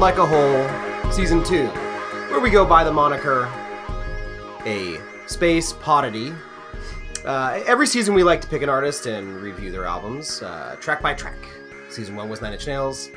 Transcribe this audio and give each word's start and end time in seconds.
Like 0.00 0.16
a 0.16 0.24
Hole 0.24 1.12
Season 1.12 1.44
2, 1.44 1.66
where 1.66 2.40
we 2.40 2.48
go 2.48 2.64
by 2.64 2.84
the 2.84 2.90
moniker 2.90 3.52
A 4.64 4.98
Space 5.26 5.74
Podity. 5.74 6.34
Uh, 7.22 7.60
every 7.66 7.86
season 7.86 8.14
we 8.14 8.22
like 8.22 8.40
to 8.40 8.46
pick 8.46 8.62
an 8.62 8.70
artist 8.70 9.04
and 9.04 9.36
review 9.42 9.70
their 9.70 9.84
albums, 9.84 10.40
uh, 10.40 10.74
track 10.80 11.02
by 11.02 11.12
track. 11.12 11.36
Season 11.90 12.16
1 12.16 12.30
was 12.30 12.40
Nine 12.40 12.54
Inch 12.54 12.66
Nails, 12.66 13.10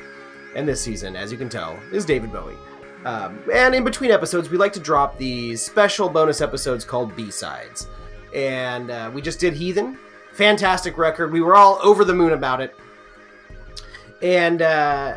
and 0.54 0.68
this 0.68 0.78
season, 0.78 1.16
as 1.16 1.32
you 1.32 1.38
can 1.38 1.48
tell, 1.48 1.80
is 1.90 2.04
David 2.04 2.30
Bowie. 2.30 2.58
Um, 3.06 3.38
and 3.50 3.74
in 3.74 3.82
between 3.82 4.10
episodes, 4.10 4.50
we 4.50 4.58
like 4.58 4.74
to 4.74 4.80
drop 4.80 5.16
these 5.16 5.62
special 5.62 6.10
bonus 6.10 6.42
episodes 6.42 6.84
called 6.84 7.16
B-Sides. 7.16 7.88
And 8.34 8.90
uh, 8.90 9.10
we 9.12 9.22
just 9.22 9.40
did 9.40 9.54
Heathen. 9.54 9.98
Fantastic 10.34 10.98
record. 10.98 11.32
We 11.32 11.40
were 11.40 11.56
all 11.56 11.80
over 11.82 12.04
the 12.04 12.14
moon 12.14 12.34
about 12.34 12.60
it 12.60 12.76
and 14.24 14.62
uh, 14.62 15.16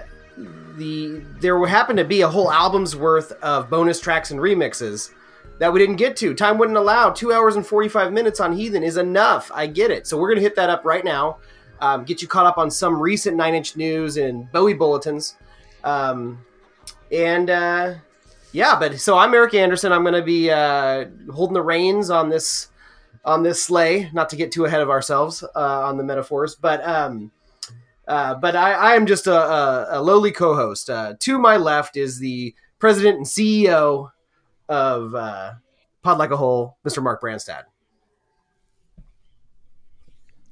the 0.77 1.21
there 1.39 1.63
happened 1.65 1.97
to 1.97 2.05
be 2.05 2.21
a 2.21 2.27
whole 2.27 2.51
album's 2.51 2.95
worth 2.95 3.31
of 3.43 3.69
bonus 3.69 3.99
tracks 3.99 4.31
and 4.31 4.39
remixes 4.39 5.11
that 5.59 5.73
we 5.73 5.79
didn't 5.79 5.95
get 5.95 6.15
to. 6.17 6.33
Time 6.33 6.57
wouldn't 6.57 6.77
allow. 6.77 7.09
Two 7.09 7.33
hours 7.33 7.55
and 7.55 7.65
forty 7.65 7.89
five 7.89 8.13
minutes 8.13 8.39
on 8.39 8.53
Heathen 8.53 8.83
is 8.83 8.97
enough. 8.97 9.51
I 9.53 9.67
get 9.67 9.91
it. 9.91 10.07
So 10.07 10.17
we're 10.17 10.29
gonna 10.29 10.41
hit 10.41 10.55
that 10.55 10.69
up 10.69 10.85
right 10.85 11.03
now. 11.03 11.37
Um, 11.79 12.05
get 12.05 12.21
you 12.21 12.27
caught 12.27 12.45
up 12.45 12.57
on 12.57 12.71
some 12.71 12.99
recent 12.99 13.37
Nine 13.37 13.53
Inch 13.53 13.75
News 13.75 14.17
and 14.17 14.51
Bowie 14.51 14.73
bulletins. 14.73 15.35
Um, 15.83 16.45
and 17.11 17.49
uh, 17.49 17.95
yeah, 18.51 18.77
but 18.79 18.99
so 18.99 19.17
I'm 19.17 19.33
Eric 19.33 19.53
Anderson. 19.53 19.91
I'm 19.91 20.03
gonna 20.03 20.23
be 20.23 20.49
uh, 20.49 21.05
holding 21.31 21.53
the 21.53 21.61
reins 21.61 22.09
on 22.09 22.29
this 22.29 22.69
on 23.25 23.43
this 23.43 23.61
sleigh. 23.61 24.09
Not 24.13 24.29
to 24.29 24.35
get 24.35 24.51
too 24.51 24.65
ahead 24.65 24.81
of 24.81 24.89
ourselves 24.89 25.43
uh, 25.43 25.87
on 25.87 25.97
the 25.97 26.03
metaphors, 26.03 26.55
but. 26.55 26.87
Um, 26.87 27.31
uh, 28.07 28.35
but 28.35 28.55
I, 28.55 28.73
I, 28.73 28.95
am 28.95 29.05
just 29.05 29.27
a, 29.27 29.35
a, 29.35 29.99
a 29.99 30.01
lowly 30.01 30.31
co-host. 30.31 30.89
Uh, 30.89 31.15
to 31.19 31.37
my 31.37 31.57
left 31.57 31.97
is 31.97 32.19
the 32.19 32.55
president 32.79 33.17
and 33.17 33.25
CEO 33.25 34.11
of 34.69 35.15
uh, 35.15 35.53
Pod 36.03 36.17
Like 36.17 36.31
a 36.31 36.37
Hole, 36.37 36.77
Mr. 36.85 37.03
Mark 37.03 37.21
Brandstad. 37.21 37.63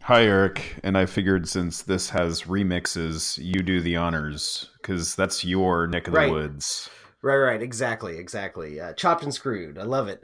Hi, 0.02 0.24
Eric. 0.24 0.76
And 0.84 0.98
I 0.98 1.08
figured 1.08 1.48
since 1.48 1.82
this 1.82 2.12
has 2.12 2.44
remixes, 2.44 3.44
you 3.44 3.64
do 3.64 3.82
the 3.82 3.96
honors 3.96 4.70
because 4.82 5.16
that's 5.16 5.44
your 5.44 5.88
neck 5.88 6.08
of 6.08 6.14
the 6.14 6.20
Right. 6.20 6.32
woods. 6.32 6.90
Right, 7.24 7.38
right, 7.38 7.62
exactly, 7.62 8.20
exactly. 8.20 8.80
Uh, 8.80 8.94
chopped 8.94 9.24
and 9.24 9.34
screwed. 9.34 9.80
I 9.80 9.84
love 9.84 10.08
it. 10.08 10.24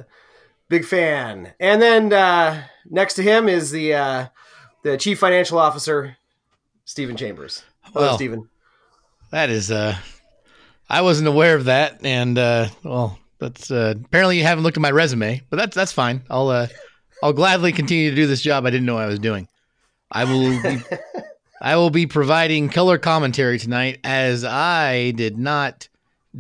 Big 0.69 0.85
fan. 0.85 1.53
And 1.59 1.81
then 1.81 2.13
uh, 2.13 2.63
next 2.88 3.16
to 3.16 3.23
him 3.23 3.50
is 3.50 3.72
the 3.72 3.95
uh, 3.95 4.28
the 4.84 4.97
chief 4.97 5.17
financial 5.17 5.57
officer, 5.57 6.16
Stephen 6.85 7.15
Chambers. 7.15 7.63
Hello, 7.81 8.07
Well, 8.07 8.15
Stephen. 8.15 8.49
That 9.31 9.49
is 9.49 9.71
uh 9.71 9.95
I 10.89 11.01
wasn't 11.01 11.27
aware 11.27 11.55
of 11.55 11.65
that 11.65 12.05
and 12.05 12.37
uh 12.37 12.67
well 12.83 13.17
that's 13.39 13.71
uh 13.71 13.95
apparently 14.05 14.37
you 14.37 14.43
haven't 14.43 14.63
looked 14.63 14.77
at 14.77 14.81
my 14.81 14.91
resume, 14.91 15.41
but 15.49 15.57
that's 15.57 15.75
that's 15.75 15.91
fine. 15.91 16.21
I'll 16.29 16.49
uh 16.49 16.67
I'll 17.23 17.33
gladly 17.33 17.71
continue 17.71 18.09
to 18.09 18.15
do 18.15 18.27
this 18.27 18.41
job 18.41 18.65
I 18.65 18.69
didn't 18.71 18.85
know 18.85 18.97
I 18.97 19.05
was 19.05 19.19
doing. 19.19 19.47
I 20.11 20.25
will 20.25 20.61
be, 20.61 20.79
I 21.61 21.75
will 21.77 21.89
be 21.89 22.05
providing 22.05 22.67
color 22.67 22.97
commentary 22.97 23.57
tonight 23.59 23.99
as 24.03 24.43
I 24.43 25.11
did 25.11 25.37
not 25.37 25.87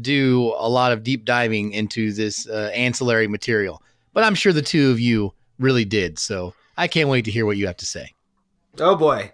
do 0.01 0.53
a 0.57 0.67
lot 0.67 0.91
of 0.91 1.03
deep 1.03 1.23
diving 1.25 1.71
into 1.71 2.11
this 2.11 2.47
uh, 2.49 2.71
ancillary 2.73 3.27
material. 3.27 3.81
But 4.13 4.23
I'm 4.23 4.35
sure 4.35 4.51
the 4.51 4.61
two 4.61 4.91
of 4.91 4.99
you 4.99 5.33
really 5.59 5.85
did. 5.85 6.19
So 6.19 6.53
I 6.77 6.87
can't 6.87 7.07
wait 7.09 7.25
to 7.25 7.31
hear 7.31 7.45
what 7.45 7.57
you 7.57 7.67
have 7.67 7.77
to 7.77 7.85
say. 7.85 8.13
Oh 8.79 8.95
boy. 8.95 9.31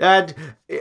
And 0.00 0.32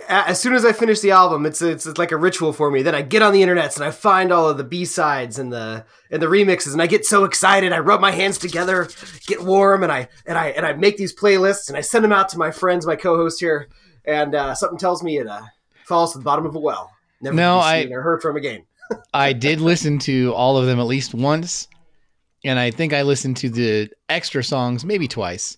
as 0.07 0.39
soon 0.39 0.53
as 0.53 0.63
I 0.63 0.73
finish 0.73 0.99
the 0.99 1.09
album, 1.11 1.45
it's, 1.47 1.59
it's 1.61 1.87
it's 1.87 1.97
like 1.97 2.11
a 2.11 2.17
ritual 2.17 2.53
for 2.53 2.69
me. 2.69 2.83
Then 2.83 2.93
I 2.93 3.01
get 3.01 3.23
on 3.23 3.33
the 3.33 3.41
internet 3.41 3.75
and 3.75 3.83
I 3.83 3.89
find 3.89 4.31
all 4.31 4.47
of 4.47 4.57
the 4.57 4.63
B 4.63 4.85
sides 4.85 5.39
and 5.39 5.51
the 5.51 5.85
and 6.11 6.21
the 6.21 6.27
remixes, 6.27 6.73
and 6.73 6.81
I 6.81 6.87
get 6.87 7.03
so 7.05 7.23
excited. 7.23 7.73
I 7.73 7.79
rub 7.79 7.99
my 7.99 8.11
hands 8.11 8.37
together, 8.37 8.87
get 9.25 9.43
warm, 9.43 9.81
and 9.81 9.91
I 9.91 10.09
and 10.27 10.37
I 10.37 10.49
and 10.49 10.65
I 10.67 10.73
make 10.73 10.97
these 10.97 11.15
playlists 11.15 11.67
and 11.67 11.75
I 11.75 11.81
send 11.81 12.03
them 12.05 12.11
out 12.11 12.29
to 12.29 12.37
my 12.37 12.51
friends, 12.51 12.85
my 12.85 12.95
co-host 12.95 13.39
here, 13.39 13.69
and 14.05 14.35
uh, 14.35 14.53
something 14.53 14.77
tells 14.77 15.01
me 15.01 15.17
it 15.17 15.25
uh, 15.27 15.41
falls 15.85 16.11
to 16.13 16.19
the 16.19 16.23
bottom 16.23 16.45
of 16.45 16.55
a 16.55 16.59
well. 16.59 16.91
Never 17.19 17.35
No, 17.35 17.57
be 17.57 17.61
I- 17.63 17.83
seen 17.85 17.93
or 17.93 18.01
heard 18.03 18.21
from 18.21 18.35
again. 18.37 18.65
I 19.15 19.33
did 19.33 19.59
listen 19.61 19.97
to 19.99 20.31
all 20.35 20.57
of 20.57 20.67
them 20.67 20.79
at 20.79 20.85
least 20.85 21.15
once, 21.15 21.67
and 22.45 22.59
I 22.59 22.69
think 22.69 22.93
I 22.93 23.01
listened 23.01 23.37
to 23.37 23.49
the 23.49 23.89
extra 24.09 24.43
songs 24.43 24.85
maybe 24.85 25.07
twice. 25.07 25.57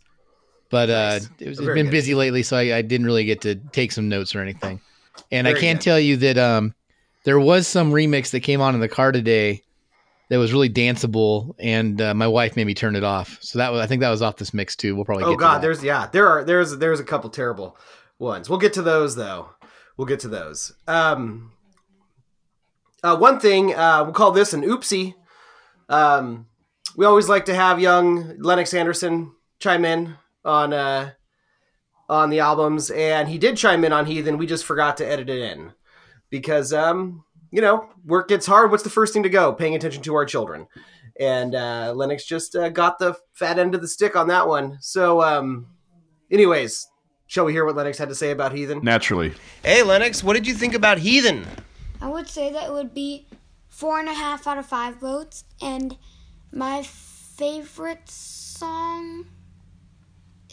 But 0.70 0.90
uh, 0.90 1.20
it 1.40 1.48
was, 1.48 1.58
it's 1.58 1.66
Very 1.66 1.76
been 1.80 1.88
good. 1.88 1.92
busy 1.92 2.14
lately, 2.16 2.44
so 2.44 2.56
I, 2.58 2.78
I 2.78 2.82
didn't 2.82 3.06
really 3.06 3.26
get 3.26 3.42
to 3.42 3.56
take 3.56 3.92
some 3.92 4.08
notes 4.08 4.36
or 4.36 4.42
anything. 4.42 4.80
And 5.32 5.48
I 5.48 5.54
can 5.54 5.76
good. 5.76 5.82
tell 5.82 6.00
you 6.00 6.18
that 6.18 6.38
um, 6.38 6.74
there 7.24 7.40
was 7.40 7.68
some 7.68 7.92
remix 7.92 8.32
that 8.32 8.42
came 8.42 8.62
on 8.62 8.76
in 8.76 8.80
the 8.82 8.88
car 8.88 9.12
today 9.12 9.64
that 10.30 10.38
was 10.38 10.54
really 10.54 10.70
danceable, 10.70 11.56
and 11.58 12.00
uh, 12.00 12.14
my 12.14 12.28
wife 12.28 12.56
made 12.56 12.66
me 12.66 12.76
turn 12.76 12.96
it 12.96 13.04
off. 13.04 13.40
So 13.42 13.58
that 13.58 13.72
was 13.72 13.82
I 13.82 13.88
think 13.88 14.02
that 14.02 14.12
was 14.12 14.22
off 14.22 14.38
this 14.38 14.54
mix 14.54 14.76
too. 14.76 14.96
We'll 14.96 15.06
probably 15.06 15.24
Oh 15.24 15.32
get 15.32 15.38
to 15.38 15.40
god, 15.40 15.62
there's 15.64 15.84
yeah, 15.84 16.08
there 16.12 16.28
are 16.28 16.44
there's 16.44 16.78
there's 16.78 17.00
a 17.00 17.04
couple 17.04 17.32
terrible 17.32 17.76
ones. 18.20 18.48
We'll 18.48 18.60
get 18.60 18.74
to 18.74 18.84
those 18.84 19.16
though. 19.16 19.50
We'll 19.98 20.08
get 20.08 20.20
to 20.22 20.28
those. 20.28 20.72
Um, 20.88 21.52
uh, 23.04 23.18
one 23.18 23.40
thing 23.40 23.74
uh, 23.74 24.04
we'll 24.04 24.14
call 24.14 24.32
this 24.32 24.54
an 24.54 24.62
oopsie. 24.62 25.16
Um, 25.90 26.46
we 26.96 27.06
always 27.06 27.28
like 27.28 27.46
to 27.46 27.56
have 27.56 27.80
young 27.80 28.38
Lennox 28.40 28.74
Anderson 28.74 29.32
chime 29.60 29.84
in 29.84 30.16
on 30.50 30.74
uh, 30.74 31.12
on 32.10 32.30
the 32.30 32.40
albums, 32.40 32.90
and 32.92 33.30
he 33.30 33.38
did 33.38 33.58
chime 33.58 33.84
in 33.84 33.94
on 33.94 34.06
Heathen. 34.06 34.38
We 34.38 34.48
just 34.48 34.66
forgot 34.66 34.98
to 34.98 35.08
edit 35.08 35.30
it 35.30 35.40
in 35.40 35.74
because 36.30 36.74
um, 36.74 37.24
you 37.52 37.62
know 37.62 37.90
work 38.06 38.28
gets 38.28 38.46
hard. 38.46 38.72
What's 38.72 38.84
the 38.84 38.90
first 38.90 39.14
thing 39.14 39.24
to 39.24 39.30
go? 39.30 39.54
Paying 39.54 39.76
attention 39.76 40.04
to 40.04 40.16
our 40.16 40.26
children 40.26 40.68
and 41.20 41.54
uh, 41.54 41.94
Lennox 41.96 42.26
just 42.26 42.56
uh, 42.56 42.70
got 42.70 42.98
the 42.98 43.16
fat 43.34 43.60
end 43.60 43.76
of 43.76 43.82
the 43.82 43.88
stick 43.88 44.16
on 44.16 44.30
that 44.30 44.48
one. 44.48 44.78
So, 44.80 45.22
um, 45.22 45.68
anyways, 46.32 46.88
shall 47.28 47.46
we 47.46 47.52
hear 47.52 47.66
what 47.66 47.76
Lennox 47.76 47.98
had 47.98 48.10
to 48.10 48.16
say 48.16 48.32
about 48.32 48.54
Heathen? 48.54 48.80
Naturally. 48.84 49.34
Hey, 49.62 49.84
Lennox, 49.84 50.24
what 50.24 50.34
did 50.34 50.48
you 50.48 50.54
think 50.54 50.74
about 50.74 51.00
Heathen? 51.00 51.46
I 52.02 52.08
would 52.08 52.30
say 52.30 52.52
that 52.54 52.70
it 52.70 52.72
would 52.72 52.94
be 52.94 53.28
four 53.68 54.00
and 54.00 54.08
a 54.08 54.14
half 54.14 54.48
out 54.48 54.58
of 54.58 54.66
five 54.66 54.96
votes, 54.96 55.44
and 55.62 55.98
my 56.54 56.84
favorite 56.84 58.10
song 58.10 59.26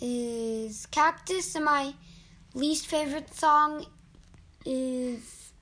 is 0.01 0.87
Cactus, 0.87 1.55
and 1.55 1.65
my 1.65 1.95
least 2.55 2.87
favorite 2.87 3.34
song 3.34 3.87
is 4.65 5.53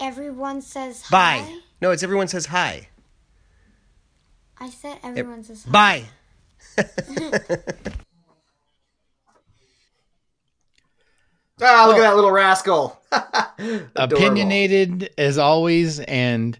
Everyone 0.00 0.62
Says 0.62 1.02
Hi. 1.02 1.60
No, 1.80 1.90
it's 1.90 2.02
everyone 2.02 2.28
says 2.28 2.46
hi. 2.46 2.88
I 4.58 4.70
said 4.70 4.98
Everyone 5.02 5.44
Says 5.44 5.64
Hi. 5.64 6.06
Bye. 6.76 6.84
Ah, 11.60 11.86
look 11.88 11.96
at 11.96 12.02
that 12.02 12.14
little 12.14 12.30
rascal. 12.30 13.00
Opinionated 13.96 15.10
as 15.18 15.38
always, 15.38 15.98
and 16.00 16.58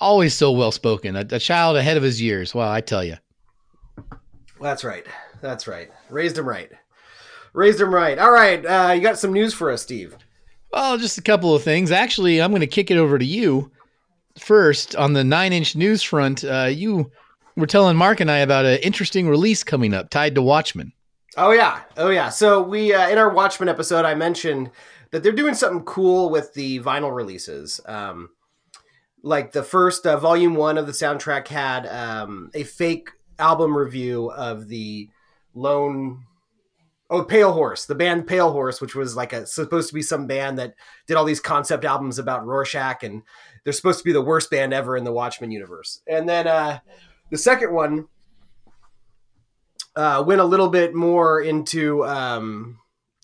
always 0.00 0.34
so 0.34 0.52
well 0.52 0.70
spoken. 0.70 1.16
A, 1.16 1.26
a 1.30 1.38
child 1.40 1.76
ahead 1.76 1.96
of 1.96 2.02
his 2.02 2.22
years. 2.22 2.54
Wow, 2.54 2.70
I 2.70 2.80
tell 2.80 3.02
you. 3.02 3.16
That's 4.60 4.84
right. 4.84 5.04
That's 5.40 5.66
right. 5.66 5.90
Raised 6.10 6.38
him 6.38 6.48
right. 6.48 6.70
Raised 7.52 7.80
him 7.80 7.94
right. 7.94 8.18
All 8.18 8.30
right. 8.30 8.64
Uh, 8.64 8.92
you 8.92 9.00
got 9.00 9.18
some 9.18 9.32
news 9.32 9.54
for 9.54 9.70
us, 9.70 9.82
Steve. 9.82 10.16
Well, 10.72 10.98
just 10.98 11.18
a 11.18 11.22
couple 11.22 11.54
of 11.54 11.62
things. 11.62 11.90
Actually, 11.90 12.42
I'm 12.42 12.50
going 12.50 12.60
to 12.60 12.66
kick 12.66 12.90
it 12.90 12.98
over 12.98 13.18
to 13.18 13.24
you 13.24 13.70
first 14.38 14.94
on 14.96 15.12
the 15.12 15.24
nine 15.24 15.52
inch 15.52 15.74
news 15.76 16.02
front. 16.02 16.44
Uh, 16.44 16.68
you 16.70 17.10
were 17.56 17.66
telling 17.66 17.96
Mark 17.96 18.20
and 18.20 18.30
I 18.30 18.38
about 18.38 18.64
an 18.64 18.78
interesting 18.78 19.28
release 19.28 19.64
coming 19.64 19.94
up 19.94 20.10
tied 20.10 20.34
to 20.34 20.42
Watchmen. 20.42 20.92
Oh 21.36 21.52
yeah, 21.52 21.82
oh 21.96 22.10
yeah. 22.10 22.28
So 22.30 22.62
we 22.62 22.92
uh, 22.92 23.08
in 23.08 23.18
our 23.18 23.30
Watchmen 23.30 23.68
episode, 23.68 24.04
I 24.04 24.14
mentioned 24.14 24.70
that 25.10 25.22
they're 25.22 25.32
doing 25.32 25.54
something 25.54 25.84
cool 25.84 26.30
with 26.30 26.52
the 26.54 26.80
vinyl 26.80 27.14
releases. 27.14 27.80
Um, 27.86 28.30
like 29.22 29.52
the 29.52 29.62
first 29.62 30.06
uh, 30.06 30.16
volume 30.16 30.54
one 30.54 30.78
of 30.78 30.86
the 30.86 30.92
soundtrack 30.92 31.48
had 31.48 31.86
um, 31.86 32.50
a 32.54 32.64
fake 32.64 33.10
album 33.38 33.76
review 33.76 34.30
of 34.30 34.68
the 34.68 35.08
Lone. 35.54 36.24
Oh, 37.10 37.24
Pale 37.24 37.52
Horse, 37.54 37.86
the 37.86 37.94
band 37.94 38.26
Pale 38.26 38.52
Horse, 38.52 38.82
which 38.82 38.94
was 38.94 39.16
like 39.16 39.32
a 39.32 39.46
supposed 39.46 39.88
to 39.88 39.94
be 39.94 40.02
some 40.02 40.26
band 40.26 40.58
that 40.58 40.74
did 41.06 41.16
all 41.16 41.24
these 41.24 41.40
concept 41.40 41.86
albums 41.86 42.18
about 42.18 42.46
Rorschach, 42.46 43.02
and 43.02 43.22
they're 43.64 43.72
supposed 43.72 43.98
to 44.00 44.04
be 44.04 44.12
the 44.12 44.20
worst 44.20 44.50
band 44.50 44.74
ever 44.74 44.96
in 44.96 45.04
the 45.04 45.12
Watchmen 45.12 45.50
universe. 45.50 46.02
And 46.06 46.28
then 46.28 46.46
uh, 46.46 46.80
the 47.30 47.38
second 47.38 47.72
one 47.72 48.08
uh, 49.96 50.22
went 50.26 50.40
a 50.40 50.44
little 50.44 50.68
bit 50.68 50.94
more 50.94 51.40
into 51.40 52.04
um, 52.04 52.77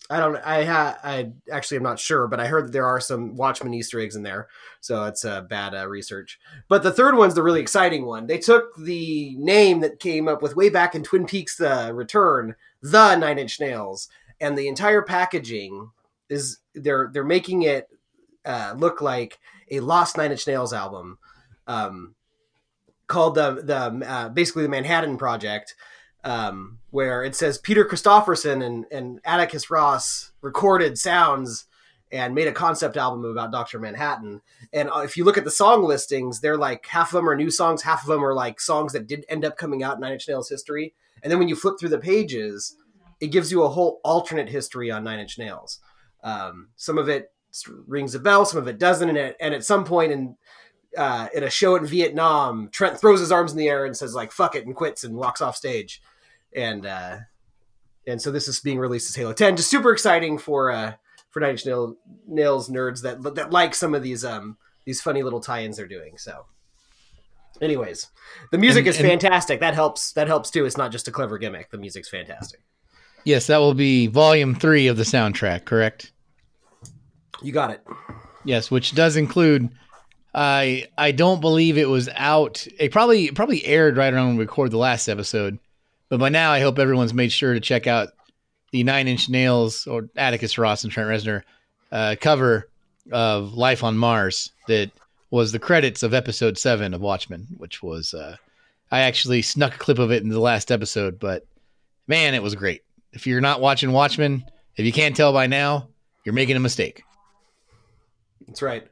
I 0.09 0.19
don't 0.19 0.35
I 0.37 0.65
ha 0.65 0.97
I 1.03 1.31
actually 1.51 1.77
am 1.77 1.83
not 1.83 1.99
sure, 1.99 2.27
but 2.27 2.39
I 2.39 2.47
heard 2.47 2.67
that 2.67 2.71
there 2.71 2.85
are 2.85 2.99
some 2.99 3.35
Watchmen 3.35 3.73
Easter 3.73 3.99
eggs 3.99 4.15
in 4.15 4.21
there, 4.23 4.47
so 4.79 5.05
it's 5.05 5.25
uh, 5.25 5.41
bad 5.41 5.73
uh, 5.73 5.87
research. 5.87 6.39
But 6.67 6.83
the 6.83 6.91
third 6.91 7.15
one's 7.15 7.33
the 7.33 7.41
really 7.41 7.61
exciting 7.61 8.05
one. 8.05 8.27
They 8.27 8.37
took 8.37 8.75
the 8.77 9.35
name 9.37 9.79
that 9.79 9.99
came 9.99 10.27
up 10.27 10.43
with 10.43 10.55
way 10.55 10.69
back 10.69 10.93
in 10.93 11.03
Twin 11.03 11.25
Peaks: 11.25 11.57
The 11.57 11.91
Return, 11.93 12.55
the 12.81 13.15
Nine 13.15 13.39
Inch 13.39 13.59
Nails, 13.59 14.07
and 14.39 14.55
the 14.55 14.67
entire 14.67 15.01
packaging 15.01 15.89
is 16.29 16.59
they're 16.75 17.09
they're 17.11 17.23
making 17.23 17.63
it 17.63 17.87
uh, 18.45 18.75
look 18.77 19.01
like 19.01 19.39
a 19.71 19.79
lost 19.79 20.17
Nine 20.17 20.31
Inch 20.31 20.45
Nails 20.45 20.71
album, 20.71 21.17
um, 21.65 22.13
called 23.07 23.35
the 23.35 23.61
the 23.63 24.07
uh, 24.07 24.29
basically 24.29 24.63
the 24.63 24.69
Manhattan 24.69 25.17
Project, 25.17 25.73
um, 26.25 26.79
where 26.89 27.23
it 27.23 27.35
says 27.35 27.57
Peter 27.57 27.85
Christopherson 27.85 28.61
and 28.61 28.85
and 28.91 29.21
Atticus 29.23 29.69
Ross 29.69 30.31
recorded 30.41 30.97
sounds 30.97 31.67
and 32.11 32.35
made 32.35 32.47
a 32.47 32.51
concept 32.51 32.97
album 32.97 33.25
about 33.25 33.51
Doctor 33.51 33.79
Manhattan. 33.79 34.41
And 34.73 34.89
uh, 34.89 34.99
if 34.99 35.17
you 35.17 35.23
look 35.23 35.37
at 35.37 35.43
the 35.43 35.51
song 35.51 35.83
listings, 35.83 36.39
they're 36.39 36.57
like 36.57 36.85
half 36.85 37.09
of 37.09 37.13
them 37.13 37.29
are 37.29 37.35
new 37.35 37.51
songs, 37.51 37.81
half 37.81 38.03
of 38.03 38.07
them 38.07 38.23
are 38.23 38.33
like 38.33 38.59
songs 38.59 38.93
that 38.93 39.07
did 39.07 39.25
end 39.29 39.45
up 39.45 39.57
coming 39.57 39.83
out 39.83 39.95
in 39.95 40.01
Nine 40.01 40.13
Inch 40.13 40.27
Nails 40.27 40.49
history. 40.49 40.93
And 41.23 41.31
then 41.31 41.39
when 41.39 41.47
you 41.47 41.55
flip 41.55 41.75
through 41.79 41.89
the 41.89 41.97
pages, 41.97 42.75
it 43.19 43.27
gives 43.27 43.51
you 43.51 43.63
a 43.63 43.69
whole 43.69 43.99
alternate 44.03 44.49
history 44.49 44.91
on 44.91 45.03
Nine 45.03 45.19
Inch 45.19 45.37
Nails. 45.37 45.79
Um, 46.23 46.69
some 46.75 46.97
of 46.97 47.09
it 47.09 47.31
rings 47.87 48.15
a 48.15 48.19
bell, 48.19 48.45
some 48.45 48.59
of 48.59 48.67
it 48.67 48.79
doesn't. 48.79 49.09
And, 49.09 49.17
it, 49.17 49.37
and 49.39 49.53
at 49.53 49.63
some 49.63 49.83
point 49.83 50.11
in 50.11 50.37
uh, 50.97 51.27
in 51.33 51.43
a 51.43 51.49
show 51.49 51.75
in 51.75 51.85
Vietnam, 51.85 52.69
Trent 52.71 52.99
throws 52.99 53.19
his 53.19 53.31
arms 53.31 53.51
in 53.51 53.57
the 53.57 53.67
air 53.67 53.85
and 53.85 53.95
says 53.95 54.15
like 54.15 54.31
"fuck 54.31 54.55
it" 54.55 54.65
and 54.65 54.75
quits 54.75 55.03
and 55.03 55.15
walks 55.15 55.41
off 55.41 55.55
stage. 55.55 56.01
And 56.55 56.85
uh, 56.85 57.17
and 58.07 58.21
so 58.21 58.31
this 58.31 58.47
is 58.47 58.59
being 58.59 58.79
released 58.79 59.09
as 59.09 59.15
Halo 59.15 59.33
10. 59.33 59.57
Just 59.57 59.69
super 59.69 59.91
exciting 59.91 60.37
for 60.37 60.71
uh, 60.71 60.93
for 61.31 61.39
Nine 61.41 61.51
Inch 61.51 61.65
Nail, 61.65 61.95
Nails 62.27 62.69
nerds 62.69 63.01
that 63.01 63.21
that 63.35 63.51
like 63.51 63.75
some 63.75 63.93
of 63.93 64.01
these 64.03 64.23
um 64.23 64.57
these 64.85 65.01
funny 65.01 65.21
little 65.23 65.39
tie-ins 65.41 65.77
they're 65.77 65.87
doing. 65.87 66.17
So, 66.17 66.45
anyways, 67.61 68.07
the 68.51 68.57
music 68.57 68.81
And- 68.85 68.87
is 68.87 68.99
and- 68.99 69.07
fantastic. 69.07 69.59
That 69.59 69.73
helps. 69.73 70.13
That 70.13 70.27
helps 70.27 70.49
too. 70.51 70.65
It's 70.65 70.77
not 70.77 70.91
just 70.91 71.07
a 71.07 71.11
clever 71.11 71.37
gimmick. 71.37 71.71
The 71.71 71.77
music's 71.77 72.09
fantastic. 72.09 72.61
Yes, 73.23 73.47
that 73.47 73.57
will 73.57 73.73
be 73.73 74.05
volume 74.07 74.53
three 74.53 74.87
of 74.87 74.97
the 74.97 75.03
soundtrack, 75.03 75.65
correct? 75.65 76.11
You 77.41 77.51
got 77.51 77.71
it. 77.71 77.83
Yes, 78.43 78.69
which 78.71 78.93
does 78.93 79.17
include. 79.17 79.69
I 80.33 80.87
I 80.97 81.11
don't 81.11 81.41
believe 81.41 81.77
it 81.77 81.89
was 81.89 82.09
out. 82.15 82.67
It 82.79 82.91
probably 82.91 83.25
it 83.25 83.35
probably 83.35 83.65
aired 83.65 83.97
right 83.97 84.13
around 84.13 84.27
when 84.27 84.37
we 84.37 84.43
recorded 84.43 84.71
the 84.73 84.77
last 84.77 85.07
episode, 85.07 85.57
but 86.09 86.19
by 86.19 86.29
now 86.29 86.51
I 86.51 86.59
hope 86.59 86.79
everyone's 86.79 87.13
made 87.13 87.31
sure 87.31 87.53
to 87.53 87.59
check 87.59 87.87
out 87.87 88.09
the 88.71 88.83
Nine 88.83 89.07
Inch 89.07 89.29
Nails 89.29 89.87
or 89.87 90.09
Atticus 90.15 90.57
Ross 90.57 90.83
and 90.83 90.91
Trent 90.91 91.09
Reznor 91.09 91.43
uh, 91.91 92.15
cover 92.19 92.69
of 93.11 93.53
Life 93.53 93.83
on 93.83 93.97
Mars 93.97 94.51
that 94.67 94.91
was 95.31 95.51
the 95.51 95.59
credits 95.59 96.03
of 96.03 96.13
episode 96.13 96.57
seven 96.57 96.93
of 96.93 97.01
Watchmen, 97.01 97.47
which 97.57 97.81
was 97.83 98.13
uh, 98.13 98.35
I 98.91 99.01
actually 99.01 99.41
snuck 99.41 99.75
a 99.75 99.79
clip 99.79 99.99
of 99.99 100.11
it 100.11 100.23
in 100.23 100.29
the 100.29 100.39
last 100.39 100.71
episode, 100.71 101.19
but 101.19 101.45
man, 102.07 102.33
it 102.33 102.43
was 102.43 102.55
great. 102.55 102.83
If 103.11 103.25
you're 103.25 103.41
not 103.41 103.61
watching 103.61 103.91
Watchmen, 103.91 104.45
if 104.75 104.85
you 104.85 104.91
can't 104.91 105.15
tell 105.15 105.33
by 105.33 105.47
now, 105.47 105.87
you're 106.23 106.33
making 106.33 106.55
a 106.55 106.61
mistake. 106.61 107.03
That's 108.47 108.61
right. 108.61 108.87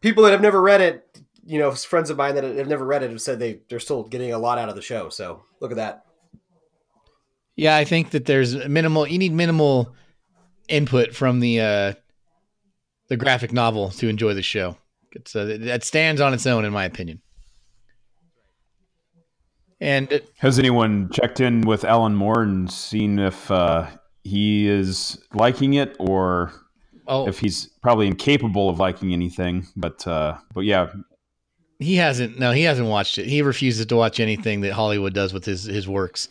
People 0.00 0.24
that 0.24 0.32
have 0.32 0.40
never 0.40 0.60
read 0.60 0.80
it, 0.80 1.20
you 1.46 1.58
know, 1.58 1.70
friends 1.72 2.10
of 2.10 2.16
mine 2.16 2.34
that 2.34 2.44
have 2.44 2.68
never 2.68 2.84
read 2.84 3.02
it 3.02 3.10
have 3.10 3.20
said 3.20 3.38
they 3.38 3.60
they're 3.68 3.80
still 3.80 4.04
getting 4.04 4.32
a 4.32 4.38
lot 4.38 4.58
out 4.58 4.68
of 4.68 4.76
the 4.76 4.82
show. 4.82 5.08
So 5.08 5.42
look 5.60 5.70
at 5.70 5.76
that. 5.76 6.03
Yeah, 7.56 7.76
I 7.76 7.84
think 7.84 8.10
that 8.10 8.26
there's 8.26 8.56
minimal. 8.66 9.06
You 9.06 9.18
need 9.18 9.32
minimal 9.32 9.94
input 10.68 11.14
from 11.14 11.40
the 11.40 11.60
uh, 11.60 11.92
the 13.08 13.16
graphic 13.16 13.52
novel 13.52 13.90
to 13.90 14.08
enjoy 14.08 14.34
the 14.34 14.42
show. 14.42 14.76
It's 15.12 15.36
uh, 15.36 15.58
that 15.60 15.84
stands 15.84 16.20
on 16.20 16.34
its 16.34 16.46
own, 16.46 16.64
in 16.64 16.72
my 16.72 16.84
opinion. 16.84 17.20
And 19.80 20.12
uh, 20.12 20.18
Has 20.38 20.58
anyone 20.58 21.10
checked 21.12 21.40
in 21.40 21.60
with 21.62 21.84
Alan 21.84 22.14
Moore 22.14 22.42
and 22.42 22.70
seen 22.70 23.18
if 23.18 23.50
uh, 23.50 23.86
he 24.22 24.66
is 24.68 25.18
liking 25.34 25.74
it 25.74 25.94
or 25.98 26.52
oh, 27.06 27.28
if 27.28 27.38
he's 27.38 27.66
probably 27.82 28.06
incapable 28.06 28.68
of 28.68 28.78
liking 28.78 29.12
anything? 29.12 29.66
But 29.76 30.06
uh, 30.06 30.38
but 30.52 30.62
yeah, 30.62 30.90
he 31.78 31.96
hasn't. 31.96 32.38
No, 32.38 32.50
he 32.50 32.62
hasn't 32.62 32.88
watched 32.88 33.18
it. 33.18 33.26
He 33.26 33.42
refuses 33.42 33.86
to 33.86 33.96
watch 33.96 34.18
anything 34.18 34.62
that 34.62 34.72
Hollywood 34.72 35.14
does 35.14 35.32
with 35.32 35.44
his 35.44 35.64
his 35.64 35.86
works. 35.86 36.28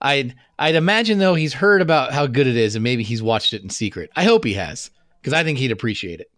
I'd 0.00 0.34
I'd 0.58 0.74
imagine 0.74 1.18
though 1.18 1.34
he's 1.34 1.54
heard 1.54 1.82
about 1.82 2.12
how 2.12 2.26
good 2.26 2.46
it 2.46 2.56
is, 2.56 2.74
and 2.76 2.82
maybe 2.82 3.02
he's 3.02 3.22
watched 3.22 3.52
it 3.52 3.62
in 3.62 3.70
secret. 3.70 4.10
I 4.16 4.24
hope 4.24 4.44
he 4.44 4.54
has, 4.54 4.90
because 5.20 5.32
I 5.32 5.44
think 5.44 5.58
he'd 5.58 5.72
appreciate 5.72 6.20
it. 6.20 6.30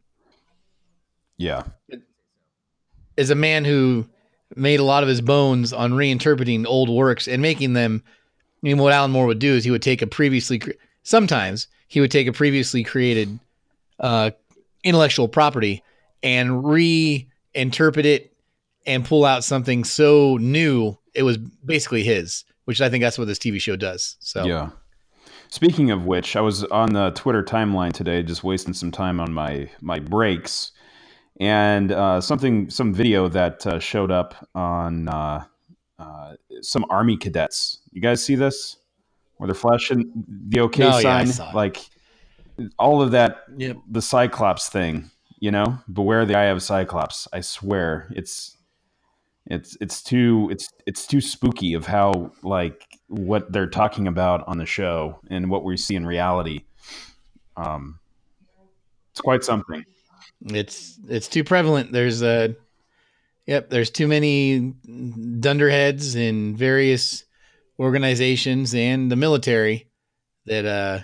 yeah, 1.37 1.63
is 3.17 3.31
a 3.31 3.35
man 3.35 3.65
who 3.65 4.07
made 4.57 4.81
a 4.81 4.85
lot 4.85 5.03
of 5.03 5.09
his 5.09 5.21
bones 5.21 5.73
on 5.73 5.93
reinterpreting 5.93 6.67
old 6.67 6.89
works 6.89 7.29
and 7.29 7.43
making 7.43 7.73
them. 7.75 8.03
I 8.07 8.61
mean, 8.63 8.79
what 8.79 8.93
Alan 8.93 9.13
Moore 9.13 9.27
would 9.27 9.39
do 9.39 9.55
is 9.55 9.65
he 9.65 9.71
would 9.71 9.83
take 9.83 10.03
a 10.03 10.07
previously, 10.07 10.59
cre- 10.59 10.73
sometimes 11.05 11.69
he 11.87 12.01
would 12.01 12.11
take 12.11 12.27
a 12.27 12.33
previously 12.33 12.83
created 12.83 13.39
uh, 14.01 14.33
intellectual 14.83 15.29
property 15.29 15.83
and 16.25 16.51
reinterpret 16.65 18.05
it 18.05 18.33
and 18.85 19.05
pull 19.05 19.25
out 19.25 19.45
something 19.45 19.85
so 19.85 20.39
new 20.39 20.97
it 21.15 21.23
was 21.23 21.37
basically 21.37 22.03
his. 22.03 22.45
Which 22.69 22.83
I 22.83 22.91
think 22.91 23.01
that's 23.01 23.17
what 23.17 23.27
this 23.27 23.39
TV 23.39 23.59
show 23.59 23.77
does. 23.77 24.17
So 24.21 24.45
yeah. 24.45 24.69
Speaking 25.49 25.91
of 25.91 26.05
which, 26.05 26.37
I 26.37 26.43
was 26.43 26.65
on 26.65 26.93
the 26.93 27.13
Twitter 27.13 27.43
timeline 27.43 27.95
today, 27.95 28.23
just 28.23 28.45
wasting 28.45 28.75
some 28.75 28.91
time 28.91 29.21
on 29.21 29.33
my 29.33 29.71
my 29.81 29.99
breaks, 29.99 30.73
and 31.41 31.91
uh, 31.91 32.21
something 32.21 32.69
some 32.69 32.93
video 32.93 33.27
that 33.29 33.67
uh, 33.67 33.79
showed 33.79 34.11
up 34.11 34.35
on 34.55 35.09
uh, 35.09 35.45
uh, 35.99 36.35
some 36.61 36.85
army 36.91 37.17
cadets. 37.17 37.79
You 37.91 38.03
guys 38.03 38.23
see 38.23 38.35
this? 38.35 38.77
Where 39.39 39.47
they're 39.47 39.55
flashing 39.55 40.13
the 40.49 40.61
OK 40.61 40.85
Oh, 40.85 41.01
sign, 41.01 41.27
it. 41.27 41.41
like 41.55 41.79
all 42.79 43.01
of 43.01 43.13
that. 43.13 43.45
Yep. 43.57 43.79
The 43.91 44.03
Cyclops 44.03 44.69
thing, 44.69 45.11
you 45.41 45.51
know, 45.51 45.79
beware 45.91 46.27
the 46.27 46.37
eye 46.37 46.51
of 46.53 46.63
Cyclops. 46.63 47.27
I 47.33 47.41
swear, 47.41 48.09
it's 48.11 48.58
it's 49.49 49.77
it's 49.81 50.03
too 50.03 50.49
it's 50.51 50.69
it's 50.87 51.07
too 51.07 51.21
spooky 51.21 51.73
of 51.73 51.87
how 51.87 52.33
like 52.43 52.85
what 53.09 53.51
they're 53.51 53.67
talking 53.67 54.07
about 54.07 54.47
on 54.47 54.59
the 54.59 54.67
show 54.67 55.19
and 55.31 55.51
what 55.51 55.65
we 55.65 55.77
see 55.77 55.95
in 55.95 56.07
reality. 56.07 56.61
Um, 57.57 57.99
it's 59.11 59.21
quite 59.21 59.43
something. 59.43 59.85
it's 60.45 60.99
it's 61.09 61.29
too 61.29 61.45
prevalent. 61.45 61.93
There's 61.93 62.23
a 62.23 62.55
yep, 63.47 63.71
there's 63.71 63.91
too 63.91 64.07
many 64.07 64.75
dunderheads 65.41 66.15
in 66.15 66.55
various 66.55 67.25
organizations 67.81 68.75
and 68.75 69.11
the 69.11 69.17
military 69.17 69.89
that 70.45 70.67
uh 70.67 70.99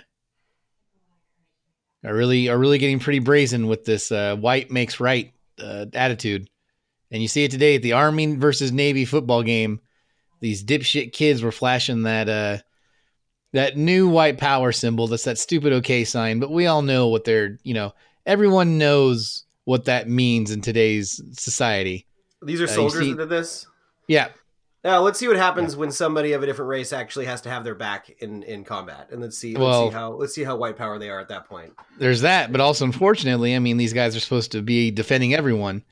are 2.07 2.13
really 2.13 2.49
are 2.49 2.57
really 2.57 2.77
getting 2.77 2.99
pretty 2.99 3.19
brazen 3.19 3.65
with 3.65 3.85
this 3.85 4.11
uh, 4.11 4.35
white 4.35 4.69
makes 4.69 4.99
right 4.99 5.33
uh, 5.59 5.87
attitude. 5.93 6.47
And 7.11 7.21
you 7.21 7.27
see 7.27 7.43
it 7.43 7.51
today 7.51 7.75
at 7.75 7.81
the 7.81 7.93
Army 7.93 8.35
versus 8.35 8.71
Navy 8.71 9.05
football 9.05 9.43
game. 9.43 9.79
These 10.41 10.63
dipshit 10.63 11.13
kids 11.13 11.41
were 11.41 11.51
flashing 11.51 12.03
that 12.03 12.27
uh 12.29 12.57
that 13.53 13.77
new 13.77 14.09
white 14.09 14.37
power 14.37 14.71
symbol. 14.71 15.07
That's 15.07 15.23
that 15.23 15.37
stupid 15.37 15.71
OK 15.71 16.03
sign. 16.03 16.39
But 16.39 16.51
we 16.51 16.67
all 16.67 16.81
know 16.81 17.07
what 17.07 17.23
they're 17.23 17.57
you 17.63 17.73
know 17.73 17.93
everyone 18.25 18.77
knows 18.77 19.45
what 19.65 19.85
that 19.85 20.07
means 20.09 20.51
in 20.51 20.61
today's 20.61 21.21
society. 21.39 22.05
These 22.43 22.61
are 22.61 22.65
Uh, 22.65 22.67
soldiers 22.67 22.99
see- 23.01 23.13
that 23.13 23.17
did 23.17 23.29
this. 23.29 23.65
Yeah, 24.07 24.27
Now 24.83 25.01
let's 25.01 25.17
see 25.17 25.27
what 25.27 25.37
happens 25.37 25.75
when 25.75 25.89
somebody 25.91 26.33
of 26.33 26.43
a 26.43 26.45
different 26.45 26.69
race 26.69 26.93
actually 26.93 27.25
has 27.25 27.41
to 27.41 27.49
have 27.49 27.63
their 27.63 27.73
back 27.73 28.11
in, 28.19 28.43
in 28.43 28.63
combat, 28.63 29.07
and 29.11 29.19
let's 29.19 29.35
see 29.35 29.55
let's 29.55 29.79
see 29.79 29.89
how 29.89 30.11
let's 30.11 30.35
see 30.35 30.43
how 30.43 30.55
white 30.55 30.77
power 30.77 30.99
they 30.99 31.09
are 31.09 31.19
at 31.19 31.29
that 31.29 31.49
point. 31.49 31.73
there's 31.97 32.21
that, 32.21 32.51
but 32.51 32.61
also 32.61 32.85
unfortunately, 32.85 33.55
I 33.55 33.59
mean, 33.59 33.77
these 33.77 33.93
guys 33.93 34.15
are 34.15 34.19
supposed 34.19 34.51
to 34.51 34.61
be 34.61 34.91
defending 34.91 35.33
everyone, 35.33 35.83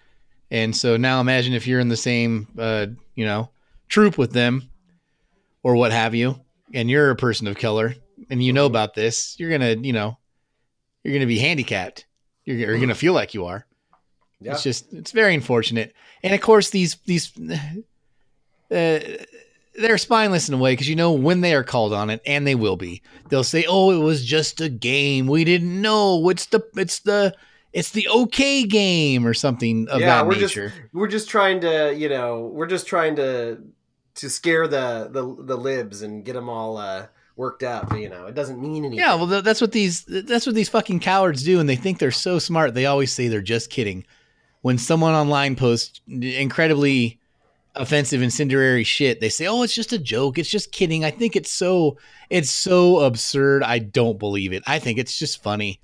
and 0.51 0.75
so 0.75 0.97
now 0.97 1.19
imagine 1.21 1.53
if 1.53 1.67
you're 1.67 1.79
in 1.79 1.89
the 1.89 1.97
same, 1.97 2.47
uh, 2.57 2.87
you 3.15 3.25
know, 3.25 3.49
troop 3.89 4.17
with 4.17 4.33
them, 4.33 4.69
or 5.63 5.75
what 5.75 5.91
have 5.91 6.13
you, 6.13 6.39
and 6.73 6.89
you're 6.89 7.09
a 7.09 7.15
person 7.15 7.47
of 7.47 7.57
color, 7.57 7.95
and 8.29 8.43
you 8.43 8.53
know 8.53 8.65
about 8.65 8.93
this, 8.93 9.35
you're 9.39 9.51
gonna, 9.51 9.75
you 9.75 9.93
know, 9.93 10.17
you're 11.03 11.13
gonna 11.13 11.25
be 11.25 11.39
handicapped. 11.39 12.05
You're, 12.45 12.57
you're 12.57 12.79
gonna 12.79 12.95
feel 12.95 13.13
like 13.13 13.33
you 13.33 13.45
are. 13.45 13.65
Yeah, 14.39 14.53
It's 14.53 14.63
just 14.63 14.91
it's 14.93 15.11
very 15.11 15.33
unfortunate, 15.33 15.93
and 16.21 16.33
of 16.33 16.41
course 16.41 16.69
these 16.69 16.97
these 17.05 17.31
uh, 18.71 18.99
they're 19.75 19.97
spineless 19.97 20.49
in 20.49 20.53
a 20.53 20.57
way 20.57 20.73
because 20.73 20.89
you 20.89 20.95
know 20.95 21.13
when 21.13 21.41
they 21.41 21.53
are 21.55 21.63
called 21.63 21.93
on 21.93 22.09
it, 22.09 22.21
and 22.25 22.45
they 22.45 22.55
will 22.55 22.75
be. 22.75 23.01
They'll 23.29 23.43
say, 23.43 23.65
"Oh, 23.67 23.91
it 23.91 24.03
was 24.03 24.23
just 24.25 24.61
a 24.61 24.69
game. 24.69 25.27
We 25.27 25.43
didn't 25.45 25.81
know. 25.81 26.29
It's 26.29 26.45
the 26.47 26.61
it's 26.75 26.99
the 26.99 27.33
it's 27.73 27.91
the 27.91 28.07
okay 28.07 28.63
game 28.63 29.25
or 29.27 29.33
something 29.33 29.87
of 29.89 29.99
yeah, 29.99 30.07
that 30.07 30.27
we're 30.27 30.35
nature." 30.35 30.69
just 30.69 30.81
we're 30.93 31.07
just 31.07 31.29
trying 31.29 31.61
to 31.61 31.93
you 31.95 32.07
know 32.07 32.51
we're 32.53 32.67
just 32.67 32.87
trying 32.87 33.15
to 33.17 33.59
to 34.15 34.29
scare 34.29 34.67
the 34.67 35.09
the 35.11 35.43
the 35.43 35.57
libs 35.57 36.01
and 36.01 36.23
get 36.23 36.33
them 36.33 36.49
all 36.49 36.77
uh, 36.77 37.07
worked 37.35 37.63
up. 37.63 37.97
You 37.97 38.09
know, 38.09 38.27
it 38.27 38.35
doesn't 38.35 38.61
mean 38.61 38.85
anything. 38.85 38.99
Yeah, 38.99 39.15
well, 39.15 39.41
that's 39.41 39.61
what 39.61 39.71
these 39.71 40.05
that's 40.05 40.45
what 40.45 40.55
these 40.55 40.69
fucking 40.69 40.99
cowards 40.99 41.43
do, 41.43 41.59
and 41.59 41.67
they 41.67 41.75
think 41.75 41.99
they're 41.99 42.11
so 42.11 42.39
smart. 42.39 42.73
They 42.73 42.85
always 42.85 43.11
say 43.11 43.27
they're 43.27 43.41
just 43.41 43.69
kidding. 43.69 44.05
When 44.61 44.77
someone 44.77 45.13
online 45.13 45.55
posts 45.55 46.01
incredibly 46.07 47.19
offensive, 47.75 48.21
incendiary 48.21 48.83
shit, 48.83 49.19
they 49.19 49.29
say, 49.29 49.47
"Oh, 49.47 49.63
it's 49.63 49.75
just 49.75 49.93
a 49.93 49.99
joke. 49.99 50.37
It's 50.37 50.49
just 50.49 50.71
kidding." 50.71 51.03
I 51.03 51.11
think 51.11 51.35
it's 51.35 51.51
so 51.51 51.97
it's 52.29 52.51
so 52.51 52.99
absurd. 52.99 53.63
I 53.63 53.79
don't 53.79 54.19
believe 54.19 54.53
it. 54.53 54.63
I 54.67 54.79
think 54.79 54.99
it's 54.99 55.17
just 55.17 55.41
funny, 55.43 55.81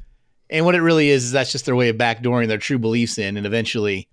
And 0.49 0.65
what 0.65 0.75
it 0.75 0.81
really 0.81 1.09
is 1.09 1.25
is 1.25 1.31
that's 1.31 1.51
just 1.51 1.65
their 1.65 1.75
way 1.75 1.89
of 1.89 1.97
backdooring 1.97 2.47
their 2.47 2.57
true 2.57 2.79
beliefs 2.79 3.17
in, 3.17 3.37
and 3.37 3.45
eventually, 3.45 4.07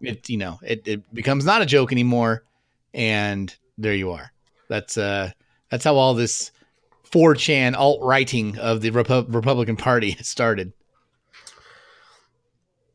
it 0.00 0.28
you 0.30 0.36
know 0.38 0.58
it, 0.62 0.86
it 0.88 1.14
becomes 1.14 1.44
not 1.44 1.62
a 1.62 1.66
joke 1.66 1.92
anymore, 1.92 2.44
and 2.94 3.54
there 3.78 3.94
you 3.94 4.12
are. 4.12 4.32
That's 4.68 4.96
uh 4.96 5.30
that's 5.70 5.84
how 5.84 5.96
all 5.96 6.14
this 6.14 6.50
4chan 7.10 7.74
alt 7.76 8.00
writing 8.02 8.58
of 8.58 8.80
the 8.80 8.90
Repu- 8.90 9.26
Republican 9.32 9.76
Party 9.76 10.12
started. 10.22 10.72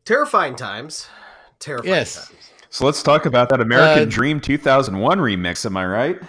Terrifying 0.06 0.56
times. 0.56 1.08
Terrifying 1.60 1.94
Yes. 1.94 2.16
times. 2.16 2.52
So 2.72 2.86
let's 2.86 3.02
talk 3.04 3.26
about 3.26 3.50
that 3.50 3.62
American 3.62 4.04
Uh, 4.04 4.12
Dream 4.12 4.40
2001 4.40 5.20
remix. 5.20 5.66
Am 5.66 5.78
I 5.78 5.86
right? 5.86 6.20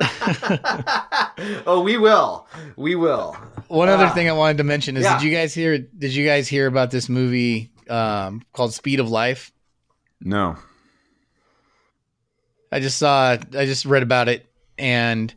oh, 1.66 1.80
we 1.84 1.96
will. 1.96 2.46
We 2.76 2.94
will. 2.94 3.36
One 3.68 3.88
other 3.88 4.06
Ah. 4.06 4.14
thing 4.14 4.28
I 4.28 4.32
wanted 4.32 4.58
to 4.58 4.64
mention 4.64 4.96
is 4.96 5.04
Yeah. 5.04 5.18
did 5.18 5.24
you 5.24 5.32
guys 5.32 5.54
hear 5.54 5.78
did 5.78 6.14
you 6.14 6.26
guys 6.26 6.48
hear 6.48 6.66
about 6.66 6.90
this 6.90 7.08
movie 7.08 7.70
um, 7.88 8.42
called 8.52 8.72
Speed 8.74 9.00
of 9.00 9.08
Life? 9.10 9.52
No. 10.20 10.56
I 12.72 12.80
just 12.80 12.98
saw 12.98 13.32
I 13.56 13.66
just 13.66 13.84
read 13.84 14.02
about 14.02 14.28
it 14.28 14.46
and 14.78 15.32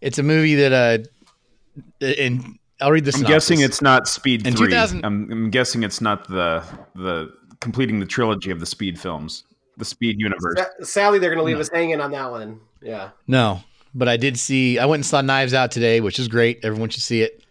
it's 0.00 0.18
a 0.18 0.22
movie 0.22 0.56
that 0.56 0.72
uh 0.72 2.04
and 2.04 2.58
I'll 2.80 2.90
read 2.90 3.04
this. 3.04 3.14
I'm 3.16 3.22
guessing 3.24 3.60
it's 3.60 3.80
not 3.82 4.08
Speed 4.08 4.46
In 4.46 4.56
3. 4.56 4.68
2000 4.68 5.04
I'm, 5.04 5.30
I'm 5.30 5.50
guessing 5.50 5.82
it's 5.82 6.00
not 6.00 6.26
the 6.28 6.64
the 6.94 7.32
completing 7.60 8.00
the 8.00 8.06
trilogy 8.06 8.50
of 8.50 8.58
the 8.58 8.66
Speed 8.66 8.98
films, 8.98 9.44
the 9.76 9.84
Speed 9.84 10.16
universe. 10.18 10.56
Sa- 10.58 10.84
Sadly, 10.84 11.18
they're 11.18 11.28
going 11.30 11.38
to 11.38 11.44
leave 11.44 11.58
us 11.60 11.68
hanging 11.72 12.00
on 12.00 12.10
that 12.12 12.30
one. 12.30 12.58
Yeah. 12.82 13.10
No, 13.26 13.62
but 13.94 14.08
I 14.08 14.16
did 14.16 14.38
see. 14.38 14.78
I 14.78 14.86
went 14.86 15.00
and 15.00 15.06
saw 15.06 15.20
Knives 15.20 15.54
Out 15.54 15.70
today, 15.70 16.00
which 16.00 16.18
is 16.18 16.28
great. 16.28 16.60
Everyone 16.64 16.88
should 16.90 17.02
see 17.02 17.22
it. 17.22 17.42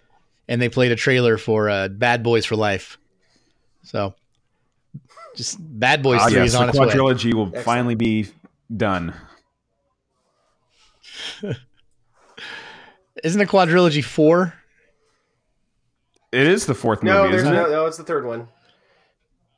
And 0.47 0.61
they 0.61 0.69
played 0.69 0.91
a 0.91 0.95
trailer 0.95 1.37
for 1.37 1.69
uh, 1.69 1.87
Bad 1.89 2.23
Boys 2.23 2.45
for 2.45 2.55
Life. 2.55 2.97
So, 3.83 4.15
just 5.35 5.57
Bad 5.59 6.01
Boys 6.01 6.19
Ah, 6.21 6.27
Three 6.27 6.37
yes, 6.37 6.47
is 6.49 6.55
on 6.55 6.63
the 6.67 6.69
its 6.71 6.79
way. 6.79 6.87
quadrilogy 6.87 7.33
will 7.33 7.45
Excellent. 7.47 7.65
finally 7.65 7.95
be 7.95 8.27
done. 8.75 9.13
Isn't 13.23 13.41
a 13.41 13.45
quadrilogy 13.45 14.03
four? 14.03 14.53
It 16.31 16.47
is 16.47 16.65
the 16.65 16.75
fourth 16.75 17.03
No, 17.03 17.23
movie, 17.23 17.31
there's 17.31 17.41
isn't 17.43 17.53
no, 17.55 17.65
it? 17.65 17.71
no. 17.71 17.85
It's 17.85 17.97
the 17.97 18.03
third 18.03 18.25
one. 18.25 18.47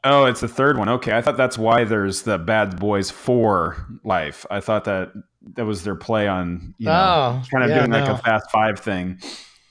Oh, 0.04 0.26
it's 0.26 0.42
the 0.42 0.48
third 0.48 0.78
one. 0.78 0.90
Okay, 0.90 1.16
I 1.16 1.22
thought 1.22 1.38
that's 1.38 1.58
why 1.58 1.84
there's 1.84 2.24
the 2.24 2.38
Bad 2.40 2.80
Boys 2.80 3.12
for 3.12 3.86
Life. 4.04 4.46
I 4.50 4.60
thought 4.60 4.86
that 4.86 5.12
that 5.56 5.66
was 5.66 5.84
their 5.84 5.96
play 5.96 6.28
on, 6.28 6.74
you 6.78 6.88
know, 6.88 6.92
oh, 6.92 7.44
kind 7.52 7.64
of 7.64 7.70
yeah, 7.70 7.80
doing 7.80 7.92
like 7.92 8.10
a 8.10 8.18
Fast 8.18 8.50
Five 8.52 8.80
thing. 8.80 9.20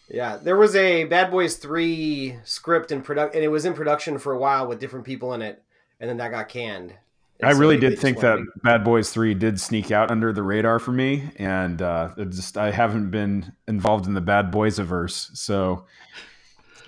Yeah, 0.09 0.37
there 0.37 0.57
was 0.57 0.77
a 0.77 1.05
Bad 1.05 1.31
Boys 1.31 1.57
Three 1.57 2.37
script 2.45 2.93
in 2.93 3.03
product, 3.03 3.35
and 3.35 3.43
it 3.43 3.49
was 3.49 3.65
in 3.65 3.75
production 3.75 4.19
for 4.19 4.33
a 4.33 4.39
while 4.39 4.67
with 4.69 4.79
different 4.79 5.05
people 5.05 5.35
in 5.35 5.43
it, 5.43 5.63
and 5.99 6.09
then 6.09 6.17
that 6.19 6.31
got 6.31 6.49
canned. 6.49 6.95
And 7.41 7.49
I 7.49 7.53
so 7.53 7.59
really 7.59 7.77
they- 7.77 7.87
they 7.89 7.91
did 7.91 7.99
think 8.01 8.23
wanted 8.23 8.47
that 8.47 8.63
Bad 8.63 8.85
Boys 8.85 9.11
Three 9.11 9.35
did 9.35 9.61
sneak 9.61 9.91
out 9.91 10.11
under 10.13 10.33
the 10.33 10.43
radar 10.45 10.79
for 10.79 10.93
me, 10.93 11.31
and 11.37 11.83
uh, 11.83 12.11
it 12.17 12.31
just 12.31 12.57
I 12.57 12.71
haven't 12.71 13.11
been 13.11 13.53
involved 13.67 14.07
in 14.07 14.15
the 14.15 14.21
Bad 14.21 14.51
Boys 14.53 14.79
averse, 14.79 15.31
so 15.35 15.87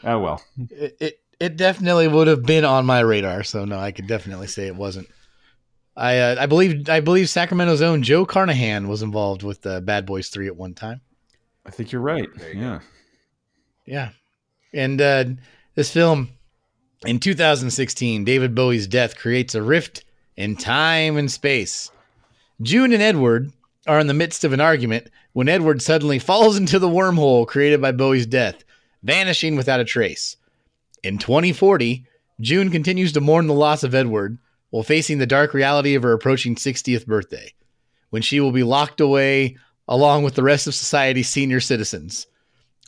oh 0.05 0.19
well. 0.21 0.43
It, 0.71 0.97
it 1.01 1.19
it 1.43 1.57
definitely 1.57 2.07
would 2.07 2.29
have 2.29 2.45
been 2.45 2.65
on 2.65 2.87
my 2.87 3.01
radar. 3.01 3.43
So 3.43 3.65
no, 3.65 3.77
I 3.77 3.91
could 3.91 4.07
definitely 4.07 4.47
say 4.47 4.69
it 4.69 4.77
wasn't. 4.77 5.09
I 5.97 6.19
uh, 6.19 6.37
I 6.39 6.47
believe 6.47 6.89
I 6.89 7.01
believe 7.01 7.29
Sacramento's 7.29 7.83
own 7.83 8.05
Joe 8.05 8.25
Carnahan 8.25 8.87
was 8.87 9.03
involved 9.03 9.43
with 9.43 9.67
uh, 9.67 9.81
Bad 9.81 10.07
Boys 10.07 10.29
Three 10.29 10.47
at 10.47 10.57
one 10.57 10.73
time. 10.73 11.01
I 11.67 11.71
think 11.71 11.91
you're 11.91 12.01
right. 12.01 12.29
You 12.55 12.61
Yeah. 12.61 12.81
Yeah. 13.87 14.11
And 14.73 15.01
uh, 15.01 15.25
this 15.75 15.93
film 15.93 16.31
in 17.05 17.19
2016, 17.19 18.25
David 18.25 18.55
Bowie's 18.55 18.87
death 18.87 19.17
creates 19.17 19.57
a 19.57 19.63
rift 19.63 20.05
in 20.37 20.57
time 20.57 21.17
and 21.17 21.31
space. 21.31 21.91
June 22.63 22.93
and 22.93 23.03
Edward 23.03 23.53
are 23.89 23.99
in 23.99 24.07
the 24.07 24.15
midst 24.15 24.45
of 24.45 24.53
an 24.53 24.61
argument 24.61 25.09
when 25.33 25.49
Edward 25.49 25.83
suddenly 25.83 26.21
falls 26.21 26.57
into 26.61 26.79
the 26.79 26.89
wormhole 26.89 27.49
created 27.49 27.83
by 27.83 27.91
Bowie's 27.91 28.27
death, 28.27 28.63
vanishing 29.03 29.57
without 29.57 29.81
a 29.81 29.85
trace. 29.85 30.37
In 31.03 31.19
2040, 31.19 32.07
June 32.41 32.71
continues 32.71 33.13
to 33.13 33.21
mourn 33.21 33.47
the 33.47 33.55
loss 33.55 33.83
of 33.83 33.95
Edward 33.95 34.39
while 34.71 34.83
facing 34.83 35.19
the 35.19 35.27
dark 35.27 35.53
reality 35.53 35.95
of 35.95 36.03
her 36.03 36.13
approaching 36.13 36.55
60th 36.55 37.07
birthday, 37.07 37.53
when 38.11 38.23
she 38.23 38.41
will 38.41 38.53
be 38.53 38.63
locked 38.63 39.01
away 39.01 39.57
along 39.89 40.23
with 40.23 40.35
the 40.35 40.43
rest 40.43 40.67
of 40.67 40.75
society's 40.75 41.29
senior 41.29 41.61
citizens. 41.61 42.27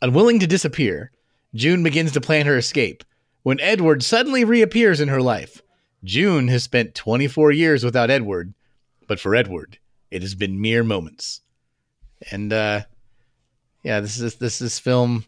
Unwilling 0.01 0.39
to 0.39 0.47
disappear, 0.47 1.11
June 1.55 1.83
begins 1.83 2.13
to 2.13 2.21
plan 2.21 2.47
her 2.47 2.57
escape 2.57 3.05
when 3.43 3.61
Edward 3.61 4.03
suddenly 4.03 4.45
reappears 4.45 5.01
in 5.01 5.09
her 5.09 5.21
life. 5.21 5.61
June 6.03 6.49
has 6.49 6.63
spent 6.63 6.95
24 6.95 7.53
years 7.53 7.85
without 7.85 8.11
Edward, 8.11 8.55
but 9.07 9.21
for 9.21 9.35
Edward, 9.35 9.79
it 10.11 10.23
has 10.23 10.35
been 10.35 10.61
mere 10.61 10.85
moments. 10.85 11.41
And 12.31 12.53
uh 12.53 12.83
yeah, 13.83 14.01
this 14.01 14.19
is 14.19 14.37
this 14.37 14.59
this 14.59 14.79
film 14.79 15.25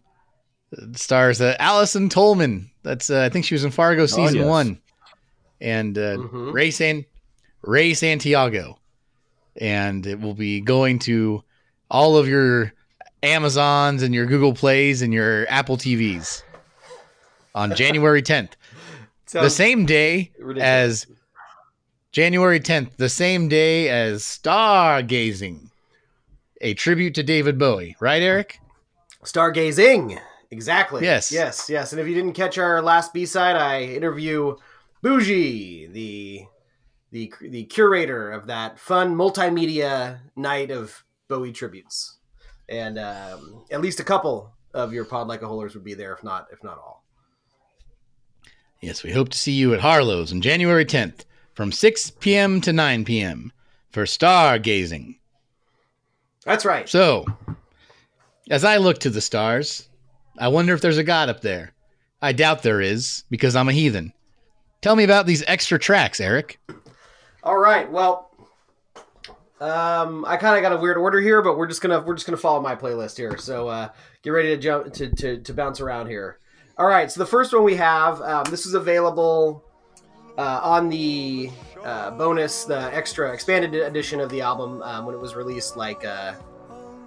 stars 0.94 1.40
uh, 1.40 1.56
Allison 1.58 2.08
Tolman. 2.08 2.70
That's 2.86 3.10
uh, 3.10 3.22
I 3.22 3.28
think 3.30 3.44
she 3.44 3.54
was 3.54 3.64
in 3.64 3.72
Fargo 3.72 4.06
season 4.06 4.36
yes. 4.36 4.46
1. 4.46 4.80
And 5.60 5.98
uh 5.98 6.16
Mhm. 6.18 6.52
Ray 6.52 6.70
San 6.70 7.04
Ray 7.62 7.94
Santiago. 7.94 8.78
And 9.60 10.06
it 10.06 10.20
will 10.20 10.34
be 10.34 10.60
going 10.60 11.00
to 11.00 11.42
all 11.90 12.16
of 12.16 12.28
your 12.28 12.72
Amazons 13.24 14.02
and 14.04 14.14
your 14.14 14.26
Google 14.26 14.54
Plays 14.54 15.02
and 15.02 15.12
your 15.12 15.46
Apple 15.48 15.76
TVs 15.76 16.42
on 17.56 17.74
January 17.82 18.22
10th. 18.22 18.52
the 19.32 19.50
same 19.50 19.84
day 19.84 20.30
ridiculous. 20.38 20.62
as 20.62 21.06
January 22.12 22.60
10th, 22.60 22.96
the 22.98 23.08
same 23.08 23.48
day 23.48 23.88
as 23.88 24.22
Stargazing, 24.22 25.70
a 26.60 26.74
tribute 26.74 27.14
to 27.16 27.22
David 27.24 27.58
Bowie. 27.58 27.96
Right, 27.98 28.22
Eric? 28.22 28.60
Stargazing. 29.24 30.20
Exactly. 30.56 31.04
Yes. 31.04 31.30
Yes. 31.30 31.68
Yes. 31.68 31.92
And 31.92 32.00
if 32.00 32.08
you 32.08 32.14
didn't 32.14 32.32
catch 32.32 32.56
our 32.56 32.80
last 32.80 33.12
B 33.12 33.26
side, 33.26 33.56
I 33.56 33.82
interview 33.82 34.56
Bougie, 35.02 35.86
the 35.92 36.46
the 37.12 37.30
the 37.42 37.64
curator 37.64 38.32
of 38.32 38.46
that 38.46 38.78
fun 38.78 39.14
multimedia 39.14 40.18
night 40.34 40.70
of 40.70 41.04
Bowie 41.28 41.52
tributes, 41.52 42.16
and 42.70 42.98
um, 42.98 43.64
at 43.70 43.82
least 43.82 44.00
a 44.00 44.04
couple 44.04 44.54
of 44.72 44.94
your 44.94 45.04
pod 45.04 45.28
like 45.28 45.42
a 45.42 45.46
holers 45.46 45.74
would 45.74 45.84
be 45.84 45.94
there, 45.94 46.14
if 46.14 46.24
not 46.24 46.48
if 46.50 46.64
not 46.64 46.78
all. 46.78 47.04
Yes, 48.80 49.02
we 49.02 49.12
hope 49.12 49.28
to 49.28 49.38
see 49.38 49.52
you 49.52 49.74
at 49.74 49.80
Harlow's 49.80 50.32
on 50.32 50.40
January 50.40 50.84
10th 50.84 51.24
from 51.54 51.72
6 51.72 52.10
p.m. 52.20 52.60
to 52.62 52.72
9 52.72 53.04
p.m. 53.04 53.52
for 53.90 54.04
Stargazing. 54.04 55.18
That's 56.44 56.64
right. 56.64 56.88
So, 56.88 57.26
as 58.50 58.64
I 58.64 58.76
look 58.76 58.98
to 58.98 59.10
the 59.10 59.20
stars, 59.20 59.88
I 60.38 60.48
wonder 60.48 60.74
if 60.74 60.80
there's 60.80 60.98
a 60.98 61.04
God 61.04 61.28
up 61.28 61.40
there. 61.40 61.72
I 62.20 62.32
doubt 62.32 62.62
there 62.62 62.80
is 62.80 63.24
because 63.30 63.56
I'm 63.56 63.68
a 63.68 63.72
heathen. 63.72 64.12
Tell 64.80 64.96
me 64.96 65.04
about 65.04 65.26
these 65.26 65.42
extra 65.46 65.78
tracks, 65.78 66.20
Eric. 66.20 66.60
All 67.42 67.56
right. 67.56 67.90
Well, 67.90 68.30
um, 69.60 70.24
I 70.26 70.36
kind 70.36 70.56
of 70.56 70.62
got 70.62 70.76
a 70.76 70.80
weird 70.80 70.98
order 70.98 71.20
here, 71.20 71.40
but 71.42 71.56
we're 71.56 71.66
just 71.66 71.80
gonna 71.80 72.00
we're 72.00 72.14
just 72.14 72.26
gonna 72.26 72.36
follow 72.36 72.60
my 72.60 72.76
playlist 72.76 73.16
here. 73.16 73.38
So 73.38 73.68
uh, 73.68 73.88
get 74.22 74.30
ready 74.30 74.48
to 74.48 74.56
jump 74.56 74.92
to, 74.94 75.08
to 75.14 75.40
to 75.40 75.54
bounce 75.54 75.80
around 75.80 76.08
here. 76.08 76.38
All 76.78 76.86
right. 76.86 77.10
So 77.10 77.20
the 77.20 77.26
first 77.26 77.54
one 77.54 77.64
we 77.64 77.76
have 77.76 78.20
um, 78.20 78.44
this 78.50 78.66
is 78.66 78.74
available 78.74 79.64
uh, 80.36 80.60
on 80.62 80.88
the 80.90 81.50
uh, 81.82 82.10
bonus, 82.10 82.64
the 82.64 82.94
extra 82.94 83.32
expanded 83.32 83.74
edition 83.74 84.20
of 84.20 84.28
the 84.30 84.42
album 84.42 84.82
um, 84.82 85.06
when 85.06 85.14
it 85.14 85.20
was 85.20 85.34
released, 85.34 85.76
like 85.76 86.04
uh, 86.04 86.34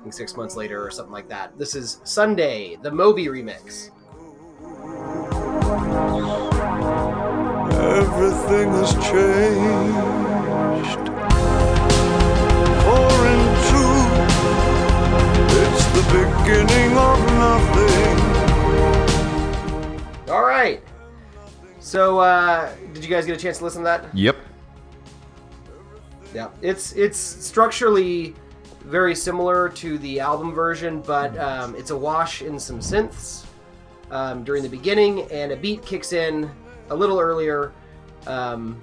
think 0.01 0.13
six 0.13 0.35
months 0.35 0.55
later 0.55 0.83
or 0.85 0.91
something 0.91 1.11
like 1.11 1.27
that. 1.29 1.57
This 1.57 1.75
is 1.75 1.99
Sunday, 2.03 2.77
the 2.81 2.91
Moby 2.91 3.25
remix. 3.27 3.91
Everything 7.73 8.69
has 8.71 8.93
changed. 8.93 10.99
For 12.85 13.27
in 13.27 13.41
truth, 13.67 14.13
it's 15.63 15.85
the 15.95 16.03
beginning 16.15 16.91
of 16.97 17.19
nothing. 17.43 18.17
All 20.29 20.45
right. 20.45 20.81
So 21.79 22.19
uh, 22.19 22.69
did 22.93 23.03
you 23.03 23.09
guys 23.09 23.25
get 23.25 23.35
a 23.35 23.39
chance 23.39 23.57
to 23.57 23.63
listen 23.63 23.81
to 23.81 23.85
that? 23.85 24.15
Yep. 24.15 24.35
Yeah, 26.33 26.49
it's 26.61 26.91
it's 26.93 27.17
structurally 27.17 28.35
very 28.89 29.13
similar 29.13 29.69
to 29.69 29.99
the 29.99 30.19
album 30.19 30.51
version, 30.51 30.99
but 31.01 31.37
um, 31.37 31.75
it's 31.75 31.91
a 31.91 31.97
wash 31.97 32.41
in 32.41 32.59
some 32.59 32.79
synths 32.79 33.45
um, 34.09 34.43
during 34.43 34.63
the 34.63 34.69
beginning, 34.69 35.31
and 35.31 35.51
a 35.51 35.55
beat 35.55 35.85
kicks 35.85 36.11
in 36.11 36.49
a 36.89 36.95
little 36.95 37.19
earlier. 37.19 37.71
Um, 38.25 38.81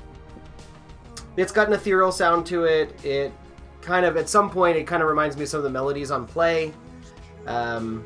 it's 1.37 1.53
got 1.53 1.67
an 1.67 1.75
ethereal 1.75 2.13
sound 2.13 2.47
to 2.47 2.65
it. 2.65 3.05
It 3.05 3.33
kind 3.83 4.07
of, 4.07 4.17
at 4.17 4.29
some 4.29 4.49
point, 4.49 4.77
it 4.77 4.87
kind 4.87 5.03
of 5.03 5.09
reminds 5.09 5.37
me 5.37 5.43
of 5.43 5.49
some 5.49 5.59
of 5.59 5.65
the 5.65 5.71
melodies 5.71 6.13
on 6.13 6.25
Play. 6.25 6.73
Um, 7.47 8.05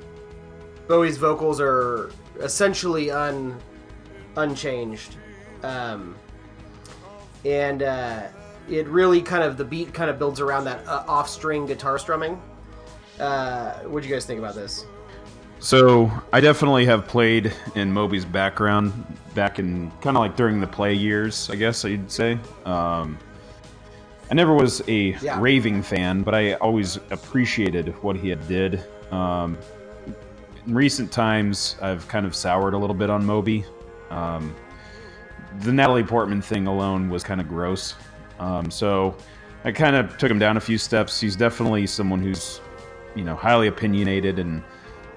Bowie's 0.88 1.18
vocals 1.18 1.60
are 1.60 2.10
essentially 2.40 3.10
un 3.10 3.60
unchanged, 4.36 5.16
um, 5.62 6.16
and 7.44 7.82
uh, 7.82 8.28
it 8.70 8.86
really 8.88 9.20
kind 9.20 9.42
of 9.42 9.56
the 9.56 9.64
beat 9.64 9.92
kind 9.92 10.08
of 10.10 10.18
builds 10.18 10.40
around 10.40 10.64
that 10.64 10.86
uh, 10.86 11.04
off 11.06 11.28
string 11.28 11.66
guitar 11.66 11.98
strumming. 11.98 12.40
Uh, 13.18 13.72
what 13.80 14.02
do 14.02 14.08
you 14.08 14.14
guys 14.14 14.24
think 14.24 14.38
about 14.38 14.54
this? 14.54 14.86
So 15.58 16.10
I 16.32 16.40
definitely 16.40 16.86
have 16.86 17.06
played 17.06 17.52
in 17.74 17.92
Moby's 17.92 18.24
background 18.24 18.92
back 19.34 19.58
in 19.58 19.90
kind 20.00 20.16
of 20.16 20.22
like 20.22 20.34
during 20.36 20.60
the 20.60 20.66
play 20.66 20.94
years, 20.94 21.50
I 21.50 21.56
guess 21.56 21.84
you'd 21.84 22.10
say. 22.10 22.38
Um, 22.64 23.18
I 24.30 24.34
never 24.34 24.54
was 24.54 24.80
a 24.88 25.16
Yeah. 25.20 25.38
raving 25.40 25.82
fan, 25.82 26.22
but 26.22 26.34
I 26.34 26.54
always 26.54 26.96
appreciated 27.10 27.94
what 28.02 28.16
he 28.16 28.30
had 28.30 28.46
did. 28.48 28.82
Um, 29.12 29.58
in 30.66 30.74
recent 30.74 31.10
times, 31.12 31.76
I've 31.82 32.06
kind 32.08 32.24
of 32.24 32.34
soured 32.34 32.72
a 32.74 32.78
little 32.78 32.94
bit 32.94 33.10
on 33.10 33.26
Moby. 33.26 33.64
Um, 34.10 34.54
the 35.60 35.72
Natalie 35.72 36.04
Portman 36.04 36.40
thing 36.40 36.68
alone 36.68 37.10
was 37.10 37.22
kind 37.22 37.40
of 37.40 37.48
gross. 37.48 37.94
Um, 38.40 38.70
so 38.70 39.16
I 39.64 39.70
kind 39.70 39.94
of 39.94 40.16
took 40.16 40.30
him 40.30 40.38
down 40.38 40.56
a 40.56 40.60
few 40.60 40.78
steps. 40.78 41.20
He's 41.20 41.36
definitely 41.36 41.86
someone 41.86 42.20
who's, 42.20 42.60
you 43.14 43.22
know, 43.22 43.36
highly 43.36 43.68
opinionated 43.68 44.38
and 44.38 44.62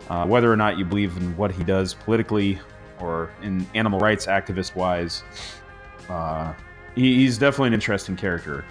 uh, 0.10 0.26
whether 0.28 0.52
or 0.52 0.58
not 0.58 0.78
you 0.78 0.86
believe 0.86 1.16
in 1.18 1.36
what 1.38 1.52
he 1.52 1.64
does 1.64 1.94
politically 1.94 2.60
or 3.00 3.32
in 3.42 3.66
animal 3.74 4.00
rights 4.00 4.28
activist 4.28 4.76
wise, 4.76 5.24
uh, 6.10 6.54
he, 6.94 7.16
he's 7.16 7.38
definitely 7.38 7.68
an 7.68 7.74
interesting 7.74 8.16
character. 8.16 8.66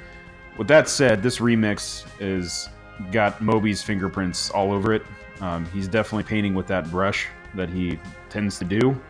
With 0.58 0.68
that 0.68 0.88
said, 0.88 1.22
this 1.22 1.38
remix 1.38 2.06
is 2.20 2.68
got 3.10 3.40
Moby's 3.40 3.82
fingerprints 3.82 4.50
all 4.50 4.70
over 4.70 4.92
it. 4.92 5.02
Um, 5.40 5.64
he's 5.72 5.88
definitely 5.88 6.24
painting 6.24 6.54
with 6.54 6.66
that 6.66 6.90
brush 6.90 7.26
that 7.54 7.70
he 7.70 7.98
tends 8.28 8.58
to 8.58 8.64
do. 8.64 9.00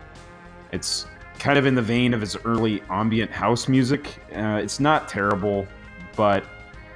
It's 0.71 1.05
kind 1.39 1.57
of 1.57 1.65
in 1.65 1.75
the 1.75 1.81
vein 1.81 2.13
of 2.13 2.21
his 2.21 2.37
early 2.45 2.81
ambient 2.89 3.31
house 3.31 3.67
music. 3.67 4.07
Uh, 4.35 4.59
it's 4.61 4.79
not 4.79 5.07
terrible, 5.07 5.67
but 6.15 6.45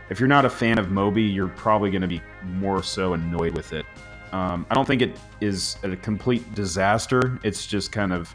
if 0.10 0.20
you're 0.20 0.29
not 0.29 0.46
a 0.46 0.50
fan 0.50 0.77
of 0.79 0.89
Moby, 0.89 1.24
you're 1.24 1.48
probably 1.50 1.91
going 1.91 2.01
to 2.01 2.08
be 2.08 2.22
more 2.44 2.82
so 2.82 3.13
annoyed 3.13 3.56
with 3.56 3.74
it. 3.74 3.86
Um, 4.32 4.65
I 4.70 4.75
don't 4.75 4.86
think 4.86 5.01
it 5.01 5.17
is 5.41 5.77
a 5.84 5.96
complete 5.96 6.53
disaster. 6.53 7.39
It's 7.44 7.65
just 7.65 7.91
kind 7.91 8.13
of 8.13 8.34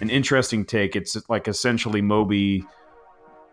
an 0.00 0.10
interesting 0.10 0.64
take. 0.64 0.96
It's 0.96 1.16
like 1.28 1.48
essentially 1.48 2.02
Moby 2.02 2.64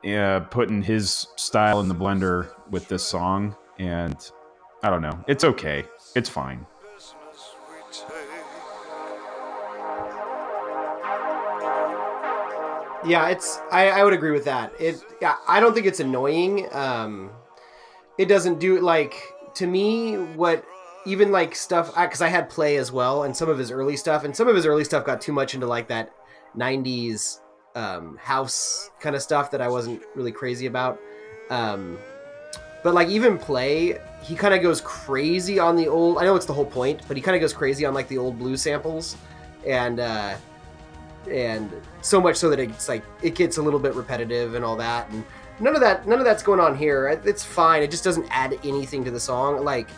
uh, 0.07 0.41
putting 0.51 0.81
his 0.81 1.27
style 1.35 1.79
in 1.81 1.87
the 1.87 1.95
blender 1.95 2.49
with 2.71 2.87
this 2.87 3.03
song, 3.03 3.55
and 3.77 4.15
I 4.83 4.89
don't 4.89 5.01
know. 5.01 5.23
It's 5.27 5.43
okay. 5.43 5.83
It's 6.15 6.29
fine. 6.29 6.65
Yeah, 13.05 13.29
it's. 13.29 13.59
I, 13.71 13.89
I 13.89 14.03
would 14.03 14.13
agree 14.13 14.31
with 14.31 14.45
that. 14.45 14.73
It. 14.79 15.03
Yeah, 15.21 15.35
I 15.47 15.59
don't 15.59 15.73
think 15.73 15.85
it's 15.85 15.99
annoying. 15.99 16.67
Um, 16.73 17.31
it 18.17 18.27
doesn't 18.27 18.59
do 18.59 18.79
like 18.81 19.15
to 19.55 19.67
me 19.67 20.15
what 20.15 20.65
even 21.05 21.31
like 21.31 21.55
stuff 21.55 21.95
because 21.95 22.21
I, 22.21 22.27
had 22.27 22.49
play 22.49 22.75
as 22.77 22.91
well 22.91 23.23
and 23.23 23.35
some 23.35 23.49
of 23.49 23.57
his 23.57 23.71
early 23.71 23.95
stuff 23.95 24.25
and 24.25 24.35
some 24.35 24.47
of 24.47 24.55
his 24.55 24.65
early 24.65 24.83
stuff 24.83 25.05
got 25.05 25.21
too 25.21 25.31
much 25.31 25.53
into 25.53 25.65
like 25.65 25.87
that 25.87 26.13
90s 26.57 27.39
um, 27.75 28.17
house 28.17 28.91
kind 28.99 29.15
of 29.15 29.21
stuff 29.21 29.49
that 29.51 29.61
I 29.61 29.69
wasn't 29.69 30.01
really 30.15 30.31
crazy 30.31 30.65
about. 30.65 30.99
Um, 31.49 31.97
but 32.83 32.93
like 32.93 33.09
even 33.09 33.37
play, 33.37 33.97
he 34.21 34.35
kind 34.35 34.53
of 34.53 34.61
goes 34.61 34.81
crazy 34.81 35.59
on 35.59 35.75
the 35.75 35.87
old. 35.87 36.17
I 36.17 36.23
know 36.23 36.35
it's 36.35 36.45
the 36.45 36.53
whole 36.53 36.65
point, 36.65 37.01
but 37.07 37.17
he 37.17 37.21
kind 37.21 37.35
of 37.35 37.41
goes 37.41 37.53
crazy 37.53 37.85
on 37.85 37.93
like 37.93 38.07
the 38.07 38.17
old 38.17 38.39
blue 38.39 38.55
samples, 38.55 39.17
and 39.67 39.99
uh, 39.99 40.35
and 41.29 41.71
so 42.01 42.21
much 42.21 42.35
so 42.35 42.49
that 42.49 42.59
it's 42.59 42.87
like 42.87 43.03
it 43.21 43.35
gets 43.35 43.57
a 43.57 43.61
little 43.61 43.79
bit 43.79 43.93
repetitive 43.95 44.55
and 44.55 44.63
all 44.63 44.75
that. 44.77 45.09
And 45.09 45.23
none 45.59 45.75
of 45.75 45.81
that, 45.81 46.07
none 46.07 46.19
of 46.19 46.25
that's 46.25 46.43
going 46.43 46.59
on 46.59 46.75
here. 46.77 47.19
It's 47.25 47.43
fine. 47.43 47.83
It 47.83 47.91
just 47.91 48.03
doesn't 48.03 48.27
add 48.29 48.57
anything 48.63 49.03
to 49.05 49.11
the 49.11 49.19
song. 49.19 49.63
Like 49.63 49.89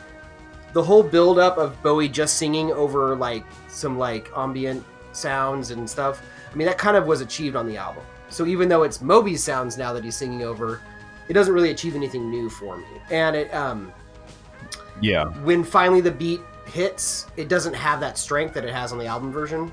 the 0.74 0.82
whole 0.84 1.04
build 1.04 1.38
up 1.40 1.58
of 1.58 1.82
Bowie 1.84 2.08
just 2.10 2.38
singing 2.38 2.72
over 2.72 3.16
like 3.16 3.44
some 3.68 3.98
like 3.98 4.30
ambient 4.36 4.84
sounds 5.12 5.72
and 5.72 5.90
stuff. 5.90 6.22
I 6.52 6.56
mean, 6.56 6.68
that 6.68 6.78
kind 6.78 6.98
of 6.98 7.06
was 7.06 7.22
achieved 7.22 7.56
on 7.56 7.68
the 7.68 7.78
album. 7.78 8.04
So 8.30 8.46
even 8.46 8.70
though 8.70 8.84
it's 8.84 9.02
Moby's 9.02 9.44
sounds 9.44 9.78
now 9.78 9.92
that 9.94 10.04
he's 10.04 10.16
singing 10.16 10.44
over, 10.44 10.82
it 11.28 11.34
doesn't 11.34 11.54
really 11.54 11.72
achieve 11.72 11.96
anything 11.96 12.30
new 12.30 12.50
for 12.50 12.78
me. 12.78 12.86
And 13.10 13.36
it, 13.36 13.54
um, 13.54 13.92
Yeah. 15.02 15.26
when 15.44 15.64
finally 15.64 16.02
the 16.02 16.12
beat 16.12 16.42
hits, 16.66 17.28
it 17.38 17.48
doesn't 17.50 17.74
have 17.74 18.00
that 18.00 18.18
strength 18.18 18.54
that 18.54 18.64
it 18.64 18.74
has 18.74 18.92
on 18.92 18.98
the 18.98 19.06
album 19.06 19.32
version. 19.32 19.72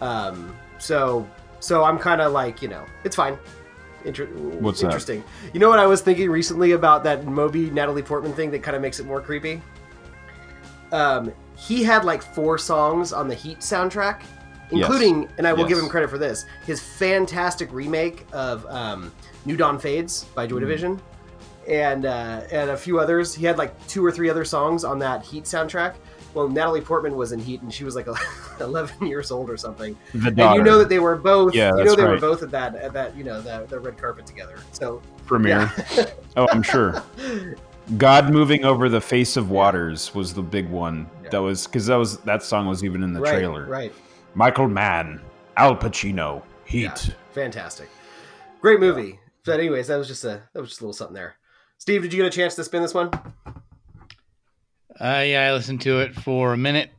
Um, 0.00 0.54
so, 0.82 1.28
so 1.60 1.84
I'm 1.84 1.98
kind 1.98 2.20
of 2.20 2.32
like, 2.32 2.60
you 2.60 2.68
know, 2.68 2.84
it's 3.04 3.14
fine. 3.16 3.38
Inter- 4.04 4.26
What's 4.26 4.80
that? 4.80 4.86
interesting? 4.86 5.22
You 5.54 5.60
know 5.60 5.68
what 5.68 5.78
I 5.78 5.86
was 5.86 6.00
thinking 6.00 6.28
recently 6.28 6.72
about 6.72 7.04
that 7.04 7.24
Moby 7.24 7.70
Natalie 7.70 8.02
Portman 8.02 8.32
thing 8.32 8.50
that 8.50 8.62
kind 8.62 8.74
of 8.74 8.82
makes 8.82 8.98
it 8.98 9.06
more 9.06 9.20
creepy. 9.20 9.62
Um, 10.90 11.32
he 11.56 11.82
had 11.84 12.04
like 12.04 12.22
four 12.22 12.58
songs 12.58 13.12
on 13.12 13.28
the 13.28 13.34
Heat 13.34 13.60
soundtrack, 13.60 14.22
including, 14.72 15.28
and 15.38 15.46
I 15.46 15.52
will 15.52 15.66
give 15.66 15.78
him 15.78 15.88
credit 15.88 16.10
for 16.10 16.18
this, 16.18 16.44
his 16.66 16.80
fantastic 16.80 17.72
remake 17.72 18.26
of 18.32 18.66
um, 18.66 19.12
New 19.44 19.56
Dawn 19.56 19.78
Fades 19.78 20.24
by 20.34 20.46
Mm. 20.46 20.50
Joy 20.50 20.58
Division, 20.60 21.00
and 21.68 22.04
uh, 22.06 22.40
and 22.50 22.70
a 22.70 22.76
few 22.76 22.98
others. 22.98 23.32
He 23.34 23.46
had 23.46 23.56
like 23.56 23.86
two 23.86 24.04
or 24.04 24.10
three 24.10 24.28
other 24.28 24.44
songs 24.44 24.82
on 24.84 24.98
that 24.98 25.22
Heat 25.24 25.44
soundtrack. 25.44 25.94
Well, 26.34 26.48
Natalie 26.48 26.80
Portman 26.80 27.16
was 27.16 27.32
in 27.32 27.40
Heat, 27.40 27.60
and 27.62 27.72
she 27.72 27.84
was 27.84 27.94
like 27.94 28.06
11 28.60 29.06
years 29.06 29.30
old 29.30 29.50
or 29.50 29.56
something. 29.56 29.96
The 30.14 30.28
And 30.28 30.38
you 30.56 30.62
know 30.62 30.78
that 30.78 30.88
they 30.88 30.98
were 30.98 31.16
both. 31.16 31.54
Yeah, 31.54 31.70
you 31.76 31.84
know 31.84 31.94
they 31.94 32.04
were 32.04 32.18
both 32.18 32.42
at 32.42 32.50
that 32.52 32.74
at 32.74 32.92
that 32.92 33.16
you 33.16 33.24
know 33.24 33.40
the, 33.40 33.66
the 33.68 33.78
red 33.78 33.98
carpet 33.98 34.26
together. 34.26 34.58
So 34.72 35.02
premiere. 35.26 35.70
yeah. 35.96 36.06
Oh, 36.36 36.48
I'm 36.50 36.62
sure. 36.62 37.02
God 37.98 38.32
moving 38.32 38.64
over 38.64 38.88
the 38.88 39.00
face 39.00 39.36
of 39.36 39.50
waters 39.50 40.14
was 40.14 40.32
the 40.32 40.42
big 40.42 40.70
one. 40.70 41.10
That 41.30 41.42
was 41.42 41.66
because 41.66 41.86
that 41.86 41.96
was 41.96 42.18
that 42.18 42.42
song 42.42 42.66
was 42.66 42.82
even 42.84 43.02
in 43.02 43.12
the 43.12 43.20
right, 43.20 43.34
trailer. 43.34 43.66
right. 43.66 43.92
Michael 44.34 44.68
Mann, 44.68 45.20
Al 45.58 45.76
Pacino, 45.76 46.42
Heat. 46.64 46.82
Yeah, 46.82 46.96
fantastic, 47.32 47.90
great 48.60 48.80
movie. 48.80 49.18
But 49.44 49.58
anyways, 49.58 49.88
that 49.88 49.96
was 49.96 50.08
just 50.08 50.24
a 50.24 50.42
that 50.54 50.60
was 50.60 50.70
just 50.70 50.80
a 50.80 50.84
little 50.84 50.94
something 50.94 51.14
there. 51.14 51.36
Steve, 51.76 52.02
did 52.02 52.12
you 52.12 52.22
get 52.22 52.32
a 52.32 52.36
chance 52.36 52.54
to 52.54 52.64
spin 52.64 52.80
this 52.80 52.94
one? 52.94 53.10
Uh, 55.00 55.24
yeah, 55.26 55.48
I 55.48 55.52
listened 55.52 55.80
to 55.82 56.00
it 56.00 56.14
for 56.14 56.52
a 56.52 56.56
minute. 56.56 56.90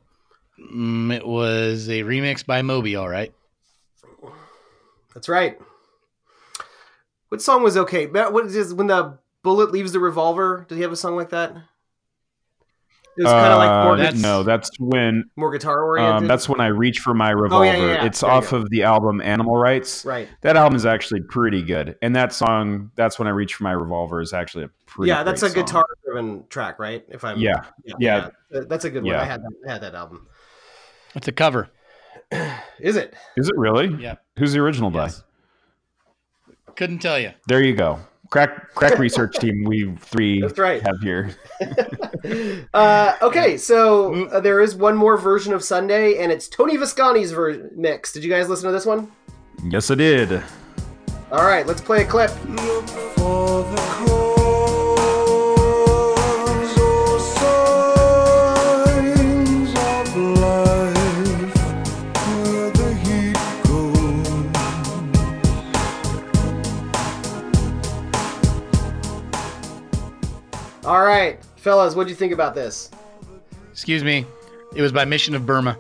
Mm, 0.73 1.13
it 1.13 1.25
was 1.25 1.89
a 1.89 2.01
remix 2.01 2.45
by 2.45 2.62
Moby, 2.62 2.95
all 2.95 3.10
right. 3.10 3.34
That's 5.13 5.29
right. 5.29 5.60
What 7.29 7.41
song 7.41 7.63
was 7.63 7.77
okay? 7.77 8.08
What 8.08 8.45
is 8.45 8.73
when 8.73 8.88
the 8.88 9.17
bullet 9.41 9.71
leaves 9.71 9.91
the 9.91 9.99
revolver? 9.99 10.65
Did 10.67 10.75
he 10.75 10.82
have 10.82 10.91
a 10.91 10.95
song 10.95 11.15
like 11.15 11.29
that? 11.29 11.56
It 13.15 13.23
was 13.23 13.32
kind 13.32 13.54
of 13.54 13.58
like 13.60 13.84
more, 13.86 13.93
Uh, 13.93 13.97
that's- 13.97 14.21
no, 14.21 14.41
that's 14.43 14.71
when 14.80 15.26
more 15.36 15.52
guitar 15.52 15.84
oriented. 15.84 16.15
um, 16.23 16.28
that's 16.28 16.49
when 16.49 16.60
I 16.60 16.67
reach 16.67 16.99
for 16.99 17.13
my 17.13 17.30
revolver. 17.30 17.65
Oh, 17.65 17.71
yeah, 17.71 17.78
yeah. 17.93 18.06
It's 18.06 18.21
There 18.21 18.30
off 18.32 18.54
of 18.54 18.69
the 18.71 18.84
album 18.84 19.21
Animal 19.21 19.56
Rights. 19.56 20.04
right. 20.04 20.28
That 20.41 20.58
album 20.58 20.76
is 20.76 20.86
actually 20.86 21.21
pretty 21.21 21.62
good, 21.62 21.95
and 22.02 22.15
that 22.15 22.34
song, 22.34 22.89
"That's 22.95 23.19
When 23.19 23.28
I 23.28 23.32
Reach 23.32 23.54
for 23.54 23.63
My 23.65 23.71
Revolver," 23.73 24.19
is 24.19 24.34
actually 24.34 24.63
a 24.63 24.69
pretty. 24.88 25.10
yeah, 25.10 25.21
that's 25.23 25.43
a 25.43 25.45
great 25.52 25.69
song. 25.69 25.82
guitar 25.82 25.86
driven 26.06 26.43
track, 26.49 26.80
right? 26.80 27.06
If 27.08 27.23
I'm 27.23 27.38
Yeah, 27.39 27.65
yeah. 27.99 28.30
That's 28.49 28.86
a 28.86 28.89
good 28.89 29.04
one. 29.04 29.12
Yeah. 29.13 29.21
I 29.21 29.26
had 29.26 29.41
that, 29.43 29.52
I 29.67 29.71
had 29.73 29.82
that 29.84 29.93
album. 29.95 30.28
It's 31.15 31.28
a 31.28 31.32
cover. 31.32 31.69
Is 32.80 32.95
it? 32.95 33.13
is 33.38 33.47
it 33.47 33.56
really? 33.58 33.93
Yeah. 34.02 34.15
Who's 34.39 34.54
the 34.54 34.60
original 34.60 34.91
Yes. 34.91 35.23
by? 36.47 36.73
Couldn't 36.76 36.97
tell 36.99 37.19
you. 37.19 37.32
There 37.47 37.62
you 37.63 37.76
go. 37.76 37.99
Crack, 38.34 38.74
crack 38.74 38.98
research 38.98 39.36
team. 39.39 39.63
We 39.63 39.96
three 39.98 40.41
That's 40.41 40.58
right. 40.58 40.82
have 40.82 41.00
here. 41.02 41.36
Uh, 42.74 43.15
okay, 43.22 43.58
so 43.58 44.28
uh, 44.30 44.39
there 44.39 44.62
is 44.62 44.76
one 44.76 44.96
more 44.96 45.17
version 45.17 45.54
of 45.54 45.62
Sunday, 45.62 46.19
and 46.19 46.32
it's 46.32 46.48
Tony 46.48 46.78
Visconti's 46.78 47.34
ver- 47.34 47.69
mix. 47.76 48.13
Did 48.13 48.24
you 48.24 48.30
guys 48.30 48.48
listen 48.48 48.67
to 48.67 48.72
this 48.72 48.86
one? 48.86 49.12
Yes, 49.65 49.91
I 49.91 49.96
did. 49.96 50.41
All 51.34 51.43
right, 51.43 51.67
let's 51.67 51.82
play 51.82 52.04
a 52.04 52.06
clip. 52.06 52.32
All 70.86 71.02
right, 71.04 71.39
fellas, 71.58 71.96
what'd 71.96 72.10
you 72.10 72.15
think 72.15 72.34
about 72.34 72.56
this? 72.56 72.91
Excuse 73.72 74.04
me. 74.04 74.26
It 74.76 74.82
was 74.82 74.91
by 74.91 75.06
Mission 75.06 75.34
of 75.36 75.46
Burma. 75.46 75.78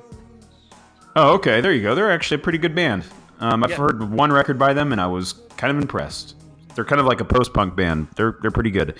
Oh, 1.15 1.33
okay. 1.33 1.61
There 1.61 1.73
you 1.73 1.81
go. 1.81 1.93
They're 1.93 2.11
actually 2.11 2.35
a 2.35 2.43
pretty 2.43 2.57
good 2.57 2.73
band. 2.73 3.03
Um, 3.39 3.63
I've 3.63 3.71
Yeah. 3.71 3.77
heard 3.77 4.09
one 4.11 4.31
record 4.31 4.57
by 4.57 4.73
them, 4.73 4.91
and 4.91 5.01
I 5.01 5.07
was 5.07 5.33
kind 5.57 5.75
of 5.75 5.81
impressed. 5.81 6.35
They're 6.75 6.85
kind 6.85 7.01
of 7.01 7.05
like 7.05 7.19
a 7.19 7.25
post-punk 7.25 7.75
band. 7.75 8.07
They're 8.15 8.35
they're 8.41 8.51
pretty 8.51 8.71
good. 8.71 8.95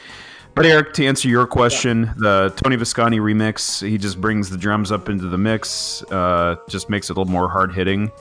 But 0.56 0.66
Eric, 0.68 0.94
to 0.96 1.06
answer 1.06 1.28
your 1.28 1.48
question, 1.48 2.12
the 2.18 2.54
Tony 2.58 2.76
Visconti 2.76 3.20
remix, 3.20 3.82
he 3.88 3.98
just 3.98 4.22
brings 4.22 4.52
the 4.52 4.58
drums 4.58 4.92
up 4.92 5.10
into 5.10 5.26
the 5.28 5.38
mix, 5.38 6.04
uh, 6.12 6.58
just 6.70 6.90
makes 6.90 7.10
it 7.10 7.14
a 7.18 7.20
little 7.20 7.32
more 7.32 7.50
hard 7.50 7.74
hitting. 7.74 8.12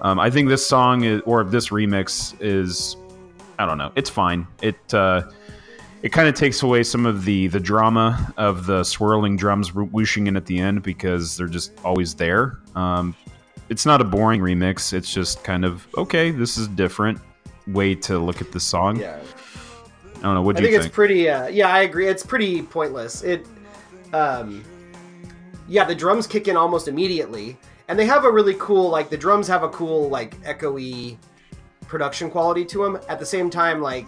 Um, 0.00 0.18
I 0.18 0.28
think 0.30 0.48
this 0.48 0.66
song 0.66 1.04
is, 1.04 1.22
or 1.24 1.44
this 1.44 1.68
remix 1.68 2.34
is, 2.40 2.96
I 3.60 3.66
don't 3.66 3.78
know, 3.78 3.92
it's 3.94 4.10
fine. 4.10 4.48
It 4.62 4.76
uh, 4.92 5.22
it 6.06 6.12
kind 6.12 6.28
of 6.28 6.36
takes 6.36 6.62
away 6.62 6.84
some 6.84 7.04
of 7.04 7.24
the 7.24 7.48
the 7.48 7.58
drama 7.58 8.32
of 8.36 8.66
the 8.66 8.84
swirling 8.84 9.36
drums 9.36 9.74
whooshing 9.74 10.28
in 10.28 10.36
at 10.36 10.46
the 10.46 10.56
end 10.56 10.84
because 10.84 11.36
they're 11.36 11.48
just 11.48 11.72
always 11.84 12.14
there. 12.14 12.60
Um, 12.76 13.16
it's 13.70 13.84
not 13.84 14.00
a 14.00 14.04
boring 14.04 14.40
remix. 14.40 14.92
It's 14.92 15.12
just 15.12 15.42
kind 15.42 15.64
of 15.64 15.84
okay. 15.98 16.30
This 16.30 16.58
is 16.58 16.68
a 16.68 16.70
different 16.70 17.18
way 17.66 17.96
to 17.96 18.20
look 18.20 18.40
at 18.40 18.52
the 18.52 18.60
song. 18.60 19.00
Yeah. 19.00 19.18
I 20.18 20.20
don't 20.20 20.34
know. 20.34 20.42
What 20.42 20.54
do 20.54 20.62
you 20.62 20.68
think 20.68 20.76
I 20.76 20.82
think? 20.82 20.90
it's 20.90 20.94
pretty. 20.94 21.28
Uh, 21.28 21.48
yeah, 21.48 21.70
I 21.70 21.80
agree. 21.80 22.06
It's 22.06 22.24
pretty 22.24 22.62
pointless. 22.62 23.24
It, 23.24 23.44
um, 24.12 24.62
yeah, 25.66 25.82
the 25.82 25.94
drums 25.96 26.28
kick 26.28 26.46
in 26.46 26.56
almost 26.56 26.86
immediately, 26.86 27.58
and 27.88 27.98
they 27.98 28.06
have 28.06 28.24
a 28.24 28.30
really 28.30 28.54
cool 28.60 28.90
like 28.90 29.10
the 29.10 29.18
drums 29.18 29.48
have 29.48 29.64
a 29.64 29.68
cool 29.70 30.08
like 30.08 30.40
echoey 30.42 31.16
production 31.88 32.30
quality 32.30 32.64
to 32.66 32.84
them. 32.84 32.96
At 33.08 33.18
the 33.18 33.26
same 33.26 33.50
time, 33.50 33.80
like 33.82 34.06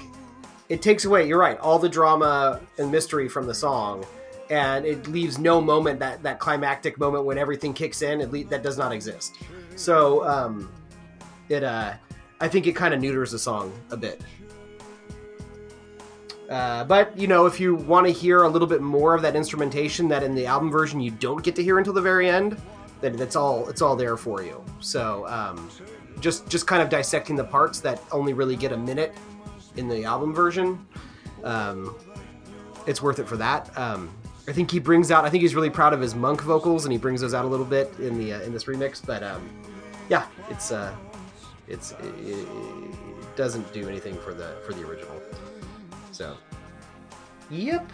it 0.68 0.82
takes 0.82 1.04
away. 1.04 1.26
You're 1.26 1.38
right. 1.38 1.58
All 1.58 1.78
the 1.78 1.88
drama 1.88 2.60
and 2.78 2.90
mystery 2.90 3.28
from 3.28 3.46
the 3.46 3.54
song, 3.54 4.04
and 4.50 4.84
it 4.84 5.06
leaves 5.08 5.38
no 5.38 5.60
moment 5.60 5.98
that 6.00 6.22
that 6.22 6.38
climactic 6.38 6.98
moment 6.98 7.24
when 7.24 7.38
everything 7.38 7.72
kicks 7.72 8.02
in. 8.02 8.20
It 8.20 8.30
le- 8.30 8.44
that 8.44 8.62
does 8.62 8.78
not 8.78 8.92
exist. 8.92 9.36
So, 9.76 10.26
um, 10.26 10.70
it 11.48 11.64
uh, 11.64 11.94
I 12.40 12.48
think 12.48 12.66
it 12.66 12.76
kind 12.76 12.92
of 12.92 13.00
neuters 13.00 13.32
the 13.32 13.38
song 13.38 13.72
a 13.90 13.96
bit. 13.96 14.20
Uh, 16.48 16.84
but 16.84 17.16
you 17.16 17.26
know, 17.26 17.46
if 17.46 17.60
you 17.60 17.74
want 17.74 18.06
to 18.06 18.12
hear 18.12 18.44
a 18.44 18.48
little 18.48 18.68
bit 18.68 18.80
more 18.80 19.14
of 19.14 19.22
that 19.22 19.36
instrumentation 19.36 20.08
that 20.08 20.22
in 20.22 20.34
the 20.34 20.46
album 20.46 20.70
version 20.70 21.00
you 21.00 21.10
don't 21.10 21.42
get 21.42 21.54
to 21.56 21.62
hear 21.62 21.78
until 21.78 21.92
the 21.92 22.00
very 22.00 22.28
end, 22.28 22.60
then 23.00 23.16
that's 23.16 23.36
all 23.36 23.68
it's 23.68 23.82
all 23.82 23.96
there 23.96 24.16
for 24.16 24.42
you. 24.42 24.62
So 24.80 25.26
um, 25.28 25.70
just 26.20 26.48
just 26.48 26.66
kind 26.66 26.82
of 26.82 26.88
dissecting 26.88 27.36
the 27.36 27.44
parts 27.44 27.80
that 27.80 28.02
only 28.12 28.32
really 28.32 28.56
get 28.56 28.72
a 28.72 28.76
minute 28.76 29.14
in 29.78 29.88
the 29.88 30.04
album 30.04 30.34
version, 30.34 30.84
um, 31.44 31.94
it's 32.86 33.00
worth 33.00 33.18
it 33.18 33.28
for 33.28 33.36
that. 33.36 33.76
Um, 33.78 34.10
I 34.48 34.52
think 34.52 34.70
he 34.70 34.78
brings 34.78 35.10
out. 35.10 35.24
I 35.24 35.30
think 35.30 35.42
he's 35.42 35.54
really 35.54 35.70
proud 35.70 35.92
of 35.92 36.00
his 36.00 36.14
monk 36.14 36.40
vocals, 36.42 36.84
and 36.84 36.92
he 36.92 36.98
brings 36.98 37.20
those 37.20 37.34
out 37.34 37.44
a 37.44 37.48
little 37.48 37.66
bit 37.66 37.92
in 37.98 38.18
the 38.18 38.34
uh, 38.34 38.40
in 38.40 38.52
this 38.52 38.64
remix. 38.64 39.04
But 39.04 39.22
um, 39.22 39.48
yeah, 40.08 40.26
it's 40.50 40.72
uh, 40.72 40.94
it's 41.68 41.92
it, 41.92 42.14
it 42.24 43.36
doesn't 43.36 43.70
do 43.72 43.88
anything 43.88 44.16
for 44.16 44.32
the 44.32 44.56
for 44.66 44.72
the 44.72 44.86
original. 44.86 45.20
So, 46.12 46.36
yep. 47.50 47.90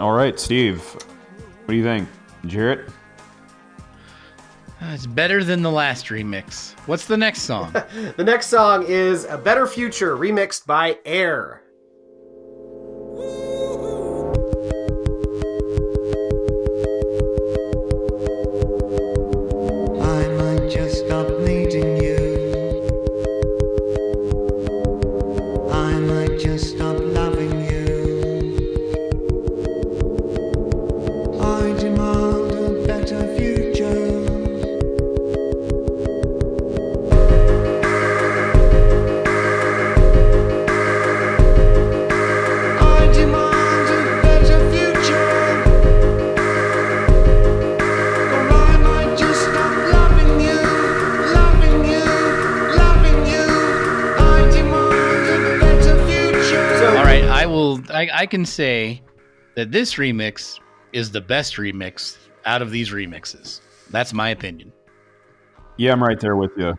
All 0.00 0.12
right, 0.12 0.40
Steve. 0.40 0.80
What 0.80 1.68
do 1.68 1.74
you 1.74 1.84
think, 1.84 2.08
Jarrett? 2.46 2.88
Uh, 4.80 4.86
It's 4.92 5.06
better 5.06 5.42
than 5.42 5.62
the 5.62 5.70
last 5.70 6.06
remix. 6.06 6.72
What's 6.86 7.06
the 7.06 7.16
next 7.16 7.42
song? 7.42 7.72
The 8.16 8.24
next 8.24 8.46
song 8.48 8.84
is 8.86 9.24
A 9.24 9.38
Better 9.38 9.66
Future 9.66 10.16
remixed 10.16 10.66
by 10.66 10.98
Air. 11.04 11.62
I, 58.10 58.20
I 58.20 58.26
can 58.26 58.44
say 58.44 59.02
that 59.54 59.72
this 59.72 59.94
remix 59.94 60.60
is 60.92 61.10
the 61.10 61.20
best 61.20 61.56
remix 61.56 62.16
out 62.44 62.62
of 62.62 62.70
these 62.70 62.90
remixes. 62.90 63.60
That's 63.90 64.12
my 64.12 64.30
opinion. 64.30 64.72
Yeah, 65.76 65.92
I'm 65.92 66.02
right 66.02 66.18
there 66.18 66.36
with 66.36 66.52
you. 66.56 66.74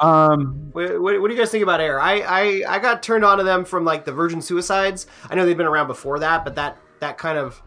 Um, 0.00 0.70
What, 0.72 1.00
what, 1.00 1.20
what 1.20 1.28
do 1.28 1.34
you 1.34 1.40
guys 1.40 1.50
think 1.50 1.62
about 1.62 1.80
Air? 1.80 2.00
I, 2.00 2.20
I 2.20 2.62
I 2.76 2.78
got 2.78 3.02
turned 3.02 3.24
on 3.24 3.38
to 3.38 3.44
them 3.44 3.64
from 3.64 3.84
like 3.84 4.04
the 4.04 4.12
Virgin 4.12 4.40
Suicides. 4.40 5.06
I 5.28 5.34
know 5.34 5.44
they've 5.44 5.56
been 5.56 5.66
around 5.66 5.88
before 5.88 6.20
that, 6.20 6.44
but 6.44 6.54
that 6.54 6.78
that 7.00 7.18
kind 7.18 7.36
of 7.36 7.60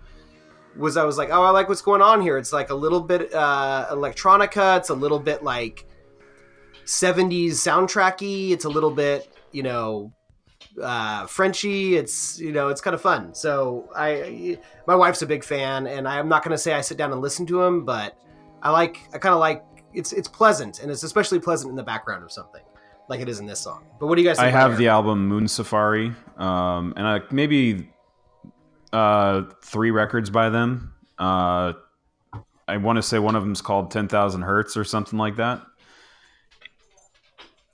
was 0.78 0.96
I 0.96 1.04
was 1.04 1.18
like, 1.18 1.30
oh, 1.30 1.44
I 1.44 1.50
like 1.50 1.68
what's 1.68 1.82
going 1.82 2.02
on 2.02 2.22
here. 2.22 2.38
It's 2.38 2.54
like 2.54 2.70
a 2.70 2.76
little 2.76 3.02
bit 3.02 3.34
uh, 3.34 3.88
electronica. 3.92 4.78
It's 4.78 4.90
a 4.90 4.94
little 4.94 5.20
bit 5.20 5.44
like 5.44 5.86
'70s 6.86 7.52
soundtracky. 7.52 8.52
It's 8.52 8.66
a 8.66 8.70
little 8.70 8.92
bit 8.92 9.28
you 9.52 9.64
know 9.64 10.14
uh, 10.82 11.26
Frenchy. 11.28 11.96
It's 11.96 12.40
you 12.40 12.52
know 12.52 12.70
it's 12.70 12.82
kind 12.82 12.94
of 12.94 13.02
fun. 13.02 13.34
So 13.34 13.90
I 13.96 14.60
my 14.88 14.96
wife's 14.96 15.22
a 15.22 15.28
big 15.28 15.44
fan, 15.44 15.88
and 15.88 16.08
I'm 16.08 16.30
not 16.30 16.44
going 16.44 16.52
to 16.52 16.58
say 16.58 16.74
I 16.74 16.82
sit 16.82 16.98
down 16.98 17.12
and 17.12 17.22
listen 17.22 17.46
to 17.48 17.62
them, 17.62 17.86
but 17.86 18.18
I 18.62 18.72
like 18.72 19.00
I 19.14 19.18
kind 19.18 19.34
of 19.34 19.40
like 19.40 19.66
it's 19.94 20.14
it's 20.14 20.28
pleasant, 20.28 20.82
and 20.82 20.92
it's 20.92 21.04
especially 21.04 21.40
pleasant 21.40 21.70
in 21.70 21.76
the 21.76 21.84
background 21.84 22.24
of 22.24 22.32
something 22.32 22.62
like 23.08 23.20
it 23.20 23.30
is 23.30 23.40
in 23.40 23.46
this 23.46 23.60
song. 23.60 23.84
But 24.00 24.08
what 24.08 24.16
do 24.16 24.22
you 24.22 24.28
guys? 24.28 24.38
think 24.38 24.54
I 24.54 24.58
have 24.58 24.78
the 24.78 24.88
album 24.88 25.28
Moon 25.28 25.48
Safari, 25.48 26.14
um, 26.38 26.94
and 26.96 27.08
I, 27.08 27.20
maybe 27.30 27.90
uh, 28.94 29.44
three 29.64 29.92
records 29.92 30.30
by 30.30 30.50
them. 30.50 30.94
Uh, 31.20 31.74
I 32.68 32.78
want 32.78 32.98
to 32.98 33.04
say 33.04 33.20
one 33.20 33.36
of 33.36 33.44
them's 33.44 33.62
called 33.62 33.92
Ten 33.92 34.08
Thousand 34.08 34.44
Hertz 34.44 34.78
or 34.78 34.84
something 34.84 35.20
like 35.20 35.36
that. 35.36 35.62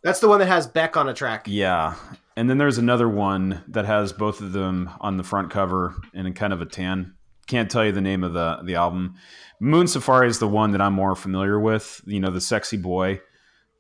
That's 0.04 0.20
the 0.20 0.28
one 0.28 0.40
that 0.40 0.48
has 0.48 0.66
Beck 0.68 0.98
on 0.98 1.10
a 1.10 1.14
track. 1.14 1.46
Yeah, 1.48 1.96
and 2.38 2.50
then 2.50 2.58
there's 2.58 2.78
another 2.78 3.10
one 3.10 3.64
that 3.68 3.86
has 3.86 4.14
both 4.14 4.40
of 4.40 4.54
them 4.54 4.90
on 5.02 5.18
the 5.18 5.24
front 5.24 5.50
cover 5.52 5.96
in 6.14 6.32
kind 6.34 6.54
of 6.54 6.62
a 6.62 6.66
tan. 6.66 7.16
Can't 7.48 7.70
tell 7.70 7.84
you 7.84 7.92
the 7.92 8.00
name 8.02 8.24
of 8.24 8.34
the 8.34 8.60
the 8.64 8.76
album. 8.76 9.16
Moon 9.60 9.88
Safari 9.88 10.28
is 10.28 10.40
the 10.40 10.48
one 10.48 10.72
that 10.72 10.82
I'm 10.82 10.94
more 10.94 11.16
familiar 11.16 11.60
with. 11.60 12.02
You 12.06 12.20
know, 12.20 12.30
the 12.32 12.40
sexy 12.42 12.78
boy. 12.78 13.20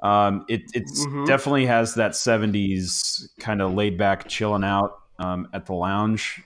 Um, 0.02 0.46
it 0.50 0.62
Mhm. 0.74 1.26
definitely 1.26 1.66
has 1.68 1.96
that 1.96 2.12
'70s 2.16 3.30
kind 3.40 3.62
of 3.62 3.74
laid 3.74 3.98
back, 3.98 4.28
chilling 4.28 4.64
out 4.64 4.92
um, 5.20 5.48
at 5.54 5.66
the 5.66 5.74
lounge 5.74 6.44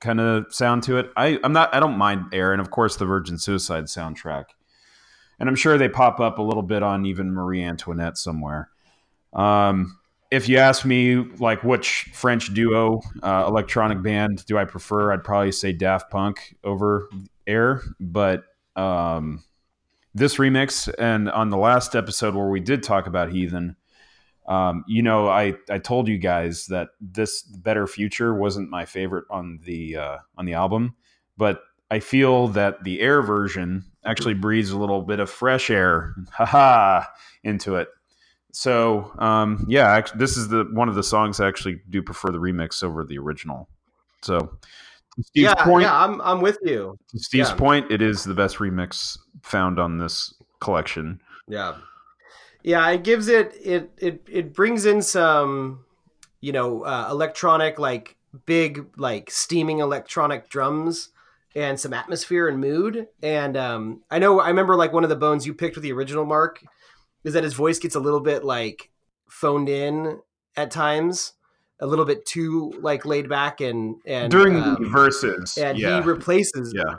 kind 0.00 0.18
of 0.20 0.46
sound 0.54 0.82
to 0.84 0.96
it. 0.96 1.10
I 1.16 1.38
I'm 1.44 1.52
not 1.52 1.74
I 1.74 1.80
don't 1.80 1.98
mind 1.98 2.26
Air, 2.32 2.52
and 2.52 2.60
of 2.60 2.70
course 2.70 2.96
the 2.96 3.04
Virgin 3.04 3.36
Suicide 3.38 3.84
soundtrack. 3.84 4.46
And 5.38 5.48
I'm 5.48 5.56
sure 5.56 5.76
they 5.78 5.88
pop 5.88 6.20
up 6.20 6.38
a 6.38 6.42
little 6.42 6.62
bit 6.62 6.82
on 6.82 7.04
even 7.06 7.32
Marie 7.32 7.62
Antoinette 7.62 8.16
somewhere. 8.18 8.70
Um, 9.32 9.98
if 10.30 10.48
you 10.48 10.58
ask 10.58 10.84
me, 10.84 11.16
like 11.16 11.64
which 11.64 12.08
French 12.12 12.54
duo, 12.54 13.00
uh, 13.22 13.44
electronic 13.48 14.02
band 14.02 14.44
do 14.46 14.56
I 14.58 14.64
prefer? 14.64 15.12
I'd 15.12 15.24
probably 15.24 15.52
say 15.52 15.72
Daft 15.72 16.10
Punk 16.10 16.56
over 16.62 17.08
Air. 17.46 17.82
But 17.98 18.44
um, 18.76 19.42
this 20.14 20.36
remix, 20.36 20.92
and 20.98 21.28
on 21.30 21.50
the 21.50 21.56
last 21.56 21.96
episode 21.96 22.34
where 22.34 22.48
we 22.48 22.60
did 22.60 22.82
talk 22.82 23.06
about 23.06 23.32
Heathen, 23.32 23.76
um, 24.46 24.84
you 24.86 25.02
know, 25.02 25.28
I, 25.28 25.54
I 25.68 25.78
told 25.78 26.08
you 26.08 26.18
guys 26.18 26.66
that 26.66 26.90
this 27.00 27.42
Better 27.42 27.86
Future 27.86 28.34
wasn't 28.34 28.70
my 28.70 28.84
favorite 28.84 29.24
on 29.30 29.60
the 29.64 29.96
uh, 29.96 30.16
on 30.36 30.44
the 30.44 30.54
album, 30.54 30.96
but 31.36 31.62
I 31.90 32.00
feel 32.00 32.48
that 32.48 32.82
the 32.84 33.00
Air 33.00 33.22
version 33.22 33.84
actually 34.04 34.34
breathes 34.34 34.70
a 34.70 34.78
little 34.78 35.02
bit 35.02 35.20
of 35.20 35.28
fresh 35.28 35.70
air, 35.70 36.14
haha, 36.32 37.04
into 37.44 37.76
it. 37.76 37.88
So 38.52 39.12
um, 39.18 39.64
yeah, 39.68 39.88
actually, 39.90 40.18
this 40.18 40.36
is 40.36 40.48
the 40.48 40.64
one 40.72 40.88
of 40.88 40.94
the 40.94 41.02
songs 41.02 41.40
I 41.40 41.48
actually 41.48 41.80
do 41.88 42.02
prefer 42.02 42.30
the 42.30 42.38
remix 42.38 42.82
over 42.82 43.04
the 43.04 43.18
original. 43.18 43.68
So 44.22 44.58
Steve's 45.20 45.44
yeah, 45.44 45.54
point, 45.54 45.82
yeah, 45.82 46.04
I'm 46.04 46.20
I'm 46.20 46.40
with 46.40 46.58
you. 46.62 46.96
Steve's 47.14 47.50
yeah. 47.50 47.56
point, 47.56 47.90
it 47.90 48.02
is 48.02 48.24
the 48.24 48.34
best 48.34 48.56
remix 48.56 49.18
found 49.42 49.78
on 49.78 49.98
this 49.98 50.34
collection. 50.60 51.20
Yeah, 51.48 51.76
yeah. 52.62 52.88
It 52.90 53.04
gives 53.04 53.28
it 53.28 53.54
it 53.62 53.90
it 53.98 54.22
it 54.28 54.52
brings 54.52 54.84
in 54.84 55.02
some, 55.02 55.84
you 56.40 56.52
know, 56.52 56.84
uh, 56.84 57.08
electronic 57.10 57.78
like 57.78 58.16
big 58.46 58.86
like 58.96 59.30
steaming 59.30 59.78
electronic 59.78 60.48
drums 60.48 61.10
and 61.54 61.78
some 61.78 61.92
atmosphere 61.92 62.48
and 62.48 62.60
mood. 62.60 63.08
And 63.22 63.56
um, 63.56 64.02
I 64.10 64.18
know 64.18 64.40
I 64.40 64.48
remember 64.48 64.76
like 64.76 64.92
one 64.92 65.04
of 65.04 65.10
the 65.10 65.16
bones 65.16 65.46
you 65.46 65.54
picked 65.54 65.76
with 65.76 65.82
the 65.82 65.92
original 65.92 66.24
Mark 66.24 66.62
is 67.24 67.34
that 67.34 67.44
his 67.44 67.54
voice 67.54 67.78
gets 67.78 67.94
a 67.94 68.00
little 68.00 68.20
bit 68.20 68.44
like 68.44 68.90
phoned 69.28 69.68
in 69.68 70.18
at 70.56 70.70
times. 70.70 71.32
a 71.82 71.86
little 71.86 72.04
bit 72.04 72.26
too 72.26 72.72
like 72.80 73.06
laid 73.06 73.26
back 73.28 73.60
and 73.62 73.96
and 74.04 74.30
During 74.30 74.56
um, 74.60 74.82
the 74.82 74.88
verses, 74.90 75.56
and 75.56 75.78
yeah, 75.78 76.00
he 76.02 76.06
replaces 76.06 76.74
yeah, 76.76 76.94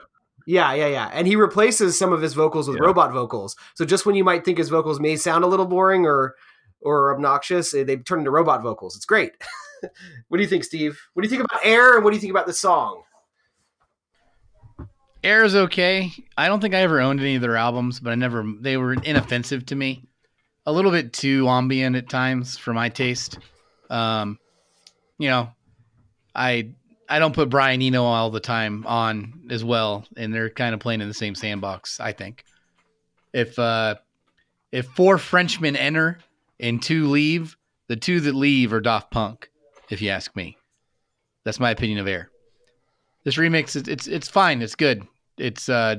yeah, 0.48 0.74
yeah, 0.74 0.88
yeah. 0.88 1.10
And 1.14 1.28
he 1.28 1.36
replaces 1.36 2.00
some 2.00 2.12
of 2.12 2.20
his 2.22 2.34
vocals 2.34 2.68
with 2.68 2.78
Yeah. 2.78 2.86
robot 2.88 3.12
vocals. 3.14 3.56
So 3.76 3.86
just 3.86 4.06
when 4.08 4.16
you 4.16 4.24
might 4.24 4.44
think 4.44 4.58
his 4.58 4.70
vocals 4.70 5.00
may 5.00 5.16
sound 5.18 5.44
a 5.44 5.48
little 5.48 5.68
boring 5.68 6.06
or 6.08 6.36
or 6.82 7.14
obnoxious, 7.14 7.76
eh, 7.76 7.84
they 7.84 7.98
turn 7.98 8.20
into 8.20 8.32
robot 8.32 8.64
vocals. 8.64 8.96
It's 8.96 9.06
great. 9.06 9.34
what 10.30 10.38
do 10.38 10.42
you 10.44 10.50
think, 10.50 10.64
Steve? 10.64 11.00
What 11.14 11.22
do 11.22 11.28
you 11.28 11.30
think 11.30 11.44
about 11.44 11.64
Air 11.64 11.94
and 11.96 12.04
what 12.04 12.10
do 12.10 12.16
you 12.16 12.22
think 12.22 12.32
about 12.32 12.48
the 12.48 12.54
song? 12.54 13.04
Air 15.24 15.44
is 15.44 15.56
okay. 15.56 16.12
I 16.36 16.48
don't 16.48 16.60
think 16.60 16.74
I 16.74 16.80
ever 16.80 17.00
owned 17.00 17.20
any 17.20 17.36
of 17.36 17.42
their 17.44 17.56
albums, 17.56 18.00
but 18.00 18.10
I 18.12 18.16
never 18.16 18.44
they 18.60 18.78
were 18.78 18.94
inoffensive 18.94 19.68
to 19.68 19.76
me. 19.76 20.08
A 20.66 20.72
little 20.72 20.92
bit 20.92 21.14
too 21.14 21.48
ambient 21.50 21.96
at 21.96 22.10
times 22.10 22.58
for 22.58 22.74
my 22.74 22.90
taste. 22.90 23.40
Um, 23.90 24.40
you 25.18 25.30
know, 25.30 25.50
I 26.36 26.70
I 27.10 27.20
don't 27.20 27.34
put 27.34 27.50
Brian 27.50 27.82
Eno 27.82 28.04
all 28.04 28.30
the 28.30 28.40
time 28.40 28.86
on 28.86 29.48
as 29.50 29.64
well, 29.64 30.06
and 30.16 30.34
they're 30.34 30.50
kind 30.50 30.74
of 30.74 30.80
playing 30.80 31.02
in 31.02 31.08
the 31.08 31.14
same 31.14 31.36
sandbox. 31.36 32.00
I 32.00 32.12
think 32.12 32.46
if 33.34 33.58
uh, 33.58 33.96
if 34.72 34.86
four 34.88 35.18
Frenchmen 35.18 35.76
enter 35.76 36.20
and 36.60 36.82
two 36.82 37.08
leave, 37.10 37.58
the 37.88 37.96
two 37.96 38.20
that 38.22 38.36
leave 38.36 38.72
are 38.72 38.82
Daft 38.82 39.12
Punk. 39.12 39.50
If 39.90 40.02
you 40.02 40.10
ask 40.10 40.36
me, 40.36 40.58
that's 41.44 41.60
my 41.60 41.72
opinion 41.72 42.00
of 42.00 42.08
Air 42.08 42.32
this 43.24 43.38
remix 43.38 43.76
is 43.76 43.88
it's 43.88 44.08
it's 44.08 44.28
fine 44.28 44.62
it's 44.62 44.76
good 44.76 45.06
it's 45.38 45.70
uh 45.70 45.96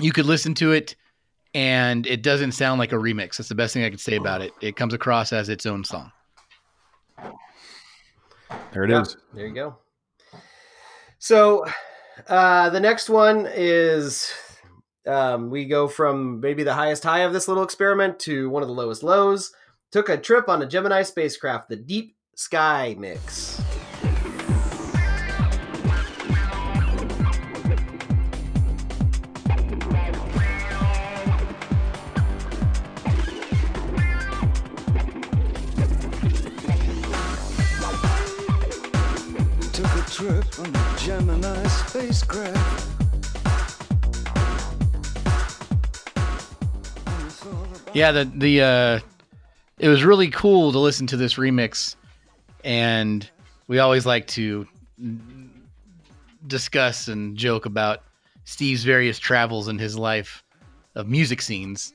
you 0.00 0.12
could 0.12 0.26
listen 0.26 0.54
to 0.54 0.72
it 0.72 0.96
and 1.56 2.06
it 2.06 2.22
doesn't 2.22 2.52
sound 2.52 2.78
like 2.78 2.92
a 2.92 2.96
remix 2.96 3.36
that's 3.36 3.48
the 3.48 3.54
best 3.54 3.74
thing 3.74 3.84
i 3.84 3.90
could 3.90 4.00
say 4.00 4.16
about 4.16 4.40
it 4.42 4.52
it 4.60 4.76
comes 4.76 4.94
across 4.94 5.32
as 5.32 5.48
its 5.48 5.66
own 5.66 5.82
song 5.82 6.10
there 8.72 8.84
it 8.84 8.90
is. 8.90 9.16
Yeah, 9.16 9.24
there 9.34 9.46
you 9.46 9.54
go. 9.54 9.76
So 11.18 11.64
uh, 12.28 12.70
the 12.70 12.80
next 12.80 13.08
one 13.08 13.48
is 13.52 14.32
um, 15.06 15.50
we 15.50 15.66
go 15.66 15.88
from 15.88 16.40
maybe 16.40 16.62
the 16.62 16.74
highest 16.74 17.02
high 17.02 17.20
of 17.20 17.32
this 17.32 17.48
little 17.48 17.62
experiment 17.62 18.18
to 18.20 18.50
one 18.50 18.62
of 18.62 18.68
the 18.68 18.74
lowest 18.74 19.02
lows. 19.02 19.52
Took 19.92 20.08
a 20.08 20.16
trip 20.16 20.48
on 20.48 20.62
a 20.62 20.66
Gemini 20.66 21.02
spacecraft, 21.02 21.68
the 21.68 21.76
Deep 21.76 22.16
Sky 22.34 22.96
Mix. 22.98 23.62
Gemini 40.98 41.66
spacecraft. 41.66 42.92
yeah 47.92 48.10
the 48.10 48.24
the 48.36 48.62
uh 48.62 49.00
it 49.78 49.88
was 49.88 50.02
really 50.04 50.28
cool 50.28 50.72
to 50.72 50.78
listen 50.78 51.06
to 51.06 51.16
this 51.16 51.34
remix 51.34 51.96
and 52.64 53.30
we 53.68 53.78
always 53.78 54.06
like 54.06 54.26
to 54.26 54.66
discuss 56.46 57.08
and 57.08 57.36
joke 57.36 57.66
about 57.66 58.02
steve's 58.44 58.82
various 58.82 59.18
travels 59.18 59.68
in 59.68 59.78
his 59.78 59.98
life 59.98 60.42
of 60.94 61.06
music 61.08 61.42
scenes 61.42 61.92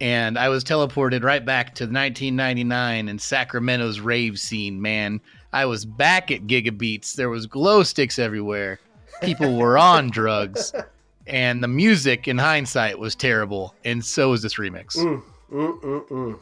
and 0.00 0.38
I 0.38 0.48
was 0.48 0.62
teleported 0.62 1.24
right 1.24 1.44
back 1.44 1.74
to 1.76 1.84
1999 1.84 3.08
and 3.08 3.20
Sacramento's 3.20 3.98
rave 3.98 4.38
scene. 4.38 4.82
Man, 4.82 5.20
I 5.56 5.64
was 5.64 5.86
back 5.86 6.30
at 6.30 6.46
Gigabeats. 6.46 7.14
There 7.14 7.30
was 7.30 7.46
glow 7.46 7.82
sticks 7.82 8.18
everywhere. 8.18 8.78
People 9.22 9.56
were 9.56 9.78
on 9.78 10.10
drugs, 10.10 10.70
and 11.26 11.62
the 11.62 11.68
music, 11.68 12.28
in 12.28 12.36
hindsight, 12.36 12.98
was 12.98 13.14
terrible. 13.14 13.74
And 13.82 14.04
so 14.04 14.32
was 14.32 14.42
this 14.42 14.56
remix. 14.56 14.98
Mm, 14.98 15.22
mm, 15.50 15.80
mm, 15.80 16.08
mm. 16.08 16.38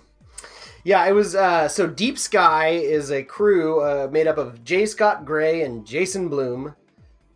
Yeah, 0.83 1.07
it 1.07 1.13
was. 1.13 1.37
Uh, 1.37 1.69
so 1.69 1.87
Deep 1.87 2.19
Sky 2.19 2.71
is 2.71 3.13
a 3.13 3.23
crew 3.23 3.83
uh, 3.83 4.09
made 4.11 4.27
up 4.27 4.37
of 4.37 4.65
J. 4.65 4.85
Scott 4.85 5.25
Gray 5.25 5.63
and 5.63 5.87
Jason 5.87 6.29
Bloom, 6.29 6.75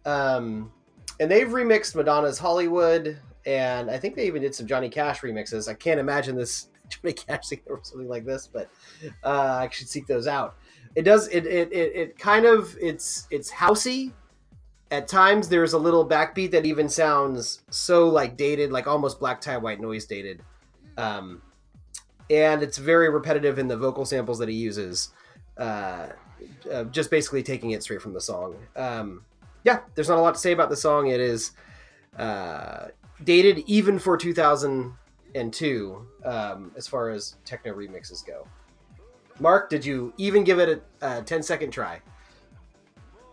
um, 0.05 0.73
and 1.21 1.31
they've 1.31 1.47
remixed 1.47 1.95
Madonna's 1.95 2.41
Hollywood, 2.41 3.21
and 3.47 3.89
I 3.89 3.99
think 3.99 4.17
they 4.17 4.27
even 4.27 4.43
did 4.43 4.53
some 4.53 4.67
Johnny 4.67 4.89
Cash 4.89 5.21
remixes. 5.21 5.69
I 5.69 5.75
can't 5.75 6.01
imagine 6.01 6.35
this 6.35 6.71
Johnny 6.89 7.13
Cash 7.13 7.51
thing 7.51 7.61
or 7.69 7.79
something 7.85 8.09
like 8.09 8.25
this, 8.25 8.49
but 8.53 8.69
uh, 9.23 9.61
I 9.63 9.69
should 9.71 9.89
seek 9.89 10.09
those 10.09 10.27
out. 10.27 10.57
It 10.95 11.03
does. 11.03 11.29
It 11.29 11.47
it, 11.47 11.73
it 11.73 11.93
it 11.95 12.19
kind 12.19 12.45
of 12.45 12.77
it's 12.81 13.27
it's 13.31 13.51
housey. 13.51 14.13
At 14.91 15.07
times, 15.07 15.51
there's 15.51 15.75
a 15.75 15.79
little 15.79 16.09
backbeat 16.09 16.51
that 16.53 16.65
even 16.65 16.89
sounds 16.89 17.63
so 17.69 18.09
like 18.09 18.39
dated, 18.39 18.73
like 18.73 18.87
almost 18.87 19.21
black 19.21 19.41
tie 19.41 19.59
white 19.59 19.81
noise 19.81 20.07
dated. 20.07 20.43
Um, 20.97 21.43
and 22.31 22.63
it's 22.63 22.79
very 22.79 23.11
repetitive 23.11 23.59
in 23.59 23.69
the 23.69 23.77
vocal 23.77 24.07
samples 24.07 24.39
that 24.39 24.49
he 24.49 24.55
uses. 24.55 25.11
Uh, 25.57 26.09
uh, 26.71 26.85
just 26.85 27.11
basically 27.11 27.43
taking 27.43 27.73
it 27.73 27.83
straight 27.83 28.01
from 28.01 28.13
the 28.13 28.21
song. 28.21 28.57
Um, 28.77 29.25
yeah, 29.65 29.81
there's 29.95 30.09
not 30.09 30.19
a 30.19 30.21
lot 30.21 30.35
to 30.35 30.41
say 30.41 30.53
about 30.53 30.71
the 30.71 30.77
song. 30.77 31.09
It 31.09 31.21
is 31.21 31.53
uh, 32.17 32.89
dated 33.25 33.59
even 33.67 33.99
for 33.99 34.17
2002 34.17 36.07
um, 36.25 36.73
as 36.77 36.87
far 36.87 37.11
as 37.11 37.37
techno 37.45 37.75
remixes 37.75 38.25
go. 38.25 38.47
Mark, 39.41 39.71
did 39.71 39.85
you 39.85 40.13
even 40.19 40.45
give 40.45 40.59
it 40.59 40.83
a, 41.01 41.19
a 41.19 41.23
10 41.23 41.43
second 41.43 41.71
try? 41.71 42.01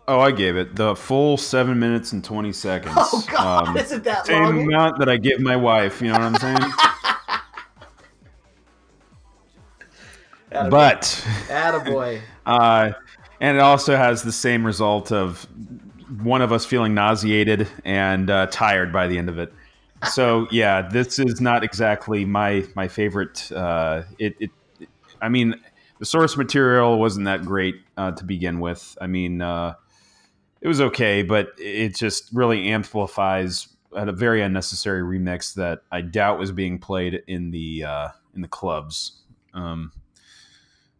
Oh, 0.07 0.19
I 0.19 0.31
gave 0.31 0.55
it 0.55 0.75
the 0.75 0.95
full 0.95 1.35
seven 1.35 1.79
minutes 1.79 2.11
and 2.11 2.23
twenty 2.23 2.53
seconds. 2.53 2.93
Oh 2.97 3.25
God, 3.27 3.69
Um, 3.69 3.77
isn't 3.77 4.03
that 4.03 4.27
same 4.27 4.43
long? 4.43 4.61
amount 4.63 4.99
that 4.99 5.09
I 5.09 5.17
give 5.17 5.39
my 5.39 5.55
wife. 5.55 5.99
You 5.99 6.09
know 6.09 6.19
what 6.19 6.21
I'm 6.21 6.35
saying? 6.35 6.71
But 10.51 11.01
Attaboy. 11.47 12.21
Uh, 12.45 12.91
and 13.41 13.57
it 13.57 13.59
also 13.59 13.97
has 13.97 14.23
the 14.23 14.31
same 14.31 14.65
result 14.65 15.11
of 15.11 15.45
one 16.21 16.41
of 16.41 16.51
us 16.53 16.65
feeling 16.65 16.93
nauseated 16.93 17.67
and 17.83 18.29
uh, 18.29 18.47
tired 18.47 18.93
by 18.93 19.07
the 19.07 19.17
end 19.17 19.27
of 19.27 19.37
it. 19.37 19.51
So 20.11 20.47
yeah, 20.51 20.81
this 20.87 21.19
is 21.19 21.41
not 21.41 21.63
exactly 21.63 22.23
my 22.25 22.65
my 22.75 22.87
favorite. 22.87 23.51
Uh, 23.51 24.03
it, 24.19 24.35
it, 24.39 24.51
I 25.21 25.27
mean, 25.29 25.55
the 25.99 26.05
source 26.05 26.37
material 26.37 26.99
wasn't 26.99 27.25
that 27.25 27.43
great 27.43 27.75
uh, 27.97 28.11
to 28.11 28.23
begin 28.23 28.59
with. 28.59 28.97
I 28.99 29.07
mean, 29.07 29.41
uh, 29.41 29.75
it 30.61 30.67
was 30.67 30.81
okay, 30.81 31.23
but 31.23 31.49
it 31.57 31.95
just 31.95 32.29
really 32.33 32.69
amplifies 32.69 33.67
a 33.93 34.11
very 34.11 34.41
unnecessary 34.41 35.01
remix 35.01 35.53
that 35.55 35.81
I 35.91 36.01
doubt 36.01 36.39
was 36.39 36.51
being 36.51 36.79
played 36.79 37.23
in 37.27 37.51
the 37.51 37.85
uh, 37.85 38.07
in 38.33 38.41
the 38.41 38.47
clubs. 38.47 39.21
Um, 39.53 39.91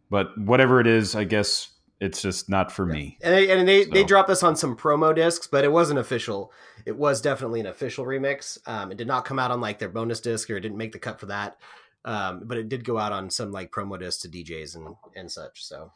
but 0.08 0.36
whatever 0.38 0.80
it 0.80 0.86
is, 0.86 1.14
I 1.14 1.24
guess 1.24 1.70
it's 2.00 2.22
just 2.22 2.48
not 2.48 2.70
for 2.70 2.84
me. 2.84 3.18
And 3.22 3.34
they, 3.34 3.50
and 3.50 3.66
they, 3.66 3.84
they 3.84 4.04
dropped 4.04 4.28
this 4.28 4.42
on 4.42 4.54
some 4.54 4.76
promo 4.76 5.14
discs, 5.14 5.46
but 5.46 5.64
it 5.64 5.72
wasn't 5.72 5.98
official. 5.98 6.52
It 6.84 6.96
was 6.96 7.20
definitely 7.20 7.60
an 7.60 7.66
official 7.66 8.04
remix. 8.04 8.58
Um, 8.68 8.92
it 8.92 8.98
did 8.98 9.06
not 9.06 9.24
come 9.24 9.38
out 9.38 9.50
on 9.50 9.60
like 9.60 9.78
their 9.78 9.88
bonus 9.88 10.20
disc 10.20 10.50
or 10.50 10.56
it 10.56 10.60
didn't 10.60 10.76
make 10.76 10.92
the 10.92 10.98
cut 10.98 11.18
for 11.18 11.26
that. 11.26 11.58
Um, 12.06 12.42
but 12.44 12.56
it 12.56 12.68
did 12.68 12.84
go 12.84 12.98
out 12.98 13.12
on 13.12 13.30
some 13.30 13.50
like 13.50 13.72
promo 13.72 13.98
discs 13.98 14.22
to 14.22 14.28
DJs 14.28 14.76
and, 14.76 14.94
and 15.16 15.30
such. 15.30 15.64
So, 15.64 15.90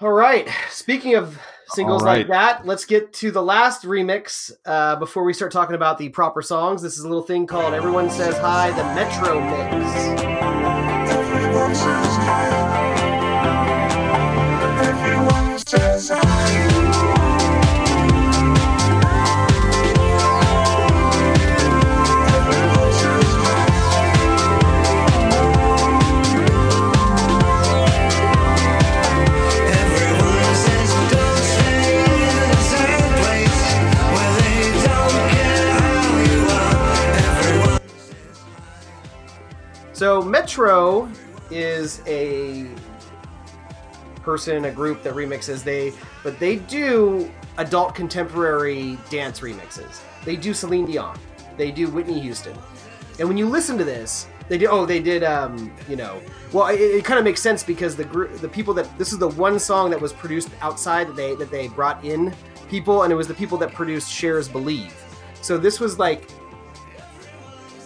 all 0.00 0.12
right. 0.12 0.46
Speaking 0.68 1.14
of 1.14 1.40
singles 1.70 2.02
All 2.02 2.08
like 2.08 2.28
that, 2.28 2.66
let's 2.66 2.84
get 2.84 3.14
to 3.14 3.30
the 3.30 3.42
last 3.42 3.84
remix 3.84 4.52
uh, 4.66 4.96
before 4.96 5.24
we 5.24 5.32
start 5.32 5.50
talking 5.50 5.74
about 5.74 5.96
the 5.96 6.10
proper 6.10 6.42
songs. 6.42 6.82
This 6.82 6.98
is 6.98 7.04
a 7.04 7.08
little 7.08 7.24
thing 7.24 7.46
called 7.46 7.72
Everyone 7.72 8.10
Says 8.10 8.36
Hi, 8.36 8.70
the 8.72 8.84
Metro 8.94 9.40
Mix. 9.40 9.86
So 40.06 40.22
Metro 40.22 41.10
is 41.50 42.00
a 42.06 42.68
person, 44.22 44.66
a 44.66 44.70
group 44.70 45.02
that 45.02 45.14
remixes. 45.14 45.64
They, 45.64 45.92
but 46.22 46.38
they 46.38 46.58
do 46.58 47.28
adult 47.58 47.96
contemporary 47.96 48.98
dance 49.10 49.40
remixes. 49.40 50.02
They 50.24 50.36
do 50.36 50.54
Celine 50.54 50.86
Dion. 50.86 51.18
They 51.56 51.72
do 51.72 51.88
Whitney 51.88 52.20
Houston. 52.20 52.56
And 53.18 53.26
when 53.26 53.36
you 53.36 53.48
listen 53.48 53.76
to 53.78 53.84
this, 53.84 54.28
They 54.48 54.58
did. 54.58 54.68
Oh, 54.68 54.86
they 54.86 55.00
did. 55.00 55.24
Um, 55.24 55.72
you 55.88 55.96
know, 55.96 56.20
well, 56.52 56.68
it, 56.68 56.80
it 56.80 57.04
kind 57.04 57.18
of 57.18 57.24
makes 57.24 57.42
sense 57.42 57.62
because 57.62 57.96
the 57.96 58.04
group, 58.04 58.38
the 58.38 58.48
people 58.48 58.72
that 58.74 58.96
this 58.98 59.12
is 59.12 59.18
the 59.18 59.28
one 59.28 59.58
song 59.58 59.90
that 59.90 60.00
was 60.00 60.12
produced 60.12 60.50
outside 60.60 61.08
that 61.08 61.16
they 61.16 61.34
that 61.34 61.50
they 61.50 61.68
brought 61.68 62.04
in 62.04 62.32
people, 62.68 63.02
and 63.02 63.12
it 63.12 63.16
was 63.16 63.26
the 63.26 63.34
people 63.34 63.58
that 63.58 63.72
produced 63.72 64.12
Cher's 64.12 64.48
Believe. 64.48 64.94
So 65.42 65.58
this 65.58 65.80
was 65.80 65.98
like, 65.98 66.28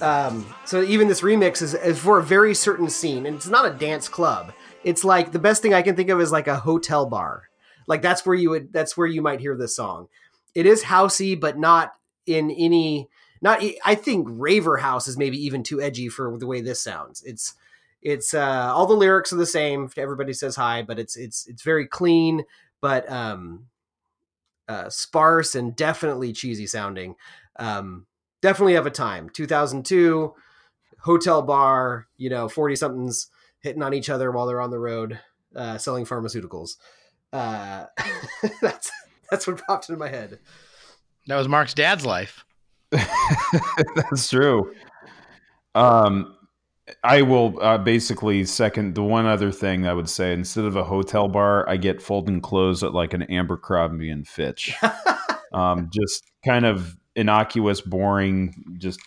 um, 0.03 0.47
so 0.65 0.83
even 0.83 1.09
this 1.09 1.21
remix 1.21 1.63
is, 1.63 1.75
is 1.75 1.99
for 1.99 2.19
a 2.19 2.23
very 2.23 2.55
certain 2.55 2.89
scene, 2.89 3.27
and 3.27 3.37
it's 3.37 3.49
not 3.49 3.67
a 3.67 3.77
dance 3.77 4.09
club. 4.09 4.53
It's 4.85 5.05
like 5.05 5.33
the 5.33 5.39
best 5.39 5.63
thing 5.63 5.75
I 5.75 5.83
can 5.83 5.97
think 5.97 6.11
of 6.11 6.21
is 6.21 6.33
like 6.33 6.49
a 6.49 6.57
hotel 6.57 7.07
bar. 7.07 7.45
Like 7.87 8.03
that's 8.03 8.25
where 8.25 8.35
you 8.35 8.51
would 8.51 8.73
that's 8.73 8.97
where 8.97 9.07
you 9.07 9.23
might 9.23 9.41
hear 9.41 9.57
this 9.57 9.77
song. 9.77 10.09
It 10.55 10.67
is 10.67 10.85
housey, 10.85 11.39
but 11.39 11.59
not 11.59 11.93
in 12.27 12.51
any 12.51 13.09
not 13.43 13.63
I 13.85 13.95
think 13.95 14.29
Raver 14.31 14.77
House 14.77 15.09
is 15.09 15.17
maybe 15.17 15.45
even 15.45 15.63
too 15.63 15.81
edgy 15.81 16.09
for 16.09 16.37
the 16.39 16.47
way 16.47 16.61
this 16.61 16.83
sounds. 16.83 17.23
It's 17.25 17.55
it's 18.03 18.33
uh 18.35 18.73
all 18.75 18.87
the 18.87 18.95
lyrics 18.95 19.33
are 19.33 19.37
the 19.37 19.47
same. 19.47 19.91
Everybody 19.97 20.33
says 20.33 20.57
hi, 20.57 20.83
but 20.83 20.99
it's 20.99 21.17
it's 21.17 21.47
it's 21.47 21.63
very 21.63 21.87
clean, 21.87 22.45
but 22.81 23.11
um 23.11 23.67
uh 24.69 24.89
sparse 24.89 25.55
and 25.55 25.75
definitely 25.75 26.33
cheesy 26.33 26.67
sounding. 26.67 27.17
Um 27.59 28.07
definitely 28.43 28.75
of 28.75 28.87
a 28.87 28.91
time. 28.91 29.29
2002 29.31 30.35
hotel 31.01 31.43
bar, 31.43 32.07
you 32.17 32.31
know, 32.31 32.49
40 32.49 32.77
somethings 32.77 33.29
hitting 33.61 33.83
on 33.83 33.95
each 33.95 34.11
other 34.11 34.31
while 34.31 34.47
they're 34.47 34.61
on 34.61 34.71
the 34.71 34.79
road 34.79 35.19
uh 35.57 35.79
selling 35.79 36.05
pharmaceuticals. 36.05 36.77
Uh 37.33 37.85
that's 38.63 38.91
that's 39.31 39.47
what 39.47 39.65
popped 39.67 39.89
into 39.89 39.99
my 39.99 40.09
head. 40.09 40.39
That 41.27 41.37
was 41.37 41.49
Mark's 41.49 41.75
dad's 41.75 42.05
life. 42.05 42.45
That's 42.91 44.29
true. 44.29 44.73
Um, 45.75 46.37
I 47.05 47.23
will 47.23 47.57
uh, 47.63 47.79
basically 47.79 48.45
second 48.45 48.95
the 48.95 49.03
one 49.03 49.27
other 49.27 49.53
thing 49.53 49.87
I 49.87 49.95
would 49.95 50.09
say. 50.09 50.33
Instead 50.33 50.65
of 50.65 50.77
a 50.77 50.85
hotel 50.85 51.29
bar, 51.29 51.69
I 51.69 51.77
get 51.77 52.03
folding 52.03 52.41
clothes 52.41 52.83
at 52.83 52.93
like 52.93 53.15
an 53.15 53.31
Abercrombie 53.31 54.11
and 54.11 54.27
Fitch. 54.27 54.75
um, 55.53 55.89
just 55.93 56.25
kind 56.45 56.67
of 56.67 56.97
innocuous, 57.21 57.81
boring. 57.81 58.77
Just 58.79 59.01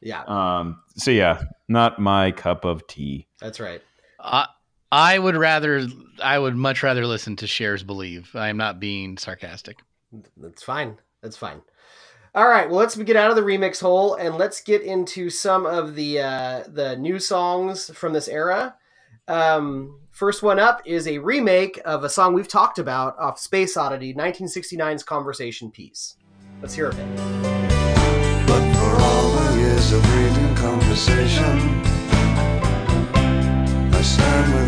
Yeah, 0.00 0.22
um, 0.28 0.80
so 0.96 1.10
yeah, 1.10 1.42
not 1.68 1.98
my 1.98 2.30
cup 2.30 2.64
of 2.64 2.86
tea. 2.86 3.26
that's 3.40 3.58
right. 3.58 3.82
I 4.20 4.46
I 4.90 5.18
would 5.18 5.36
rather, 5.36 5.86
I 6.22 6.38
would 6.38 6.56
much 6.56 6.82
rather 6.82 7.06
listen 7.06 7.36
to 7.36 7.46
Cher's 7.46 7.82
Believe. 7.82 8.30
I 8.34 8.48
am 8.48 8.56
not 8.56 8.80
being 8.80 9.18
sarcastic. 9.18 9.78
That's 10.36 10.62
fine. 10.62 10.98
That's 11.22 11.36
fine. 11.36 11.60
All 12.34 12.48
right, 12.48 12.68
well, 12.68 12.78
let's 12.78 12.96
get 12.96 13.16
out 13.16 13.30
of 13.30 13.36
the 13.36 13.42
remix 13.42 13.80
hole 13.80 14.14
and 14.14 14.36
let's 14.36 14.60
get 14.60 14.82
into 14.82 15.28
some 15.30 15.66
of 15.66 15.94
the 15.94 16.20
uh, 16.20 16.62
the 16.68 16.96
new 16.96 17.18
songs 17.18 17.90
from 17.90 18.12
this 18.12 18.28
era. 18.28 18.76
Um, 19.28 20.00
first 20.10 20.42
one 20.42 20.58
up 20.58 20.80
is 20.86 21.06
a 21.06 21.18
remake 21.18 21.78
of 21.84 22.02
a 22.02 22.08
song 22.08 22.32
we've 22.32 22.48
talked 22.48 22.78
about 22.78 23.16
off 23.18 23.38
Space 23.38 23.76
Oddity, 23.76 24.14
1969's 24.14 25.02
Conversation 25.02 25.70
Piece. 25.70 26.16
Let's 26.62 26.74
hear 26.74 26.86
of 26.86 26.98
it. 26.98 27.16
But 28.46 28.74
for 28.74 29.02
all 29.02 29.30
the 29.32 29.58
years 29.58 29.92
of 29.92 30.02
reading 30.16 30.54
conversation, 30.56 31.82
I 33.92 34.02
stand 34.02 34.54
without 34.54 34.67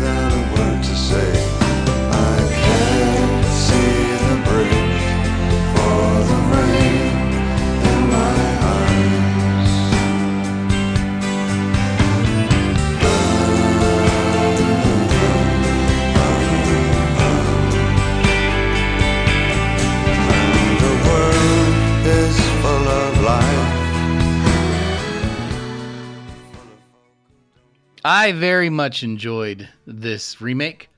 I 28.03 28.31
very 28.31 28.69
much 28.69 29.03
enjoyed 29.03 29.69
this 29.85 30.41
remake. 30.41 30.89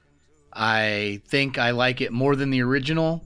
I 0.54 1.22
think 1.28 1.58
I 1.58 1.72
like 1.72 2.02
it 2.02 2.12
more 2.12 2.36
than 2.36 2.50
the 2.50 2.62
original. 2.62 3.26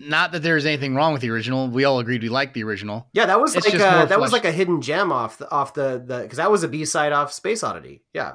Not 0.00 0.32
that 0.32 0.42
there's 0.42 0.64
anything 0.64 0.94
wrong 0.94 1.12
with 1.12 1.22
the 1.22 1.30
original. 1.30 1.68
We 1.68 1.84
all 1.84 1.98
agreed 1.98 2.22
we 2.22 2.28
liked 2.28 2.54
the 2.54 2.62
original. 2.62 3.08
Yeah, 3.12 3.26
that 3.26 3.40
was 3.40 3.56
It's 3.56 3.66
like 3.66 3.74
a, 3.74 4.06
that 4.08 4.20
was 4.20 4.32
like 4.32 4.44
a 4.44 4.52
hidden 4.52 4.80
gem 4.80 5.10
off 5.10 5.38
the 5.38 5.50
off 5.50 5.74
the 5.74 6.02
the 6.04 6.22
because 6.22 6.36
that 6.36 6.50
was 6.50 6.62
a 6.62 6.68
B 6.68 6.84
side 6.84 7.12
off 7.12 7.32
Space 7.32 7.64
Oddity. 7.64 8.02
Yeah, 8.12 8.34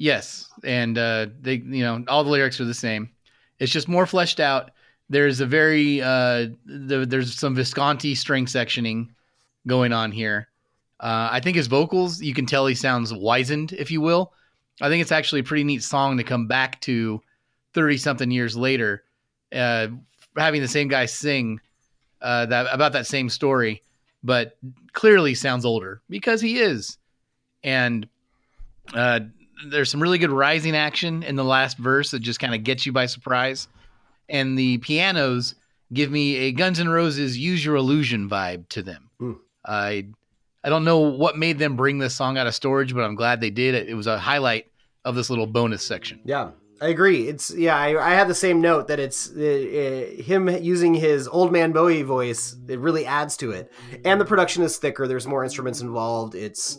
Yes, 0.00 0.48
and 0.64 0.96
uh, 0.96 1.26
they, 1.42 1.56
you 1.56 1.84
know, 1.84 2.02
all 2.08 2.24
the 2.24 2.30
lyrics 2.30 2.58
are 2.58 2.64
the 2.64 2.72
same. 2.72 3.10
It's 3.58 3.70
just 3.70 3.86
more 3.86 4.06
fleshed 4.06 4.40
out. 4.40 4.70
There's 5.10 5.40
a 5.40 5.46
very, 5.46 6.00
uh, 6.00 6.46
the, 6.64 7.04
there's 7.06 7.38
some 7.38 7.54
Visconti 7.54 8.14
string 8.14 8.46
sectioning 8.46 9.08
going 9.66 9.92
on 9.92 10.10
here. 10.10 10.48
Uh, 11.00 11.30
I 11.32 11.40
think 11.40 11.56
his 11.56 11.66
vocals, 11.66 12.20
you 12.20 12.34
can 12.34 12.44
tell 12.44 12.66
he 12.66 12.74
sounds 12.74 13.12
wizened, 13.12 13.72
if 13.72 13.90
you 13.90 14.02
will. 14.02 14.32
I 14.82 14.88
think 14.88 15.00
it's 15.00 15.12
actually 15.12 15.40
a 15.40 15.44
pretty 15.44 15.64
neat 15.64 15.82
song 15.82 16.18
to 16.18 16.24
come 16.24 16.46
back 16.46 16.80
to 16.82 17.20
30 17.74 17.96
something 17.96 18.30
years 18.30 18.56
later, 18.56 19.04
uh, 19.52 19.88
having 20.36 20.60
the 20.60 20.68
same 20.68 20.88
guy 20.88 21.06
sing 21.06 21.60
uh, 22.20 22.46
that 22.46 22.66
about 22.70 22.92
that 22.92 23.06
same 23.06 23.30
story, 23.30 23.82
but 24.22 24.58
clearly 24.92 25.34
sounds 25.34 25.64
older 25.64 26.02
because 26.10 26.40
he 26.40 26.58
is. 26.58 26.98
And 27.64 28.06
uh, 28.94 29.20
there's 29.66 29.90
some 29.90 30.02
really 30.02 30.18
good 30.18 30.30
rising 30.30 30.76
action 30.76 31.22
in 31.22 31.36
the 31.36 31.44
last 31.44 31.78
verse 31.78 32.10
that 32.10 32.20
just 32.20 32.40
kind 32.40 32.54
of 32.54 32.62
gets 32.62 32.84
you 32.84 32.92
by 32.92 33.06
surprise. 33.06 33.68
And 34.28 34.58
the 34.58 34.78
pianos 34.78 35.54
give 35.92 36.10
me 36.10 36.36
a 36.36 36.52
Guns 36.52 36.78
N' 36.78 36.88
Roses 36.88 37.38
Use 37.38 37.64
Your 37.64 37.76
Illusion 37.76 38.28
vibe 38.28 38.68
to 38.70 38.82
them. 38.82 39.10
Hmm. 39.18 39.32
I 39.64 40.06
I 40.62 40.68
don't 40.68 40.84
know 40.84 40.98
what 40.98 41.38
made 41.38 41.58
them 41.58 41.76
bring 41.76 41.98
this 41.98 42.14
song 42.14 42.36
out 42.36 42.46
of 42.46 42.54
storage, 42.54 42.94
but 42.94 43.02
I'm 43.02 43.14
glad 43.14 43.40
they 43.40 43.50
did. 43.50 43.74
It, 43.74 43.88
it 43.88 43.94
was 43.94 44.06
a 44.06 44.18
highlight 44.18 44.66
of 45.04 45.14
this 45.14 45.30
little 45.30 45.46
bonus 45.46 45.82
section. 45.82 46.20
yeah, 46.24 46.50
I 46.82 46.88
agree. 46.88 47.28
It's 47.28 47.54
yeah, 47.54 47.76
I, 47.76 48.10
I 48.10 48.14
had 48.14 48.28
the 48.28 48.34
same 48.34 48.60
note 48.60 48.88
that 48.88 48.98
it's 48.98 49.30
uh, 49.30 49.40
uh, 49.40 50.22
him 50.22 50.48
using 50.48 50.94
his 50.94 51.28
old 51.28 51.52
man 51.52 51.72
Bowie 51.72 52.02
voice. 52.02 52.56
It 52.68 52.78
really 52.78 53.06
adds 53.06 53.36
to 53.38 53.50
it, 53.50 53.72
and 54.04 54.20
the 54.20 54.24
production 54.24 54.62
is 54.62 54.78
thicker. 54.78 55.06
There's 55.06 55.26
more 55.26 55.44
instruments 55.44 55.80
involved. 55.80 56.34
It's 56.34 56.78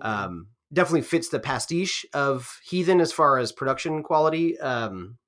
um, 0.00 0.48
definitely 0.72 1.02
fits 1.02 1.28
the 1.28 1.40
pastiche 1.40 2.04
of 2.12 2.58
Heathen 2.64 3.00
as 3.00 3.12
far 3.12 3.38
as 3.38 3.52
production 3.52 4.02
quality. 4.02 4.58
Um, 4.60 5.18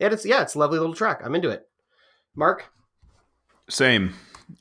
and 0.00 0.12
it's 0.12 0.24
yeah, 0.24 0.42
it's 0.42 0.54
a 0.54 0.58
lovely 0.58 0.78
little 0.78 0.94
track. 0.94 1.20
I'm 1.24 1.34
into 1.34 1.50
it. 1.50 1.66
Mark, 2.34 2.66
Same. 3.68 4.14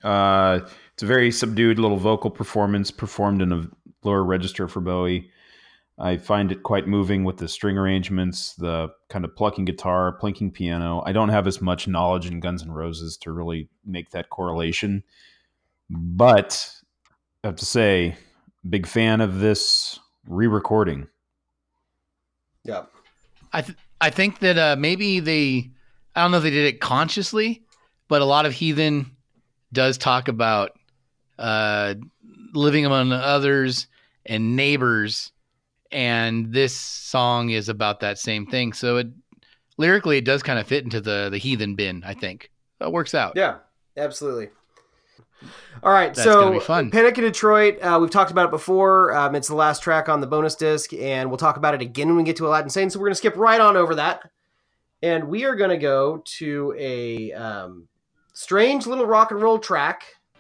Uh, 0.04 0.62
it's 0.96 1.04
a 1.04 1.08
very 1.08 1.30
subdued 1.30 1.78
little 1.78 1.98
vocal 1.98 2.30
performance 2.30 2.90
performed 2.90 3.42
in 3.42 3.52
a 3.52 3.68
lower 4.04 4.24
register 4.24 4.70
for 4.70 4.80
Bowie. 4.80 5.30
I 6.00 6.16
find 6.16 6.54
it 6.54 6.64
quite 6.64 6.88
moving 6.88 7.26
with 7.26 7.36
the 7.36 7.50
string 7.50 7.78
arrangements, 7.78 8.54
the 8.54 8.94
kind 9.10 9.26
of 9.26 9.36
plucking 9.36 9.66
guitar, 9.66 10.18
plinking 10.22 10.54
piano. 10.54 11.04
I 11.06 11.12
don't 11.12 11.30
have 11.30 11.48
as 11.48 11.62
much 11.62 11.86
knowledge 11.86 12.28
in 12.28 12.40
Guns 12.40 12.64
N' 12.64 12.72
Roses 12.72 13.18
to 13.18 13.34
really 13.34 13.68
make 13.86 14.12
that 14.12 14.30
correlation, 14.30 15.04
but 15.90 16.70
I 17.44 17.48
have 17.48 17.58
to 17.58 17.66
say, 17.66 18.16
big 18.70 18.88
fan 18.88 19.20
of 19.20 19.40
this 19.40 20.00
re-recording. 20.28 21.08
yeah, 22.64 22.84
I 23.52 23.62
th- 23.62 23.78
I 24.00 24.10
think 24.12 24.40
that 24.40 24.58
uh, 24.58 24.76
maybe 24.78 25.20
they 25.20 25.72
I 26.16 26.22
don't 26.22 26.32
know 26.32 26.38
if 26.38 26.44
they 26.44 26.52
did 26.52 26.66
it 26.74 26.80
consciously, 26.80 27.64
but 28.08 28.22
a 28.22 28.26
lot 28.26 28.46
of 28.46 28.54
heathen 28.54 29.12
does 29.74 29.98
talk 29.98 30.30
about 30.30 30.72
uh, 31.38 31.96
living 32.54 32.86
among 32.86 33.12
others 33.12 33.88
and 34.26 34.56
neighbors, 34.56 35.32
and 35.92 36.52
this 36.54 36.76
song 36.76 37.50
is 37.50 37.70
about 37.70 38.00
that 38.00 38.18
same 38.18 38.46
thing. 38.46 38.74
So 38.74 38.98
it 38.98 39.08
lyrically 39.78 40.18
it 40.18 40.26
does 40.26 40.44
kind 40.44 40.60
of 40.60 40.68
fit 40.68 40.84
into 40.84 41.02
the 41.02 41.30
the 41.32 41.38
heathen 41.38 41.76
bin. 41.76 42.04
I 42.06 42.14
think 42.14 42.52
that 42.80 42.92
works 42.92 43.14
out. 43.14 43.34
Yeah, 43.36 43.58
absolutely. 43.98 44.50
All 45.84 45.92
right, 45.92 46.14
That's 46.14 46.24
so 46.24 46.42
gonna 46.42 46.60
be 46.60 46.66
fun. 46.66 46.90
Panic 46.92 47.18
in 47.18 47.26
Detroit, 47.26 47.80
uh, 47.82 48.00
we've 48.02 48.10
talked 48.10 48.32
about 48.32 48.46
it 48.46 48.52
before. 48.52 49.16
Um, 49.16 49.36
it's 49.36 49.50
the 49.50 49.56
last 49.56 49.84
track 49.84 50.10
on 50.10 50.22
the 50.22 50.28
bonus 50.28 50.56
disc, 50.56 50.94
and 50.94 51.30
we'll 51.30 51.38
talk 51.38 51.58
about 51.58 51.74
it 51.74 51.82
again 51.82 52.08
when 52.08 52.18
we 52.18 52.24
get 52.24 52.38
to 52.38 52.48
Aladdin 52.48 52.70
Sane. 52.70 52.90
So 52.90 53.00
we're 53.00 53.08
going 53.08 53.14
to 53.14 53.18
skip 53.18 53.36
right 53.36 53.60
on 53.60 53.76
over 53.76 53.96
that, 53.96 54.30
and 55.04 55.26
we 55.26 55.44
are 55.44 55.56
going 55.56 55.70
to 55.70 55.78
go 55.78 56.24
to 56.38 56.74
a 56.78 57.34
um, 57.34 57.88
strange 58.34 58.88
little 58.88 59.06
rock 59.06 59.32
and 59.32 59.42
roll 59.42 59.60
track 59.60 60.06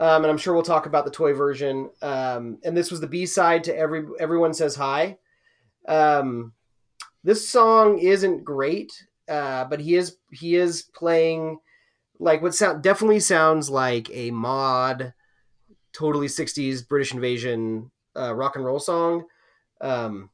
um, 0.00 0.22
and 0.22 0.26
I'm 0.26 0.38
sure 0.38 0.54
we'll 0.54 0.62
talk 0.62 0.86
about 0.86 1.04
the 1.04 1.10
Toy 1.10 1.32
version. 1.32 1.90
Um, 2.02 2.58
and 2.64 2.76
this 2.76 2.90
was 2.90 3.00
the 3.00 3.06
B-side 3.06 3.64
to 3.64 3.76
"Every 3.76 4.04
Everyone 4.20 4.54
Says 4.54 4.76
Hi." 4.76 5.18
Um, 5.86 6.52
this 7.24 7.48
song 7.48 7.98
isn't 7.98 8.44
great, 8.44 8.92
uh, 9.28 9.64
but 9.64 9.80
he 9.80 9.96
is 9.96 10.16
he 10.30 10.56
is 10.56 10.82
playing 10.82 11.58
like 12.18 12.42
what 12.42 12.54
sound 12.54 12.82
definitely 12.82 13.20
sounds 13.20 13.70
like 13.70 14.08
a 14.12 14.30
mod, 14.30 15.14
totally 15.92 16.26
'60s 16.26 16.86
British 16.86 17.12
invasion 17.12 17.90
uh, 18.16 18.34
rock 18.34 18.56
and 18.56 18.64
roll 18.64 18.80
song. 18.80 19.24
Um, 19.80 20.30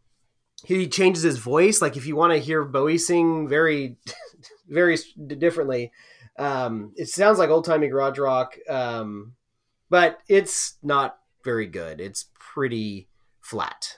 he 0.64 0.88
changes 0.88 1.22
his 1.22 1.38
voice. 1.38 1.82
Like 1.82 1.96
if 1.96 2.06
you 2.06 2.16
want 2.16 2.32
to 2.32 2.38
hear 2.38 2.64
Bowie 2.64 2.98
sing 2.98 3.48
very, 3.48 3.96
very 4.68 4.96
differently, 5.26 5.92
um, 6.38 6.92
it 6.96 7.08
sounds 7.08 7.38
like 7.38 7.50
old 7.50 7.64
timey 7.64 7.88
garage 7.88 8.18
rock, 8.18 8.56
um, 8.68 9.34
but 9.94 10.18
it's 10.26 10.74
not 10.82 11.18
very 11.44 11.68
good. 11.68 12.00
It's 12.00 12.24
pretty 12.34 13.06
flat. 13.40 13.96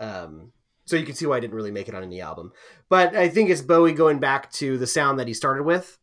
Um, 0.00 0.50
so 0.86 0.96
you 0.96 1.06
can 1.06 1.14
see 1.14 1.24
why 1.24 1.36
I 1.36 1.40
didn't 1.40 1.54
really 1.54 1.70
make 1.70 1.86
it 1.86 1.94
on 1.94 2.02
any 2.02 2.20
album. 2.20 2.50
But 2.88 3.14
I 3.14 3.28
think 3.28 3.50
it's 3.50 3.62
Bowie 3.62 3.92
going 3.92 4.18
back 4.18 4.50
to 4.54 4.76
the 4.76 4.88
sound 4.88 5.20
that 5.20 5.28
he 5.28 5.34
started 5.34 5.62
with, 5.62 6.00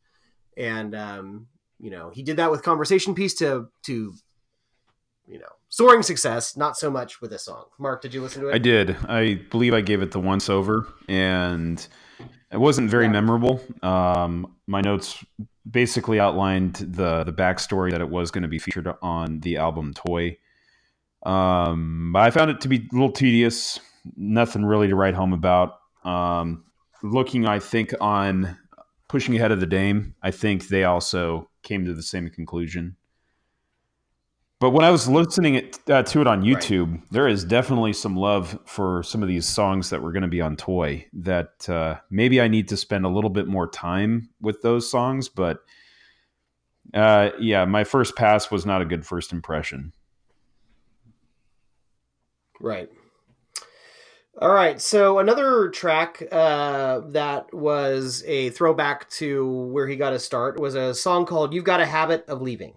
and 0.56 0.96
um, 0.96 1.48
you 1.78 1.92
know 1.92 2.10
he 2.10 2.24
did 2.24 2.38
that 2.38 2.52
with 2.52 2.64
Conversation 2.64 3.16
Piece 3.16 3.34
to 3.40 3.68
to 3.84 4.14
you 5.28 5.40
know 5.40 5.52
soaring 5.68 6.04
success. 6.04 6.56
Not 6.56 6.78
so 6.78 6.90
much 6.90 7.20
with 7.20 7.30
this 7.30 7.44
song. 7.44 7.66
Mark, 7.78 8.02
did 8.02 8.14
you 8.14 8.22
listen 8.22 8.44
to 8.44 8.48
it? 8.48 8.56
I 8.56 8.60
did. 8.60 8.96
I 9.10 9.42
believe 9.52 9.74
I 9.74 9.82
gave 9.82 10.02
it 10.02 10.12
the 10.12 10.22
once 10.22 10.50
over, 10.50 10.88
and 11.10 11.86
it 12.54 12.60
wasn't 12.60 12.90
very 12.90 13.08
memorable. 13.10 13.60
Um, 13.82 14.56
my 14.68 14.82
notes 14.82 15.24
basically 15.70 16.20
outlined 16.20 16.76
the 16.76 17.24
the 17.24 17.34
backstory 17.34 17.92
that 17.92 18.02
it 18.02 18.10
was 18.10 18.32
going 18.32 18.44
to 18.44 18.48
be 18.48 18.60
featured 18.60 18.88
on 19.02 19.40
the 19.40 19.58
album 19.58 19.94
Toy. 19.94 20.38
Um, 21.26 22.12
but 22.14 22.22
I 22.22 22.32
found 22.32 22.52
it 22.52 22.62
to 22.62 22.68
be 22.68 22.78
a 22.78 22.94
little 22.94 23.12
tedious. 23.12 23.80
Nothing 24.16 24.66
really 24.66 24.88
to 24.90 24.96
write 24.96 25.16
home 25.16 25.34
about. 25.34 25.80
Um, 26.04 26.66
looking, 27.02 27.48
I 27.48 27.60
think 27.60 27.94
on 28.02 28.58
pushing 29.08 29.36
ahead 29.36 29.52
of 29.52 29.60
the 29.60 29.66
Dame, 29.66 30.16
I 30.22 30.32
think 30.32 30.68
they 30.68 30.84
also 30.84 31.50
came 31.64 31.86
to 31.86 31.94
the 31.94 32.04
same 32.04 32.30
conclusion. 32.30 32.98
But 34.64 34.70
when 34.70 34.86
I 34.86 34.92
was 34.92 35.10
listening 35.10 35.56
it, 35.56 35.78
uh, 35.90 36.04
to 36.04 36.22
it 36.22 36.28
on 36.28 36.42
YouTube, 36.42 37.02
there 37.12 37.28
is 37.28 37.44
definitely 37.44 37.92
some 37.92 38.16
love 38.16 38.58
for 38.64 39.04
some 39.04 39.22
of 39.22 39.28
these 39.28 39.46
songs 39.46 39.90
that 39.90 40.02
were 40.02 40.14
going 40.14 40.24
to 40.24 40.30
be 40.30 40.40
on 40.40 40.56
Toy. 40.56 41.06
That 41.12 41.70
uh, 41.70 41.98
maybe 42.10 42.40
I 42.40 42.48
need 42.48 42.70
to 42.70 42.78
spend 42.78 43.04
a 43.04 43.10
little 43.10 43.30
bit 43.30 43.46
more 43.46 43.68
time 43.68 44.30
with 44.40 44.62
those 44.62 44.90
songs. 44.90 45.28
But 45.28 45.66
uh, 46.94 47.32
yeah, 47.42 47.66
my 47.66 47.84
first 47.84 48.16
pass 48.16 48.52
was 48.52 48.66
not 48.66 48.82
a 48.82 48.86
good 48.86 49.06
first 49.06 49.34
impression. 49.34 49.92
Right. 52.62 52.90
All 54.40 54.54
right. 54.54 54.80
So 54.80 55.20
another 55.20 55.72
track 55.72 56.24
uh, 56.32 57.02
that 57.08 57.54
was 57.54 58.24
a 58.26 58.52
throwback 58.52 59.10
to 59.10 59.46
where 59.46 59.90
he 59.90 59.98
got 59.98 60.14
his 60.14 60.24
start 60.24 60.58
was 60.58 60.76
a 60.76 60.94
song 60.94 61.26
called 61.26 61.54
"You've 61.54 61.66
Got 61.66 61.82
a 61.82 61.86
Habit 61.86 62.24
of 62.30 62.42
Leaving." 62.42 62.76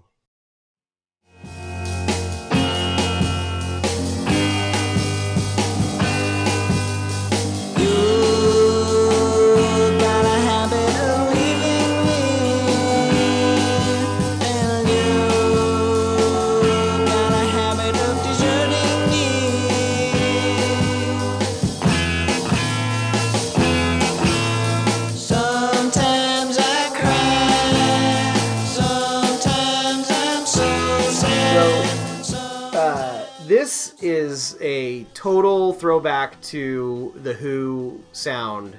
Is 34.02 34.58
a 34.60 35.04
total 35.14 35.72
throwback 35.72 36.40
to 36.42 37.14
the 37.22 37.32
Who 37.32 38.02
sound. 38.12 38.76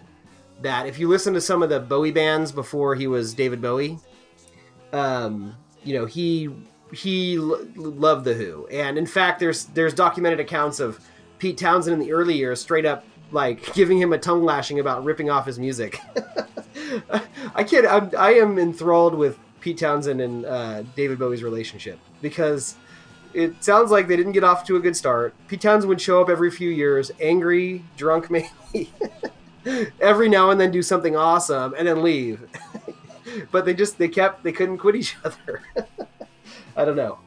That 0.62 0.88
if 0.88 1.00
you 1.00 1.08
listen 1.08 1.34
to 1.34 1.42
some 1.42 1.64
of 1.64 1.70
the 1.70 1.80
Bowie 1.80 2.12
bands 2.12 2.52
before 2.52 2.94
he 2.96 3.08
was 3.08 3.34
David 3.34 3.62
Bowie, 3.62 3.98
um, 4.94 5.56
you 5.84 5.98
know 5.98 6.06
he 6.06 6.50
he 6.94 7.38
l- 7.38 7.66
loved 7.76 8.26
the 8.26 8.36
Who, 8.36 8.68
and 8.68 8.98
in 8.98 9.08
fact, 9.08 9.40
there's 9.40 9.66
there's 9.66 9.94
documented 9.94 10.40
accounts 10.40 10.80
of 10.80 11.00
Pete 11.40 11.58
Townshend 11.58 11.94
in 11.94 12.00
the 12.00 12.14
early 12.14 12.36
years 12.36 12.62
straight 12.62 12.86
up 12.86 13.04
like 13.32 13.74
giving 13.74 13.98
him 13.98 14.14
a 14.14 14.18
tongue 14.18 14.44
lashing 14.44 14.80
about 14.80 15.04
ripping 15.04 15.30
off 15.30 15.46
his 15.46 15.60
music. 15.60 16.00
I 17.56 17.64
can't. 17.64 17.88
I'm, 17.88 18.12
I 18.18 18.34
am 18.36 18.58
enthralled 18.58 19.16
with 19.16 19.38
Pete 19.60 19.78
Townshend 19.80 20.22
and 20.22 20.46
uh, 20.46 20.84
David 20.96 21.20
Bowie's 21.20 21.44
relationship 21.44 22.00
because 22.22 22.76
it 23.34 23.64
sounds 23.64 23.92
like 23.92 24.08
they 24.08 24.16
didn't 24.16 24.32
get 24.34 24.44
off 24.44 24.66
to 24.66 24.76
a 24.76 24.80
good 24.80 24.96
start. 24.96 25.34
Pete 25.48 25.62
Townshend 25.62 25.90
would 25.90 26.02
show 26.02 26.22
up 26.22 26.30
every 26.30 26.52
few 26.52 26.70
years, 26.70 27.12
angry, 27.20 27.84
drunk, 27.96 28.30
maybe. 28.30 28.92
every 30.02 30.30
now 30.30 30.50
and 30.50 30.60
then 30.60 30.72
do 30.72 30.82
something 30.82 31.16
awesome 31.16 31.74
and 31.78 31.88
then 31.88 32.02
leave. 32.02 32.48
but 33.52 33.66
they 33.66 33.74
just 33.74 33.98
they 33.98 34.08
kept 34.08 34.44
they 34.44 34.52
couldn't 34.52 34.78
quit 34.78 34.96
each 34.96 35.16
other. 35.24 35.62
I 36.76 36.86
don't 36.86 36.96
know. 36.96 37.20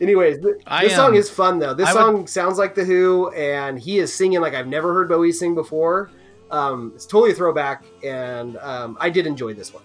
Anyways, 0.00 0.40
th- 0.42 0.56
I, 0.66 0.84
this 0.84 0.96
song 0.96 1.10
um, 1.10 1.14
is 1.14 1.28
fun 1.28 1.58
though. 1.58 1.74
This 1.74 1.88
I 1.88 1.92
would- 1.92 2.00
song 2.00 2.26
sounds 2.26 2.58
like 2.58 2.74
the 2.74 2.84
Who, 2.84 3.30
and 3.34 3.78
he 3.78 3.98
is 3.98 4.12
singing 4.12 4.40
like 4.40 4.54
I've 4.54 4.66
never 4.68 4.94
heard 4.94 5.08
Bowie 5.08 5.32
sing 5.32 5.54
before. 5.54 6.10
Um, 6.50 6.92
it's 6.94 7.06
totally 7.06 7.30
a 7.30 7.34
throwback, 7.34 7.84
and 8.04 8.56
um, 8.58 8.96
I 9.00 9.08
did 9.08 9.26
enjoy 9.26 9.54
this 9.54 9.72
one. 9.72 9.84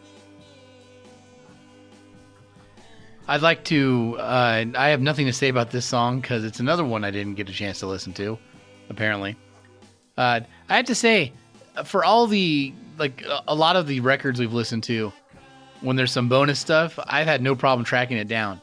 I'd 3.27 3.41
like 3.41 3.63
to. 3.65 4.17
Uh, 4.19 4.65
I 4.75 4.89
have 4.89 5.01
nothing 5.01 5.25
to 5.25 5.33
say 5.33 5.49
about 5.49 5.71
this 5.71 5.85
song 5.85 6.21
because 6.21 6.43
it's 6.43 6.59
another 6.59 6.85
one 6.85 7.03
I 7.03 7.11
didn't 7.11 7.35
get 7.35 7.49
a 7.49 7.53
chance 7.53 7.79
to 7.79 7.87
listen 7.87 8.13
to. 8.13 8.37
Apparently, 8.89 9.35
uh, 10.17 10.41
I 10.69 10.75
have 10.75 10.85
to 10.85 10.95
say, 10.95 11.33
for 11.85 12.05
all 12.05 12.27
the 12.27 12.73
like 12.97 13.23
a- 13.23 13.43
a 13.47 13.55
lot 13.55 13.75
of 13.75 13.87
the 13.87 13.99
records 13.99 14.39
we've 14.39 14.53
listened 14.53 14.83
to, 14.83 15.11
when 15.81 15.95
there's 15.95 16.11
some 16.11 16.29
bonus 16.29 16.59
stuff, 16.59 16.99
I've 17.07 17.25
had 17.25 17.41
no 17.41 17.55
problem 17.55 17.83
tracking 17.83 18.17
it 18.17 18.27
down. 18.27 18.61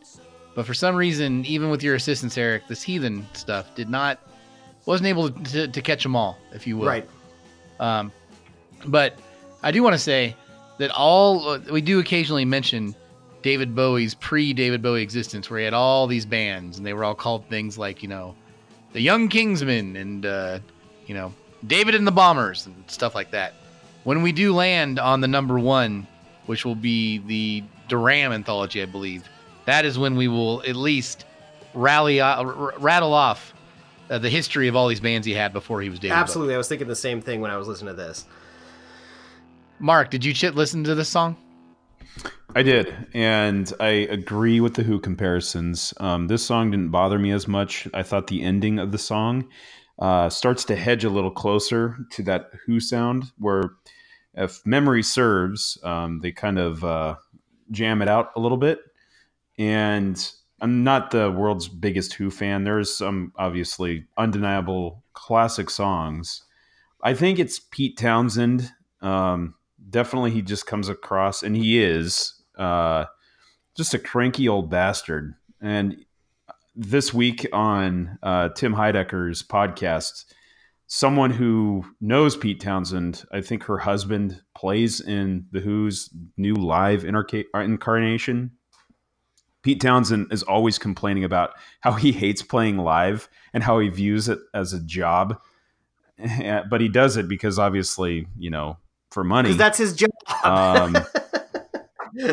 But 0.55 0.67
for 0.67 0.75
some 0.75 0.95
reason, 0.95 1.45
even 1.47 1.71
with 1.71 1.83
your 1.83 1.95
assistance, 1.97 2.39
Eric, 2.39 2.69
this 2.69 2.83
heathen 2.83 3.27
stuff 3.33 3.75
did 3.75 3.91
not 3.91 4.21
wasn't 4.87 5.09
able 5.09 5.31
to, 5.31 5.69
to 5.69 5.83
catch 5.83 6.03
them 6.03 6.15
all, 6.15 6.39
if 6.53 6.67
you 6.67 6.77
will. 6.77 6.87
Right. 6.87 7.09
Um, 7.81 8.13
but 8.87 9.19
I 9.63 9.73
do 9.73 9.83
want 9.83 9.95
to 9.95 9.99
say 9.99 10.37
that 10.79 10.91
all 10.91 11.49
uh, 11.49 11.61
we 11.71 11.81
do 11.81 11.99
occasionally 11.99 12.45
mention 12.45 12.95
David 13.43 13.75
Bowie's 13.75 14.15
pre-David 14.15 14.83
Bowie 14.83 15.03
existence, 15.03 15.51
where 15.51 15.59
he 15.59 15.65
had 15.65 15.75
all 15.75 16.07
these 16.07 16.27
bands, 16.27 16.79
and 16.79 16.87
they 16.87 16.93
were 16.93 17.05
all 17.05 17.15
called 17.15 17.47
things 17.49 17.77
like 17.77 18.03
you 18.03 18.09
know, 18.09 18.35
the 18.93 19.01
Young 19.01 19.29
Kingsmen 19.29 19.97
and 19.97 20.27
uh, 20.27 20.59
you 21.07 21.15
know, 21.15 21.33
David 21.67 21.95
and 21.95 22.07
the 22.07 22.13
Bombers 22.13 22.67
and 22.67 22.85
stuff 22.87 23.15
like 23.15 23.31
that. 23.33 23.55
When 24.05 24.23
we 24.23 24.33
do 24.33 24.55
land 24.55 24.99
on 24.99 25.21
the 25.21 25.29
number 25.29 25.59
one, 25.59 26.07
which 26.47 26.65
will 26.65 26.75
be 26.75 27.19
the 27.19 27.63
Deram 27.89 28.33
anthology, 28.33 28.83
I 28.83 28.87
believe, 28.87 29.29
that 29.65 29.85
is 29.85 29.99
when 29.99 30.17
we 30.17 30.29
will 30.29 30.63
at 30.63 30.77
least 30.77 31.25
rally 31.75 32.21
uh, 32.21 32.43
r- 32.43 32.75
rattle 32.79 33.15
off 33.15 33.55
uh, 34.11 34.19
the 34.19 34.29
history 34.29 34.69
of 34.69 34.77
all 34.77 34.89
these 34.89 35.01
bands 35.01 35.27
he 35.27 35.35
had 35.35 35.53
before 35.53 35.81
he 35.81 35.89
was 35.89 35.99
David. 35.99 36.15
Bowie. 36.15 36.21
Absolutely, 36.21 36.55
I 36.55 36.59
was 36.59 36.69
thinking 36.69 36.89
the 36.89 36.97
same 36.97 37.21
thing 37.21 37.41
when 37.41 37.51
I 37.51 37.57
was 37.57 37.69
listening 37.69 37.95
to 37.95 38.03
this. 38.03 38.27
Mark, 39.79 40.11
did 40.11 40.25
you 40.25 40.33
chit 40.33 40.55
listen 40.55 40.85
to 40.85 40.95
this 40.95 41.09
song? 41.09 41.37
I 42.55 42.63
did, 42.63 42.95
and 43.15 43.73
I 43.81 43.89
agree 43.89 44.61
with 44.61 44.75
the 44.75 44.83
Who 44.83 45.01
comparisons. 45.01 45.95
Um, 45.99 46.27
this 46.27 46.45
song 46.45 46.71
didn't 46.71 46.91
bother 46.91 47.19
me 47.19 47.31
as 47.31 47.49
much. 47.49 47.89
I 47.95 48.03
thought 48.03 48.27
the 48.27 48.43
ending 48.43 48.79
of 48.79 48.93
the 48.93 48.99
song 48.99 49.49
uh, 49.99 50.29
starts 50.29 50.65
to 50.67 50.77
hedge 50.77 51.03
a 51.03 51.09
little 51.09 51.31
closer 51.31 51.97
to 52.11 52.23
that 52.25 52.51
Who 52.67 52.79
sound, 52.79 53.33
where, 53.39 53.71
if 54.35 54.65
memory 54.67 55.03
serves, 55.03 55.79
um, 55.83 56.21
they 56.21 56.31
kind 56.31 56.59
of 56.59 56.85
uh, 56.85 57.15
jam 57.71 58.03
it 58.03 58.09
out 58.09 58.33
a 58.37 58.41
little 58.41 58.59
bit. 58.59 58.81
And 59.59 60.31
I'm 60.61 60.85
not 60.85 61.11
the 61.11 61.31
world's 61.31 61.69
biggest 61.69 62.13
Who 62.15 62.31
fan. 62.31 62.65
There's 62.65 62.95
some 62.95 63.33
obviously 63.37 64.05
undeniable 64.19 65.03
classic 65.15 65.71
songs. 65.71 66.43
I 67.03 67.15
think 67.15 67.39
it's 67.39 67.61
Pete 67.71 67.97
Townshend. 67.97 68.71
Um, 69.01 69.55
definitely, 69.89 70.33
he 70.33 70.43
just 70.43 70.67
comes 70.67 70.91
across, 70.91 71.43
and 71.43 71.57
he 71.57 71.83
is 71.83 72.35
uh, 72.59 73.07
just 73.77 73.95
a 73.95 73.99
cranky 73.99 74.49
old 74.49 74.71
bastard. 74.71 75.35
And 75.61 76.05
this 76.75 77.13
week 77.13 77.47
on 77.53 78.19
uh, 78.23 78.51
Tim 78.51 78.75
Heidecker's 78.75 79.43
podcast, 79.43 80.25
someone 80.87 81.31
who 81.31 81.85
knows 82.01 82.37
Pete 82.37 82.61
Townshend, 82.61 83.25
I 83.33 83.41
think 83.41 83.65
her 83.65 83.79
husband 83.79 84.43
plays 84.55 85.01
in 85.01 85.47
the 85.53 85.61
Who's 85.61 86.11
new 86.37 86.55
live 86.55 87.03
incarca- 87.03 87.45
incarnation. 87.55 88.53
Pete 89.63 89.81
Townshend 89.81 90.33
is 90.33 90.43
always 90.43 90.79
complaining 90.79 91.25
about 91.25 91.53
how 91.81 91.93
he 91.93 92.13
hates 92.13 92.43
playing 92.43 92.79
live 92.79 93.29
and 93.55 93.63
how 93.63 93.79
he 93.79 93.89
views 93.89 94.29
it 94.29 94.41
as 94.53 94.73
a 94.73 94.81
job. 94.81 95.39
But 96.69 96.81
he 96.81 96.89
does 96.89 97.17
it 97.17 97.29
because 97.29 97.59
obviously, 97.59 98.27
you 98.37 98.51
know, 98.51 98.77
for 99.11 99.25
money. 99.25 99.49
Because 99.51 99.59
that's 99.59 99.79
his 99.79 99.95
job. 99.95 100.11
Um, 100.45 100.97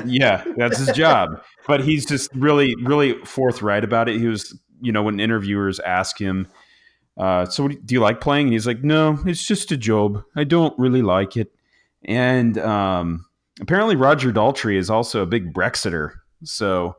yeah, 0.06 0.44
that's 0.58 0.78
his 0.78 0.92
job. 0.96 1.42
But 1.68 1.84
he's 1.84 2.06
just 2.06 2.30
really, 2.34 2.76
really 2.84 3.14
forthright 3.26 3.84
about 3.84 4.10
it. 4.10 4.20
He 4.20 4.28
was, 4.28 4.58
you 4.82 4.92
know, 4.92 5.04
when 5.04 5.20
interviewers 5.20 5.80
ask 5.80 6.18
him, 6.20 6.48
uh, 7.18 7.46
"So, 7.46 7.64
what 7.64 7.72
do 7.72 7.78
you- 7.78 7.84
do 7.84 7.94
you 7.96 8.02
like 8.02 8.22
playing?" 8.22 8.48
And 8.48 8.54
he's 8.54 8.68
like, 8.68 8.84
"No, 8.84 9.20
it's 9.26 9.46
just 9.46 9.72
a 9.72 9.78
job. 9.78 10.24
I 10.36 10.44
don't 10.44 10.78
really 10.80 11.02
like 11.02 11.38
it." 11.38 11.52
And 12.06 12.58
um, 12.58 13.26
apparently, 13.62 13.96
Roger 13.96 14.32
Daltrey 14.32 14.78
is 14.78 14.90
also 14.90 15.22
a 15.22 15.26
big 15.26 15.54
Brexiter. 15.54 16.12
So, 16.44 16.96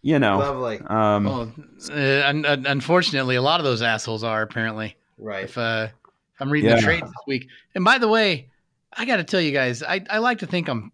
you 0.00 0.18
know, 0.18 0.38
Lovely. 0.38 0.80
um, 0.86 1.24
Well, 1.24 1.52
uh, 1.90 2.26
un- 2.26 2.44
un- 2.46 2.66
unfortunately, 2.66 3.36
a 3.36 3.42
lot 3.42 3.60
of 3.60 3.64
those 3.64 3.82
assholes 3.82 4.24
are 4.24 4.42
apparently. 4.42 4.96
Right. 5.18 5.44
If, 5.44 5.56
uh, 5.58 5.88
if 6.34 6.40
I'm 6.40 6.50
reading 6.50 6.70
Yeah. 6.70 6.76
the 6.76 6.82
trades 6.82 7.02
this 7.06 7.12
week, 7.26 7.48
and 7.74 7.84
by 7.84 7.98
the 7.98 8.08
way, 8.08 8.48
I 8.94 9.04
got 9.04 9.16
to 9.18 9.24
tell 9.24 9.40
you 9.40 9.52
guys, 9.52 9.82
I, 9.82 10.02
I 10.10 10.18
like 10.18 10.38
to 10.40 10.46
think 10.46 10.68
I'm 10.68 10.90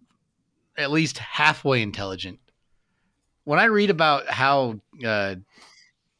at 0.79 0.91
least 0.91 1.18
halfway 1.18 1.83
intelligent. 1.83 2.39
When 3.45 3.59
I 3.59 3.64
read 3.64 3.91
about 3.91 4.29
how 4.29 4.81
uh, 5.05 5.37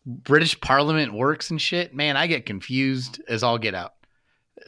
British 0.07 0.59
Parliament 0.61 1.13
works 1.13 1.51
and 1.51 1.61
shit, 1.61 1.95
man, 1.95 2.17
I 2.17 2.27
get 2.27 2.47
confused 2.47 3.21
as 3.29 3.43
all 3.43 3.59
get 3.59 3.75
out. 3.75 3.95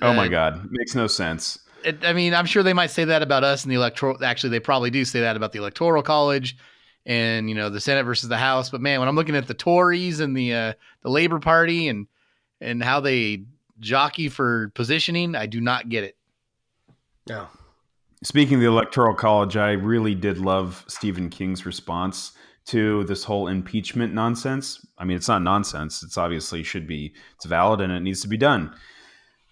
oh 0.02 0.12
my 0.14 0.26
Uh, 0.26 0.28
god, 0.28 0.68
makes 0.70 0.94
no 0.94 1.06
sense. 1.06 1.58
it, 1.84 2.04
I 2.04 2.12
mean, 2.12 2.34
I'm 2.34 2.46
sure 2.46 2.62
they 2.62 2.72
might 2.74 2.90
say 2.90 3.04
that 3.04 3.22
about 3.22 3.44
us 3.44 3.64
in 3.64 3.70
the 3.70 3.76
electoral. 3.76 4.22
Actually, 4.24 4.50
they 4.50 4.60
probably 4.60 4.90
do 4.90 5.04
say 5.04 5.20
that 5.20 5.36
about 5.36 5.52
the 5.52 5.58
electoral 5.58 6.02
college 6.02 6.56
and 7.06 7.48
you 7.48 7.54
know 7.54 7.70
the 7.70 7.80
Senate 7.80 8.04
versus 8.04 8.28
the 8.28 8.36
House. 8.36 8.68
But 8.70 8.82
man, 8.82 9.00
when 9.00 9.08
I'm 9.08 9.16
looking 9.16 9.34
at 9.36 9.46
the 9.48 9.54
Tories 9.54 10.20
and 10.20 10.36
the 10.36 10.52
uh, 10.54 10.72
the 11.02 11.10
Labor 11.10 11.38
Party 11.40 11.88
and 11.88 12.06
and 12.60 12.84
how 12.84 13.00
they 13.00 13.44
jockey 13.80 14.28
for 14.28 14.68
positioning, 14.74 15.34
I 15.34 15.46
do 15.46 15.62
not 15.62 15.88
get 15.88 16.04
it. 16.04 16.16
No. 17.26 17.48
Speaking 18.22 18.56
of 18.56 18.60
the 18.60 18.66
Electoral 18.66 19.14
College, 19.14 19.56
I 19.56 19.72
really 19.72 20.14
did 20.14 20.38
love 20.38 20.84
Stephen 20.88 21.30
King's 21.30 21.64
response 21.64 22.32
to 22.66 23.04
this 23.04 23.24
whole 23.24 23.48
impeachment 23.48 24.12
nonsense. 24.12 24.86
I 24.98 25.04
mean, 25.04 25.16
it's 25.16 25.28
not 25.28 25.42
nonsense. 25.42 26.02
It's 26.02 26.18
obviously 26.18 26.62
should 26.62 26.86
be 26.86 27.14
it's 27.36 27.46
valid 27.46 27.80
and 27.80 27.90
it 27.92 28.00
needs 28.00 28.20
to 28.20 28.28
be 28.28 28.36
done. 28.36 28.74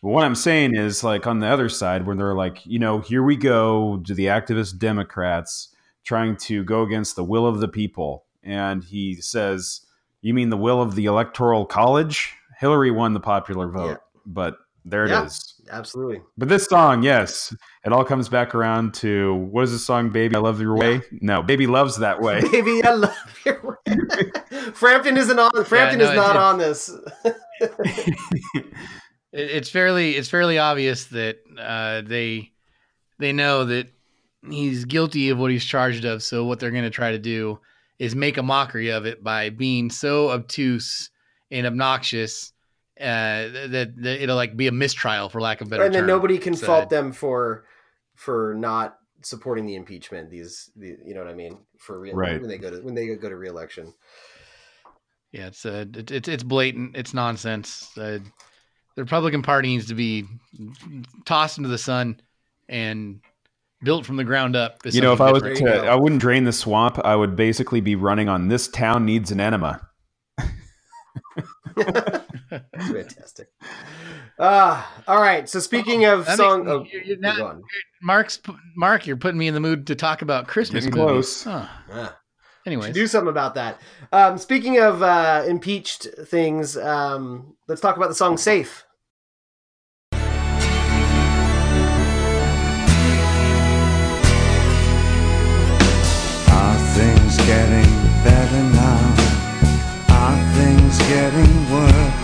But 0.02 0.10
what 0.10 0.24
I'm 0.24 0.34
saying 0.34 0.76
is, 0.76 1.02
like 1.02 1.26
on 1.26 1.40
the 1.40 1.46
other 1.46 1.70
side, 1.70 2.06
when 2.06 2.18
they're 2.18 2.34
like, 2.34 2.64
you 2.66 2.78
know, 2.78 3.00
here 3.00 3.22
we 3.22 3.36
go 3.36 4.02
to 4.06 4.14
the 4.14 4.26
activist 4.26 4.78
Democrats 4.78 5.74
trying 6.04 6.36
to 6.36 6.62
go 6.62 6.82
against 6.82 7.16
the 7.16 7.24
will 7.24 7.46
of 7.46 7.60
the 7.60 7.68
people, 7.68 8.24
and 8.42 8.84
he 8.84 9.16
says, 9.16 9.80
"You 10.20 10.34
mean 10.34 10.50
the 10.50 10.56
will 10.56 10.80
of 10.80 10.94
the 10.94 11.06
Electoral 11.06 11.66
College?" 11.66 12.34
Hillary 12.60 12.90
won 12.90 13.14
the 13.14 13.20
popular 13.20 13.68
vote, 13.68 13.88
Yeah. 13.88 14.20
but 14.26 14.58
there 14.84 15.04
it 15.06 15.10
is. 15.24 15.57
Yeah. 15.68 15.78
Absolutely. 15.78 16.20
But 16.36 16.48
this 16.48 16.64
song, 16.64 17.02
yes, 17.02 17.54
it 17.84 17.92
all 17.92 18.04
comes 18.04 18.28
back 18.28 18.54
around 18.54 18.94
to 18.94 19.34
what 19.34 19.64
is 19.64 19.72
the 19.72 19.78
song, 19.78 20.10
"Baby 20.10 20.36
I 20.36 20.40
Love 20.40 20.60
Your 20.60 20.76
Way"? 20.76 21.02
No, 21.20 21.42
"Baby 21.42 21.66
Loves 21.66 21.98
That 21.98 22.20
Way." 22.20 22.40
Baby, 22.52 22.82
I 22.84 22.92
love 22.94 23.40
your 23.44 23.78
Way. 23.86 24.70
Frampton 24.72 25.16
isn't 25.16 25.38
on. 25.38 25.50
Frampton 25.64 25.98
no, 25.98 26.10
is 26.10 26.16
not 26.16 26.36
it- 26.36 26.42
on 26.42 26.58
this. 26.58 26.90
it. 27.24 28.16
It's 29.32 29.68
fairly 29.70 30.16
it's 30.16 30.28
fairly 30.28 30.58
obvious 30.58 31.04
that 31.06 31.38
uh, 31.58 32.02
they 32.06 32.50
they 33.18 33.32
know 33.32 33.64
that 33.66 33.88
he's 34.48 34.84
guilty 34.84 35.28
of 35.30 35.38
what 35.38 35.50
he's 35.50 35.64
charged 35.64 36.04
of. 36.04 36.22
So 36.22 36.44
what 36.44 36.60
they're 36.60 36.70
going 36.70 36.84
to 36.84 36.90
try 36.90 37.12
to 37.12 37.18
do 37.18 37.58
is 37.98 38.14
make 38.14 38.36
a 38.38 38.42
mockery 38.42 38.90
of 38.90 39.06
it 39.06 39.22
by 39.22 39.50
being 39.50 39.90
so 39.90 40.30
obtuse 40.30 41.10
and 41.50 41.66
obnoxious 41.66 42.52
uh, 43.00 43.68
that, 43.68 43.92
that 43.96 44.22
it'll 44.22 44.36
like 44.36 44.56
be 44.56 44.66
a 44.66 44.72
mistrial 44.72 45.28
for 45.28 45.40
lack 45.40 45.60
of 45.60 45.68
a 45.68 45.70
better 45.70 45.84
and 45.84 45.94
then 45.94 46.02
term. 46.02 46.08
nobody 46.08 46.38
can 46.38 46.54
So- 46.54 46.66
fault 46.66 46.90
them 46.90 47.12
for 47.12 47.64
for 48.14 48.54
not 48.58 48.96
supporting 49.22 49.66
the 49.66 49.74
impeachment. 49.76 50.30
These, 50.30 50.70
the, 50.76 50.96
you 51.04 51.14
know 51.14 51.20
what 51.22 51.30
I 51.30 51.34
mean? 51.34 51.58
For 51.78 51.98
re- 52.00 52.12
Right. 52.12 52.40
when 52.40 52.48
they 52.48 52.58
go 52.58 52.70
to 52.70 52.80
when 52.82 52.94
they 52.94 53.06
go 53.14 53.28
to 53.28 53.36
reelection. 53.36 53.92
Yeah, 55.32 55.48
it's 55.48 55.64
uh, 55.66 55.84
it, 55.94 56.10
it's 56.10 56.28
it's 56.28 56.42
blatant. 56.42 56.96
It's 56.96 57.12
nonsense. 57.14 57.90
Uh, 57.96 58.18
the 58.96 59.02
Republican 59.04 59.42
Party 59.42 59.68
needs 59.68 59.86
to 59.88 59.94
be 59.94 60.24
tossed 61.26 61.58
into 61.58 61.68
the 61.68 61.78
sun 61.78 62.20
and 62.68 63.20
built 63.84 64.04
from 64.06 64.16
the 64.16 64.24
ground 64.24 64.56
up. 64.56 64.78
as 64.84 64.96
You 64.96 65.02
know, 65.02 65.12
if 65.12 65.20
I 65.20 65.30
was 65.30 65.42
to, 65.42 65.50
you 65.50 65.60
go. 65.60 65.84
I 65.84 65.94
wouldn't 65.94 66.20
drain 66.20 66.44
the 66.44 66.52
swamp. 66.52 66.98
I 67.04 67.14
would 67.14 67.36
basically 67.36 67.80
be 67.80 67.94
running 67.94 68.28
on 68.28 68.48
"This 68.48 68.66
town 68.68 69.04
needs 69.04 69.30
an 69.30 69.38
enema." 69.40 69.86
Fantastic. 72.50 73.48
Ah, 74.38 75.02
all 75.06 75.20
right. 75.20 75.48
So 75.48 75.58
speaking 75.60 76.04
of 76.04 76.26
That 76.26 76.36
song, 76.38 76.64
makes 76.64 76.70
oh, 76.70 76.86
you're- 76.92 77.06
you're 77.06 77.16
go 77.16 77.22
not- 77.28 77.40
on. 77.40 77.62
Mark's 78.02 78.40
Mark, 78.76 79.06
you're 79.06 79.16
putting 79.16 79.38
me 79.38 79.48
in 79.48 79.54
the 79.54 79.60
mood 79.60 79.86
to 79.88 79.94
talk 79.94 80.22
about 80.22 80.46
Christmas 80.46 80.84
Getting 80.84 81.00
movies. 81.00 81.42
close. 81.42 81.44
Huh. 81.44 81.66
Ah. 81.92 82.16
Anyways, 82.66 82.92
do 82.94 83.06
something 83.06 83.28
about 83.30 83.54
that. 83.54 83.80
Um, 84.12 84.36
speaking 84.38 84.78
of 84.78 85.02
uh, 85.02 85.44
impeached 85.46 86.06
things, 86.26 86.76
um, 86.76 87.56
let's 87.66 87.80
talk 87.80 87.96
about 87.96 88.08
the 88.08 88.14
song 88.14 88.36
"Safe." 88.36 88.84
Are 96.50 96.78
things 96.98 97.36
getting 97.46 97.90
better 98.24 98.62
now? 98.74 99.04
Are 100.20 100.40
things 100.58 100.98
getting 101.12 101.52
worse? 101.72 102.17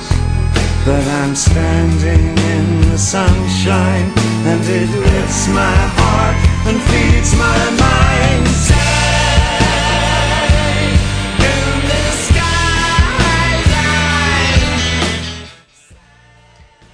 But 0.85 1.07
I'm 1.07 1.35
standing 1.35 2.37
in 2.37 2.91
the 2.91 2.99
sunshine 2.99 4.13
and 4.47 4.61
it 4.65 4.91
lifts 5.01 5.49
my 5.49 5.77
heart 5.97 6.37
and 6.67 6.79
feeds 6.83 7.33
my 7.39 7.71
mind. 7.81 8.15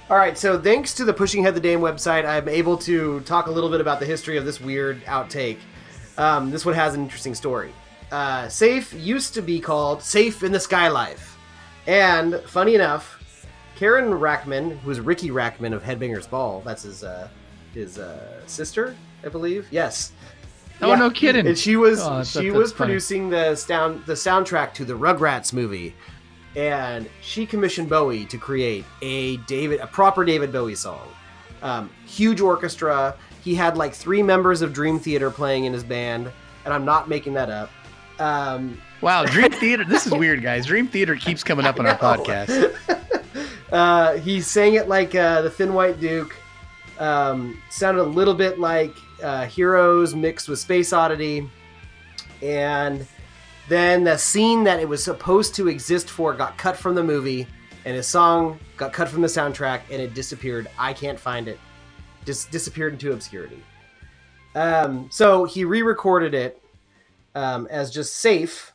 All 0.09 0.17
right, 0.17 0.37
so 0.37 0.57
thanks 0.57 0.93
to 0.95 1.05
the 1.05 1.13
Pushing 1.13 1.43
Head 1.43 1.55
the 1.55 1.61
Dame 1.61 1.79
website, 1.79 2.25
I'm 2.25 2.49
able 2.49 2.77
to 2.79 3.21
talk 3.21 3.47
a 3.47 3.51
little 3.51 3.69
bit 3.69 3.79
about 3.79 4.01
the 4.01 4.05
history 4.05 4.37
of 4.37 4.43
this 4.43 4.59
weird 4.59 5.03
outtake. 5.05 5.59
Um, 6.17 6.49
this 6.49 6.65
one 6.65 6.75
has 6.75 6.95
an 6.95 7.01
interesting 7.01 7.33
story. 7.33 7.73
Uh, 8.11 8.47
Safe 8.47 8.93
used 8.93 9.33
to 9.33 9.41
be 9.41 9.59
called 9.59 10.01
Safe 10.01 10.43
in 10.43 10.51
the 10.51 10.59
Sky 10.59 10.89
Life. 10.89 11.37
And 11.87 12.41
funny 12.45 12.75
enough, 12.75 13.20
Karen 13.81 14.11
Rachtman, 14.11 14.77
who 14.81 14.91
is 14.91 14.99
Riki 14.99 15.31
Rachtman 15.31 15.73
of 15.73 15.81
Headbangers 15.81 16.29
Ball, 16.29 16.61
that's 16.63 16.83
his 16.83 17.03
uh, 17.03 17.27
his 17.73 17.97
uh, 17.97 18.45
sister, 18.45 18.95
I 19.25 19.29
believe. 19.29 19.67
Yes. 19.71 20.11
Oh, 20.83 20.93
no 20.93 21.09
kidding. 21.09 21.47
And 21.47 21.57
she 21.57 21.77
was 21.77 21.99
Oh, 21.99 22.23
she 22.23 22.51
was 22.51 22.71
funny. 22.71 22.89
producing 22.89 23.31
the 23.31 23.55
sound 23.55 24.05
the 24.05 24.13
soundtrack 24.13 24.75
to 24.75 24.85
the 24.85 24.93
Rugrats 24.93 25.51
movie 25.51 25.95
and 26.55 27.09
she 27.23 27.43
commissioned 27.47 27.89
Bowie 27.89 28.25
to 28.25 28.37
create 28.37 28.85
a 29.01 29.37
David, 29.37 29.79
a 29.79 29.87
proper 29.87 30.23
David 30.25 30.51
Bowie 30.51 30.75
song. 30.75 31.07
Um, 31.63 31.89
huge 32.05 32.39
orchestra. 32.39 33.15
He 33.43 33.55
had 33.55 33.77
like 33.77 33.95
three 33.95 34.21
members 34.21 34.61
of 34.61 34.73
Dream 34.73 34.99
Theater 34.99 35.31
playing 35.31 35.65
in 35.65 35.73
his 35.73 35.83
band, 35.83 36.31
and 36.65 36.73
I'm 36.73 36.85
not 36.85 37.09
making 37.09 37.33
that 37.33 37.49
up. 37.49 37.71
Um, 38.19 38.79
wow, 39.01 39.25
Dream 39.25 39.51
Theater. 39.59 39.85
This 39.85 40.05
is 40.05 40.13
weird, 40.13 40.43
guys. 40.43 40.67
Dream 40.67 40.87
Theater 40.87 41.15
keeps 41.15 41.43
coming 41.43 41.65
up 41.65 41.79
on 41.79 41.87
our 41.87 41.97
podcast. 41.97 42.75
uh, 43.71 44.13
he 44.17 44.41
sang 44.41 44.75
it 44.75 44.87
like 44.87 45.15
uh, 45.15 45.41
the 45.41 45.49
Thin 45.49 45.73
White 45.73 45.99
Duke. 45.99 46.35
Um, 46.99 47.61
sounded 47.69 48.01
a 48.01 48.03
little 48.03 48.33
bit 48.33 48.59
like 48.59 48.93
uh, 49.23 49.45
Heroes 49.45 50.13
mixed 50.13 50.47
with 50.47 50.59
Space 50.59 50.93
Oddity, 50.93 51.49
and 52.41 53.07
then 53.69 54.03
the 54.03 54.17
scene 54.17 54.63
that 54.65 54.79
it 54.79 54.87
was 54.87 55.03
supposed 55.03 55.55
to 55.55 55.67
exist 55.67 56.09
for 56.09 56.33
got 56.33 56.57
cut 56.57 56.77
from 56.77 56.93
the 56.93 57.03
movie, 57.03 57.47
and 57.85 57.95
his 57.95 58.07
song 58.07 58.59
got 58.77 58.93
cut 58.93 59.07
from 59.07 59.21
the 59.21 59.27
soundtrack, 59.27 59.81
and 59.89 60.01
it 60.01 60.13
disappeared. 60.13 60.69
I 60.77 60.93
can't 60.93 61.19
find 61.19 61.47
it. 61.47 61.59
Just 62.25 62.51
disappeared 62.51 62.93
into 62.93 63.13
obscurity. 63.13 63.63
Um, 64.53 65.07
so 65.09 65.45
he 65.45 65.63
re-recorded 65.63 66.33
it 66.33 66.61
um, 67.35 67.67
as 67.71 67.89
just 67.89 68.17
safe. 68.17 68.73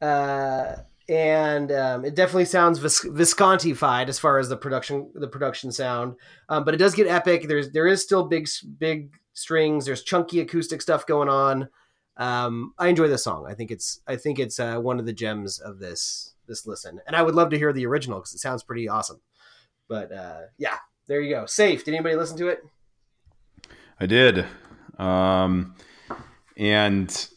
Uh, 0.00 0.76
and 1.10 1.72
um, 1.72 2.04
it 2.04 2.14
definitely 2.14 2.44
sounds 2.44 2.78
Vis- 2.78 3.04
Viscontified 3.04 4.08
as 4.08 4.20
far 4.20 4.38
as 4.38 4.48
the 4.48 4.56
production 4.56 5.10
the 5.12 5.26
production 5.26 5.72
sound, 5.72 6.14
um, 6.48 6.64
but 6.64 6.72
it 6.72 6.76
does 6.76 6.94
get 6.94 7.08
epic. 7.08 7.48
There's 7.48 7.72
there 7.72 7.88
is 7.88 8.00
still 8.00 8.24
big 8.24 8.48
big 8.78 9.12
strings. 9.32 9.84
There's 9.84 10.04
chunky 10.04 10.38
acoustic 10.40 10.80
stuff 10.80 11.06
going 11.06 11.28
on. 11.28 11.68
Um, 12.16 12.74
I 12.78 12.86
enjoy 12.88 13.08
this 13.08 13.24
song. 13.24 13.46
I 13.48 13.54
think 13.54 13.72
it's 13.72 14.00
I 14.06 14.14
think 14.14 14.38
it's 14.38 14.60
uh, 14.60 14.78
one 14.78 15.00
of 15.00 15.06
the 15.06 15.12
gems 15.12 15.58
of 15.58 15.80
this 15.80 16.34
this 16.46 16.64
listen, 16.64 17.00
and 17.08 17.16
I 17.16 17.22
would 17.22 17.34
love 17.34 17.50
to 17.50 17.58
hear 17.58 17.72
the 17.72 17.86
original 17.86 18.20
because 18.20 18.34
it 18.34 18.38
sounds 18.38 18.62
pretty 18.62 18.88
awesome. 18.88 19.20
But 19.88 20.12
uh, 20.12 20.42
yeah, 20.58 20.76
there 21.08 21.20
you 21.20 21.34
go. 21.34 21.44
Safe. 21.46 21.84
Did 21.84 21.94
anybody 21.94 22.14
listen 22.14 22.38
to 22.38 22.48
it? 22.48 22.62
I 23.98 24.06
did. 24.06 24.46
Um, 24.96 25.74
and 26.56 27.28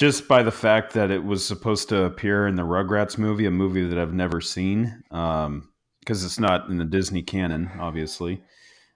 just 0.00 0.26
by 0.26 0.42
the 0.42 0.50
fact 0.50 0.94
that 0.94 1.10
it 1.10 1.22
was 1.22 1.44
supposed 1.44 1.90
to 1.90 2.04
appear 2.04 2.46
in 2.46 2.54
the 2.54 2.62
Rugrats 2.62 3.18
movie, 3.18 3.44
a 3.44 3.50
movie 3.50 3.86
that 3.86 3.98
I've 3.98 4.14
never 4.14 4.40
seen, 4.40 5.04
because 5.10 6.24
it's 6.24 6.40
not 6.40 6.70
in 6.70 6.78
the 6.78 6.86
Disney 6.86 7.20
canon, 7.20 7.70
obviously. 7.78 8.42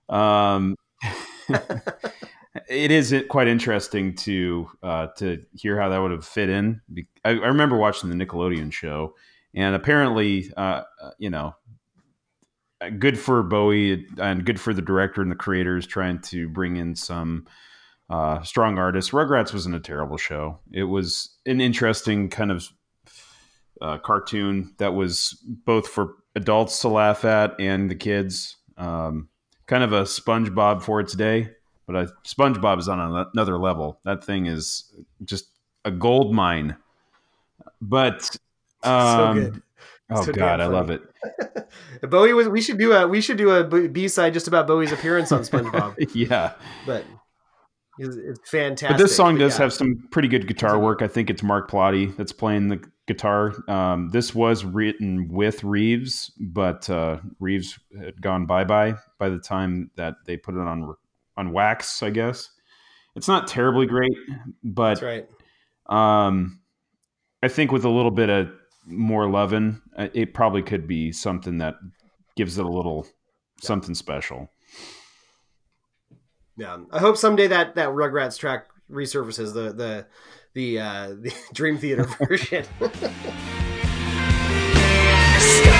Um, 0.08 0.76
it 2.70 2.90
is 2.90 3.14
quite 3.28 3.48
interesting 3.48 4.14
to 4.16 4.66
uh, 4.82 5.08
to 5.18 5.44
hear 5.54 5.78
how 5.78 5.90
that 5.90 5.98
would 5.98 6.10
have 6.10 6.24
fit 6.24 6.48
in. 6.48 6.80
I, 7.22 7.32
I 7.32 7.48
remember 7.48 7.76
watching 7.76 8.08
the 8.08 8.16
Nickelodeon 8.16 8.72
show, 8.72 9.14
and 9.54 9.74
apparently, 9.74 10.50
uh, 10.56 10.84
uh, 11.02 11.10
you 11.18 11.28
know, 11.28 11.54
good 12.98 13.18
for 13.18 13.42
Bowie 13.42 14.06
and 14.16 14.46
good 14.46 14.58
for 14.58 14.72
the 14.72 14.80
director 14.80 15.20
and 15.20 15.30
the 15.30 15.36
creators 15.36 15.86
trying 15.86 16.20
to 16.20 16.48
bring 16.48 16.76
in 16.76 16.94
some 16.94 17.44
uh, 18.10 18.42
strong 18.42 18.78
artist. 18.78 19.12
Rugrats 19.12 19.52
wasn't 19.52 19.74
a 19.74 19.80
terrible 19.80 20.16
show. 20.16 20.58
It 20.72 20.84
was 20.84 21.36
an 21.46 21.60
interesting 21.60 22.28
kind 22.28 22.50
of 22.50 22.68
uh, 23.80 23.98
cartoon 23.98 24.74
that 24.78 24.94
was 24.94 25.38
both 25.44 25.88
for 25.88 26.16
adults 26.36 26.80
to 26.80 26.88
laugh 26.88 27.24
at 27.24 27.58
and 27.60 27.90
the 27.90 27.94
kids. 27.94 28.56
Um, 28.76 29.28
kind 29.66 29.82
of 29.82 29.92
a 29.92 30.02
SpongeBob 30.02 30.82
for 30.82 31.00
its 31.00 31.14
day, 31.14 31.50
but 31.86 31.96
I, 31.96 32.06
SpongeBob 32.24 32.78
is 32.78 32.88
on 32.88 33.26
another 33.34 33.58
level. 33.58 34.00
That 34.04 34.24
thing 34.24 34.46
is 34.46 34.92
just 35.24 35.46
a 35.84 35.90
gold 35.90 36.34
mine. 36.34 36.76
But 37.80 38.36
um, 38.82 39.34
good. 39.34 39.62
Oh 40.10 40.22
So 40.22 40.32
God, 40.32 40.60
I 40.60 40.66
love 40.66 40.90
it. 40.90 41.02
Bowie 42.02 42.34
was. 42.34 42.48
We 42.48 42.60
should 42.60 42.78
do 42.78 42.92
a. 42.92 43.08
We 43.08 43.20
should 43.20 43.38
do 43.38 43.50
a 43.50 43.88
B 43.88 44.08
side 44.08 44.34
just 44.34 44.46
about 44.46 44.66
Bowie's 44.66 44.92
appearance 44.92 45.32
on 45.32 45.42
SpongeBob. 45.44 46.10
yeah. 46.14 46.52
but 46.84 47.04
it's, 47.98 48.50
fantastic. 48.50 48.96
But 48.96 49.02
this 49.02 49.16
song 49.16 49.38
does 49.38 49.54
yeah. 49.54 49.64
have 49.64 49.72
some 49.72 50.08
pretty 50.10 50.28
good 50.28 50.46
guitar 50.46 50.78
work. 50.78 51.02
I 51.02 51.08
think 51.08 51.30
it's 51.30 51.42
Mark 51.42 51.68
Plati 51.68 52.06
that's 52.06 52.32
playing 52.32 52.68
the 52.68 52.82
guitar. 53.06 53.54
Um, 53.68 54.10
this 54.10 54.34
was 54.34 54.64
written 54.64 55.28
with 55.28 55.62
Reeves, 55.62 56.32
but 56.40 56.88
uh, 56.90 57.18
Reeves 57.40 57.78
had 57.98 58.20
gone 58.20 58.46
bye 58.46 58.64
bye 58.64 58.96
by 59.18 59.28
the 59.28 59.38
time 59.38 59.90
that 59.96 60.14
they 60.26 60.36
put 60.36 60.54
it 60.54 60.60
on 60.60 60.94
on 61.36 61.52
wax. 61.52 62.02
I 62.02 62.10
guess 62.10 62.50
it's 63.14 63.28
not 63.28 63.46
terribly 63.46 63.86
great, 63.86 64.16
but 64.62 65.00
That's 65.00 65.02
right. 65.02 65.28
um, 66.26 66.60
I 67.42 67.48
think 67.48 67.72
with 67.72 67.84
a 67.84 67.90
little 67.90 68.10
bit 68.10 68.30
of 68.30 68.50
more 68.86 69.28
loving, 69.28 69.80
uh, 69.96 70.08
it 70.14 70.34
probably 70.34 70.62
could 70.62 70.86
be 70.86 71.12
something 71.12 71.58
that 71.58 71.74
gives 72.36 72.58
it 72.58 72.64
a 72.64 72.68
little 72.68 73.06
something 73.60 73.94
special. 73.94 74.50
Yeah, 76.56 76.78
I 76.92 77.00
hope 77.00 77.16
someday 77.16 77.48
that 77.48 77.74
that 77.74 77.88
Rugrats 77.88 78.38
track 78.38 78.68
resurfaces 78.90 79.54
the 79.54 79.72
the 79.72 80.06
the 80.52 80.80
uh, 80.80 81.08
the 81.08 81.32
Dream 81.52 81.78
Theater 81.78 82.04
version. 82.04 82.64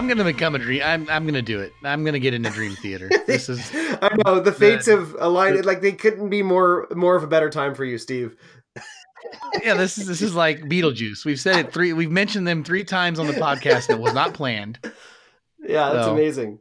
I'm 0.00 0.08
gonna 0.08 0.24
become 0.24 0.54
a 0.54 0.58
dream. 0.58 0.80
I'm 0.82 1.06
I'm 1.10 1.26
gonna 1.26 1.42
do 1.42 1.60
it. 1.60 1.74
I'm 1.84 2.06
gonna 2.06 2.18
get 2.18 2.32
into 2.32 2.48
Dream 2.48 2.74
Theater. 2.76 3.10
This 3.26 3.50
is 3.50 3.70
I 3.74 4.16
know 4.24 4.40
the 4.40 4.50
fates 4.50 4.86
have 4.86 5.14
aligned. 5.18 5.66
Like 5.66 5.82
they 5.82 5.92
couldn't 5.92 6.30
be 6.30 6.42
more 6.42 6.88
more 6.96 7.16
of 7.16 7.22
a 7.22 7.26
better 7.26 7.50
time 7.50 7.74
for 7.74 7.84
you, 7.84 7.98
Steve. 7.98 8.34
yeah. 9.62 9.74
This 9.74 9.98
is 9.98 10.06
this 10.06 10.22
is 10.22 10.34
like 10.34 10.60
Beetlejuice. 10.62 11.26
We've 11.26 11.38
said 11.38 11.66
it 11.66 11.72
three. 11.74 11.92
We've 11.92 12.10
mentioned 12.10 12.48
them 12.48 12.64
three 12.64 12.82
times 12.82 13.18
on 13.18 13.26
the 13.26 13.34
podcast, 13.34 13.90
it 13.90 13.98
was 13.98 14.14
not 14.14 14.32
planned. 14.32 14.78
Yeah, 15.62 15.92
that's 15.92 16.06
So- 16.06 16.14
amazing. 16.14 16.60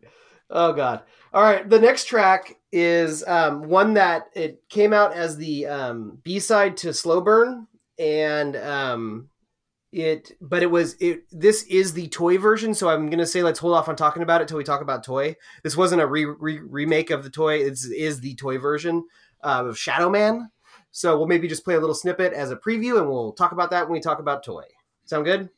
Oh 0.49 0.73
god. 0.73 1.03
All 1.33 1.41
right, 1.41 1.67
the 1.69 1.79
next 1.79 2.05
track 2.09 2.57
is 2.73 3.23
um, 3.25 3.69
one 3.69 3.93
that 3.93 4.25
it 4.33 4.63
came 4.67 4.91
out 4.91 5.13
as 5.13 5.37
the 5.37 5.67
um, 5.67 6.17
B 6.23 6.39
side 6.39 6.75
to 6.77 6.93
Slow 6.93 7.21
Burn, 7.21 7.67
and 7.97 8.57
um, 8.57 9.29
it 9.91 10.31
but 10.39 10.61
it 10.61 10.69
was 10.71 10.95
it. 10.99 11.23
This 11.31 11.63
is 11.63 11.93
the 11.93 12.07
toy 12.07 12.37
version, 12.37 12.73
so 12.73 12.89
I'm 12.89 13.09
gonna 13.09 13.25
say 13.25 13.41
let's 13.43 13.59
hold 13.59 13.73
off 13.73 13.89
on 13.89 13.95
talking 13.95 14.21
about 14.23 14.41
it 14.41 14.47
till 14.47 14.57
we 14.57 14.63
talk 14.63 14.81
about 14.81 15.03
toy. 15.03 15.35
This 15.63 15.75
wasn't 15.75 16.01
a 16.01 16.07
re- 16.07 16.25
re- 16.25 16.59
remake 16.59 17.09
of 17.09 17.23
the 17.23 17.29
toy. 17.29 17.55
It's 17.55 17.85
is 17.85 18.21
the 18.21 18.35
toy 18.35 18.57
version 18.57 19.05
uh, 19.43 19.65
of 19.67 19.77
Shadow 19.77 20.09
Man. 20.09 20.51
So 20.91 21.17
we'll 21.17 21.27
maybe 21.27 21.47
just 21.47 21.63
play 21.63 21.75
a 21.75 21.79
little 21.79 21.95
snippet 21.95 22.33
as 22.33 22.51
a 22.51 22.55
preview, 22.55 22.97
and 22.97 23.07
we'll 23.07 23.33
talk 23.33 23.51
about 23.51 23.71
that 23.71 23.85
when 23.87 23.93
we 23.93 23.99
talk 23.99 24.19
about 24.19 24.43
toy. 24.43 24.63
Sound 25.05 25.25
good? 25.25 25.49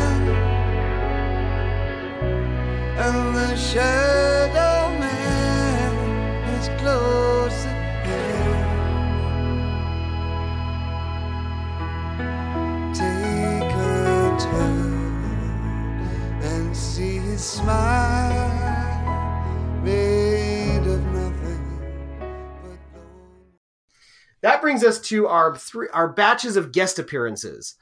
That 24.41 24.61
brings 24.61 24.83
us 24.83 24.99
to 24.99 25.27
our 25.27 25.55
three 25.55 25.87
our 25.93 26.07
batches 26.07 26.57
of 26.57 26.71
guest 26.71 26.99
appearances. 26.99 27.75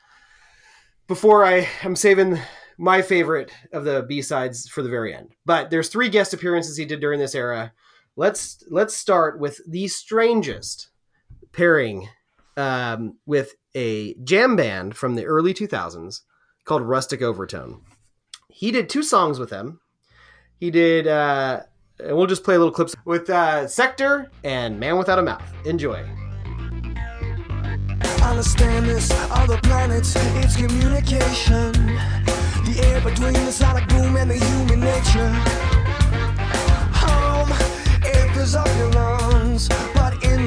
Before 1.07 1.45
I 1.45 1.67
am 1.83 1.95
saving 1.95 2.39
my 2.77 3.01
favorite 3.01 3.51
of 3.71 3.85
the 3.85 4.03
B 4.07 4.21
sides 4.21 4.67
for 4.67 4.81
the 4.81 4.89
very 4.89 5.13
end, 5.13 5.35
but 5.45 5.69
there's 5.69 5.89
three 5.89 6.09
guest 6.09 6.33
appearances 6.33 6.75
he 6.77 6.85
did 6.85 6.99
during 6.99 7.19
this 7.19 7.35
era. 7.35 7.73
Let's 8.15 8.63
let's 8.69 8.95
start 8.95 9.39
with 9.39 9.61
the 9.67 9.87
strangest 9.87 10.89
pairing 11.51 12.09
um, 12.57 13.17
with 13.25 13.55
a 13.75 14.15
jam 14.23 14.55
band 14.55 14.95
from 14.95 15.15
the 15.15 15.25
early 15.25 15.53
2000s 15.53 16.21
called 16.65 16.81
Rustic 16.81 17.21
Overtone. 17.21 17.81
He 18.49 18.71
did 18.71 18.89
two 18.89 19.03
songs 19.03 19.39
with 19.39 19.49
them. 19.49 19.79
He 20.59 20.71
did, 20.71 21.07
uh, 21.07 21.61
and 21.99 22.17
we'll 22.17 22.27
just 22.27 22.43
play 22.43 22.55
a 22.55 22.57
little 22.57 22.73
clips 22.73 22.95
with 23.05 23.29
uh, 23.29 23.67
Sector 23.67 24.31
and 24.43 24.79
Man 24.79 24.97
Without 24.97 25.19
a 25.19 25.21
Mouth. 25.21 25.43
Enjoy. 25.65 26.03
understand 28.23 28.85
this 28.85 29.09
planets 29.63 30.15
it's 30.43 30.57
communication 30.57 31.71
the 32.65 32.81
air 32.85 32.99
between 33.01 33.33
the 33.33 33.51
sonic 33.51 33.87
boom 33.87 34.17
and 34.17 34.29
the 34.29 34.35
human 34.35 34.79
nature 34.79 35.29
home 36.91 37.49
your 38.77 38.89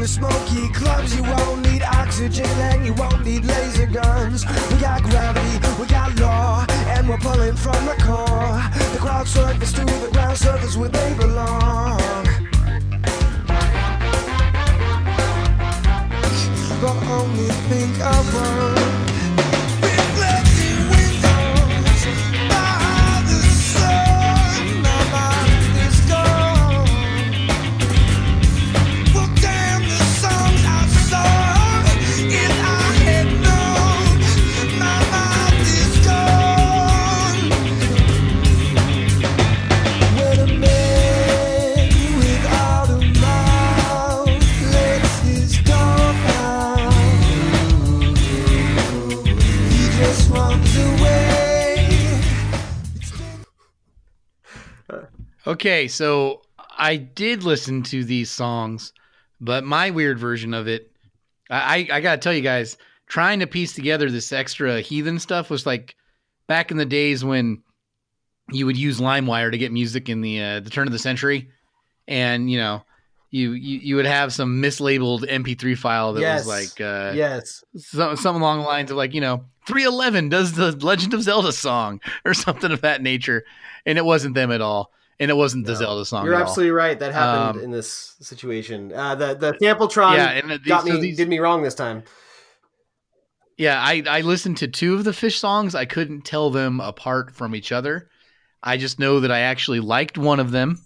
smoky 0.08 0.68
clubs. 0.72 1.14
You 1.14 1.22
won't 1.22 1.60
need 1.70 1.82
oxygen 1.82 2.46
and 2.70 2.86
you 2.86 2.94
won't 2.94 3.24
need 3.24 3.44
laser 3.44 3.86
guns. 3.86 4.46
We 4.70 4.76
got 4.80 5.02
gravity 5.02 5.54
we 5.78 5.86
got 5.86 6.16
law 6.16 6.66
and 6.94 7.08
we're 7.08 7.18
pulling 7.18 7.56
from 7.56 7.84
the 7.84 7.96
core. 8.06 8.58
The 8.92 8.98
crowd 8.98 9.28
surface 9.28 9.72
to 9.72 9.84
the 9.84 10.10
ground 10.12 10.38
surface 10.38 10.76
where 10.76 10.88
they 10.88 11.14
belong. 11.14 11.98
But 16.80 16.96
only 17.08 17.48
think 17.68 18.00
of 18.00 18.34
one. 18.34 18.97
Okay, 55.48 55.88
so 55.88 56.42
I 56.76 56.96
did 56.96 57.42
listen 57.42 57.82
to 57.84 58.04
these 58.04 58.30
songs, 58.30 58.92
but 59.40 59.64
my 59.64 59.88
weird 59.88 60.18
version 60.18 60.52
of 60.52 60.68
it, 60.68 60.92
I, 61.48 61.88
I, 61.90 61.96
I 61.96 62.00
gotta 62.02 62.18
tell 62.18 62.34
you 62.34 62.42
guys, 62.42 62.76
trying 63.06 63.40
to 63.40 63.46
piece 63.46 63.72
together 63.72 64.10
this 64.10 64.30
extra 64.30 64.82
heathen 64.82 65.18
stuff 65.18 65.48
was 65.48 65.64
like 65.64 65.96
back 66.48 66.70
in 66.70 66.76
the 66.76 66.84
days 66.84 67.24
when 67.24 67.62
you 68.52 68.66
would 68.66 68.76
use 68.76 69.00
LimeWire 69.00 69.50
to 69.50 69.56
get 69.56 69.72
music 69.72 70.10
in 70.10 70.20
the 70.20 70.42
uh, 70.42 70.60
the 70.60 70.68
turn 70.68 70.86
of 70.86 70.92
the 70.92 70.98
century, 70.98 71.50
and 72.06 72.50
you 72.50 72.58
know. 72.58 72.82
You, 73.30 73.52
you 73.52 73.78
you 73.80 73.96
would 73.96 74.06
have 74.06 74.32
some 74.32 74.62
mislabeled 74.62 75.28
MP3 75.28 75.76
file 75.76 76.14
that 76.14 76.22
Yes. 76.22 76.46
was 76.46 76.48
like 76.48 76.80
uh, 76.80 77.12
yes. 77.14 77.62
some, 77.76 78.16
something 78.16 78.40
along 78.40 78.60
the 78.60 78.64
lines 78.64 78.90
of 78.90 78.96
like 78.96 79.12
you 79.12 79.20
know 79.20 79.44
311 79.66 80.30
does 80.30 80.54
the 80.54 80.72
legend 80.72 81.12
of 81.12 81.22
zelda 81.22 81.52
song 81.52 82.00
or 82.24 82.32
something 82.32 82.72
of 82.72 82.80
that 82.80 83.02
nature 83.02 83.44
and 83.84 83.98
it 83.98 84.04
wasn't 84.06 84.34
them 84.34 84.50
at 84.50 84.62
all 84.62 84.92
and 85.20 85.30
it 85.30 85.34
wasn't 85.34 85.66
the 85.66 85.72
No. 85.72 85.78
zelda 85.78 86.04
song 86.04 86.24
You're 86.24 86.34
absolutely 86.34 86.70
right. 86.72 86.98
That 86.98 87.12
happened 87.12 87.58
Um, 87.58 87.64
in 87.64 87.70
this 87.70 88.14
situation. 88.20 88.92
Uh, 88.92 89.14
the 89.14 89.34
the 89.34 89.52
Sampletron 89.62 90.16
yeah 90.16 90.30
and 90.30 90.50
these, 90.50 90.58
got 90.60 90.86
so 90.86 90.92
me 90.94 91.00
these- 91.00 91.16
did 91.16 91.28
me 91.28 91.38
wrong 91.38 91.62
this 91.62 91.74
time. 91.74 92.02
yeah 93.56 93.80
I, 93.84 94.02
I 94.08 94.20
listened 94.22 94.58
to 94.58 94.68
two 94.68 94.94
of 94.94 95.04
the 95.04 95.12
fish 95.12 95.38
songs 95.38 95.74
i 95.74 95.84
couldn't 95.84 96.22
tell 96.24 96.50
them 96.50 96.80
apart 96.80 97.34
from 97.34 97.54
each 97.54 97.72
other 97.72 98.08
i 98.62 98.76
just 98.76 98.98
know 98.98 99.20
that 99.20 99.32
i 99.32 99.40
actually 99.40 99.80
liked 99.80 100.16
one 100.18 100.40
of 100.40 100.50
them 100.52 100.78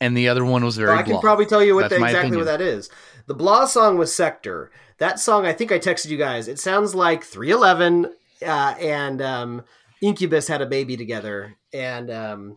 and 0.00 0.16
the 0.16 0.28
other 0.28 0.44
one 0.44 0.64
was 0.64 0.76
very 0.76 0.90
Well, 0.90 0.98
I 0.98 1.02
can 1.02 1.12
blah. 1.12 1.20
probably 1.20 1.46
tell 1.46 1.62
you 1.62 1.74
what 1.74 1.90
the, 1.90 1.96
exactly 2.02 2.36
what 2.38 2.46
that 2.46 2.62
is. 2.62 2.88
The 3.26 3.34
Blah 3.34 3.66
song 3.66 3.98
was 3.98 4.14
Sector. 4.14 4.70
That 4.96 5.20
song, 5.20 5.44
I 5.44 5.52
think 5.52 5.70
I 5.70 5.78
texted 5.78 6.06
you 6.08 6.16
guys. 6.16 6.48
It 6.48 6.58
sounds 6.58 6.94
like 6.94 7.22
311 7.22 8.06
uh, 8.40 8.46
and 8.80 9.20
um, 9.20 9.62
Incubus 10.00 10.48
had 10.48 10.62
a 10.62 10.66
baby 10.66 10.96
together, 10.96 11.54
and 11.74 12.10
um, 12.10 12.56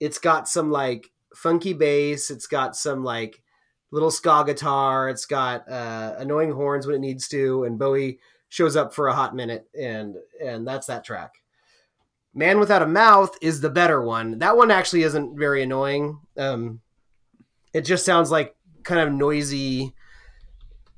it's 0.00 0.18
got 0.18 0.48
some 0.48 0.70
like 0.70 1.10
funky 1.34 1.72
bass. 1.72 2.30
It's 2.30 2.46
got 2.46 2.74
some 2.74 3.04
like 3.04 3.42
little 3.90 4.10
ska 4.10 4.44
guitar. 4.46 5.08
It's 5.08 5.26
got 5.26 5.68
uh, 5.70 6.14
annoying 6.18 6.52
horns 6.52 6.86
when 6.86 6.96
it 6.96 7.00
needs 7.00 7.28
to, 7.28 7.64
and 7.64 7.78
Bowie 7.78 8.18
shows 8.48 8.76
up 8.76 8.94
for 8.94 9.08
a 9.08 9.14
hot 9.14 9.34
minute, 9.36 9.68
and 9.78 10.16
and 10.42 10.66
that's 10.66 10.86
that 10.86 11.04
track. 11.04 11.34
Man 12.32 12.60
Without 12.60 12.82
a 12.82 12.86
Mouth 12.86 13.36
is 13.42 13.60
the 13.60 13.70
better 13.70 14.00
one. 14.02 14.38
That 14.38 14.56
one 14.56 14.70
actually 14.70 15.02
isn't 15.02 15.36
very 15.36 15.62
annoying. 15.62 16.20
Um, 16.36 16.80
it 17.72 17.82
just 17.82 18.04
sounds 18.04 18.30
like 18.30 18.54
kind 18.84 19.00
of 19.00 19.12
noisy 19.12 19.94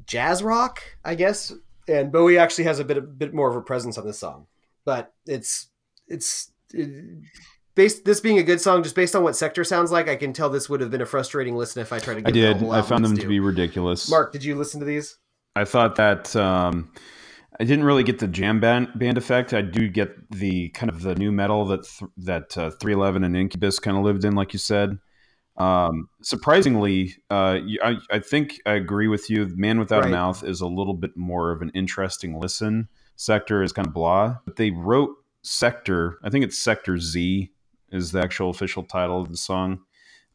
jazz 0.07 0.43
rock, 0.43 0.83
I 1.05 1.15
guess. 1.15 1.53
And 1.89 2.13
Bowie 2.13 2.39
actually 2.39 2.65
has 2.65 2.79
a 2.79 2.85
bit 2.85 2.99
a 2.99 3.01
bit 3.01 3.35
more 3.35 3.51
of 3.51 3.57
a 3.57 3.63
presence 3.63 3.99
on 3.99 4.07
this 4.07 4.19
song, 4.19 4.47
but 4.85 5.13
it's 5.27 5.69
it's 6.07 6.53
it, 6.73 7.23
based 7.75 8.05
this 8.05 8.21
being 8.21 8.39
a 8.39 8.43
good 8.43 8.61
song 8.61 8.83
just 8.83 8.95
based 8.95 9.15
on 9.17 9.23
what 9.23 9.37
Sector 9.37 9.65
sounds 9.65 9.91
like. 9.91 10.09
I 10.09 10.17
can 10.17 10.33
tell 10.33 10.49
this 10.51 10.69
would 10.69 10.81
have 10.81 10.91
been 10.91 11.01
a 11.03 11.07
frustrating 11.07 11.57
listen 11.57 11.81
if 11.83 11.93
I 11.93 11.99
tried 11.99 12.15
to. 12.15 12.21
Give 12.23 12.29
I 12.29 12.31
the 12.33 12.41
did. 12.55 12.57
whole 12.59 12.73
I 12.73 12.83
found 12.83 13.05
them 13.05 13.15
to 13.17 13.23
due. 13.23 13.29
be 13.29 13.41
ridiculous. 13.41 14.11
Mark, 14.11 14.33
did 14.33 14.45
you 14.45 14.55
listen 14.55 14.81
to 14.81 14.87
these? 14.87 15.17
I 15.57 15.65
thought 15.65 15.97
that 15.97 16.35
um, 16.37 16.93
I 17.61 17.65
didn't 17.65 17.85
really 17.85 18.03
get 18.05 18.19
the 18.19 18.29
jam 18.29 18.61
band, 18.61 18.89
band 18.95 19.19
effect. 19.19 19.53
I 19.53 19.61
do 19.63 19.89
get 19.89 20.31
the 20.31 20.71
kind 20.71 20.91
of 20.91 21.03
the 21.03 21.15
new 21.15 21.31
metal 21.33 21.65
that 21.67 21.85
th- 21.85 22.11
that 22.19 22.57
uh, 22.59 22.71
311 22.71 23.25
and 23.25 23.37
Incubus 23.37 23.79
kind 23.79 23.97
of 23.97 24.03
lived 24.05 24.25
in, 24.25 24.35
like 24.35 24.53
you 24.53 24.59
said. 24.59 24.99
Um, 25.59 26.09
surprisingly, 26.23 27.15
uh, 27.31 27.59
I, 27.85 27.97
I 28.11 28.19
think 28.21 28.59
I 28.65 28.73
agree 28.73 29.09
with 29.09 29.29
you. 29.29 29.47
Man 29.55 29.79
Without 29.79 30.01
Right. 30.05 30.09
a 30.09 30.11
Mouth 30.11 30.43
is 30.43 30.63
a 30.63 30.67
little 30.67 30.95
bit 30.95 31.15
more 31.17 31.53
of 31.53 31.61
an 31.61 31.71
interesting 31.75 32.41
listen. 32.41 32.89
Sector 33.17 33.63
is 33.63 33.73
kind 33.73 33.87
of 33.87 33.93
blah, 33.93 34.39
but 34.47 34.57
they 34.57 34.71
wrote 34.71 35.11
Sector. 35.43 36.19
I 36.25 36.31
think 36.31 36.45
it's 36.45 36.59
Sector 36.59 36.99
Z 36.99 37.51
is 37.93 38.13
the 38.13 38.21
actual 38.21 38.51
official 38.51 38.83
title 38.83 39.21
of 39.21 39.29
the 39.31 39.37
song 39.37 39.81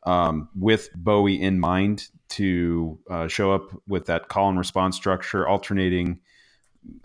um, 0.03 0.49
with 0.55 0.89
Bowie 0.95 1.41
in 1.41 1.59
mind 1.59 2.07
to 2.29 2.99
uh, 3.09 3.27
show 3.27 3.51
up 3.51 3.71
with 3.87 4.05
that 4.05 4.27
call 4.29 4.49
and 4.49 4.57
response 4.57 4.95
structure, 4.95 5.47
alternating 5.47 6.19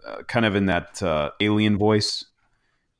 uh, 0.06 0.22
kind 0.28 0.44
of 0.46 0.54
in 0.54 0.66
that 0.66 1.02
uh, 1.02 1.30
alien 1.40 1.78
voice. 1.78 2.24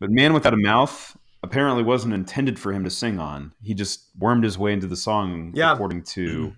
But 0.00 0.11
Man 0.11 0.32
Without 0.32 0.55
a 0.55 0.57
Mouth 0.57 1.16
apparently 1.42 1.82
wasn't 1.82 2.14
intended 2.14 2.59
for 2.59 2.72
him 2.72 2.84
to 2.84 2.90
sing 2.90 3.18
on. 3.18 3.53
He 3.62 3.74
just 3.74 4.09
wormed 4.18 4.44
his 4.44 4.57
way 4.59 4.72
into 4.72 4.86
the 4.86 4.96
song, 4.96 5.53
Yeah. 5.55 5.72
according 5.72 6.05
to 6.05 6.55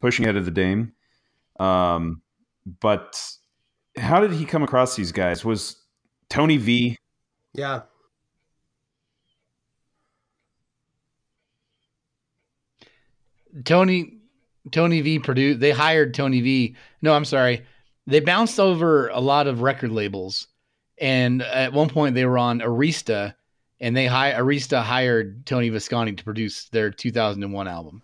Pushing 0.00 0.24
Ahead 0.26 0.36
of 0.36 0.44
the 0.44 0.50
Dame. 0.50 0.92
Um, 1.58 2.20
but 2.80 3.18
how 3.96 4.20
did 4.20 4.32
he 4.32 4.44
come 4.44 4.62
across 4.62 4.94
these 4.96 5.12
guys? 5.12 5.44
Was 5.44 5.76
Tony 6.28 6.56
V 6.58 6.98
Yeah, 7.54 7.82
Tony 13.64 14.18
Tony 14.72 15.00
V 15.00 15.18
produced. 15.18 15.60
They 15.60 15.70
hired 15.70 16.14
Tony 16.14 16.40
V. 16.40 16.76
No, 17.02 17.14
I'm 17.14 17.24
sorry. 17.24 17.64
They 18.06 18.20
bounced 18.20 18.60
over 18.60 19.08
a 19.08 19.20
lot 19.20 19.46
of 19.46 19.62
record 19.62 19.90
labels, 19.90 20.48
and 20.98 21.42
at 21.42 21.72
one 21.72 21.88
point 21.88 22.14
they 22.14 22.24
were 22.24 22.38
on 22.38 22.60
Arista, 22.60 23.34
and 23.80 23.96
they 23.96 24.06
hi- 24.06 24.32
Arista 24.32 24.82
hired 24.82 25.46
Tony 25.46 25.68
Visconti 25.68 26.12
to 26.12 26.24
produce 26.24 26.68
their 26.68 26.90
2001 26.90 27.68
album. 27.68 28.02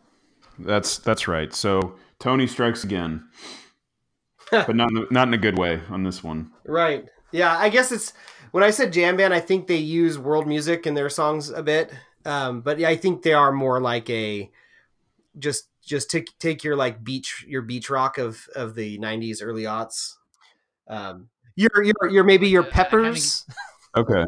That's 0.59 0.99
that's 0.99 1.29
right. 1.29 1.53
So 1.53 1.95
Tony 2.19 2.47
strikes 2.47 2.85
again, 2.85 3.29
but 4.51 4.77
not 4.77 4.91
in 4.91 4.99
a, 4.99 5.13
not 5.13 5.29
in 5.29 5.35
a 5.35 5.39
good 5.39 5.59
way 5.59 5.81
on 5.91 6.03
this 6.03 6.23
one. 6.23 6.51
right. 6.67 7.07
Yeah, 7.35 7.57
I 7.57 7.71
guess 7.71 7.91
it's 7.91 8.13
when 8.51 8.63
I 8.63 8.69
said 8.71 8.93
jam 8.93 9.17
band, 9.17 9.33
I 9.33 9.41
think 9.41 9.67
they 9.67 9.77
use 9.77 10.19
world 10.19 10.47
music 10.47 10.87
in 10.87 10.93
their 10.93 11.09
songs 11.09 11.49
a 11.49 11.63
bit. 11.63 11.91
Um, 12.27 12.61
but 12.61 12.79
yeah, 12.79 12.91
I 12.91 12.97
think 12.97 13.23
they 13.23 13.33
are 13.33 13.53
more 13.53 13.81
like 13.81 14.09
a 14.11 14.51
just 15.39 15.69
just 15.83 16.11
take 16.11 16.27
take 16.39 16.65
your 16.65 16.77
like 16.77 17.03
beach 17.03 17.45
your 17.49 17.63
beach 17.63 17.91
rock 17.91 18.19
of 18.19 18.47
of 18.55 18.75
the 18.75 18.99
90s 18.99 19.39
early 19.43 19.65
aughts. 19.65 20.15
Um, 20.89 21.29
you're 21.57 21.83
you're 21.83 22.11
you're 22.11 22.25
maybe 22.25 22.49
your 22.49 22.65
peppers. 22.65 23.45
Okay. 23.95 24.25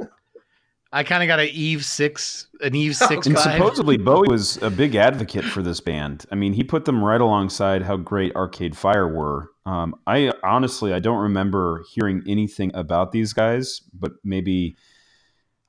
I 0.92 1.02
kind 1.02 1.22
of 1.22 1.26
got 1.26 1.40
an 1.40 1.48
Eve 1.50 1.84
six, 1.84 2.46
an 2.61 2.74
Eve 2.76 2.94
six 2.94 3.26
And 3.26 3.34
vibe. 3.34 3.55
supposedly 3.55 3.96
Bowie 3.96 4.28
was 4.28 4.62
a 4.62 4.70
big 4.70 4.94
advocate 4.94 5.44
for 5.44 5.61
this 5.61 5.80
band. 5.80 6.24
I 6.30 6.36
mean, 6.36 6.52
he 6.52 6.62
put 6.62 6.84
them 6.84 7.02
right 7.02 7.20
alongside 7.20 7.82
how 7.82 7.96
great 7.96 8.36
Arcade 8.36 8.76
Fire 8.76 9.09
were. 9.09 9.50
Um, 9.66 9.96
I 10.07 10.32
honestly, 10.44 10.92
I 10.92 11.00
don't 11.00 11.18
remember 11.20 11.82
hearing 11.92 12.22
anything 12.28 12.70
about 12.74 13.11
these 13.11 13.32
guys, 13.32 13.80
but 13.92 14.12
maybe, 14.22 14.76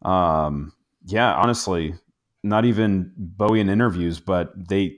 um, 0.03 0.73
yeah, 1.05 1.33
honestly, 1.33 1.95
not 2.43 2.65
even 2.65 3.11
Bowie 3.17 3.61
in 3.61 3.69
interviews, 3.69 4.19
but 4.19 4.51
they 4.69 4.97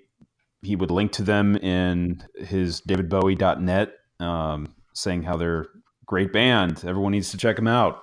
he 0.62 0.76
would 0.76 0.92
link 0.92 1.12
to 1.14 1.24
them 1.24 1.56
in 1.58 2.24
his 2.36 2.82
davidbowie.net, 2.82 3.94
um, 4.20 4.74
saying 4.94 5.24
how 5.24 5.38
they're 5.38 5.68
great 6.06 6.34
band. 6.34 6.84
Everyone 6.86 7.12
needs 7.12 7.32
to 7.32 7.38
check 7.38 7.56
them 7.56 7.68
out. 7.68 8.02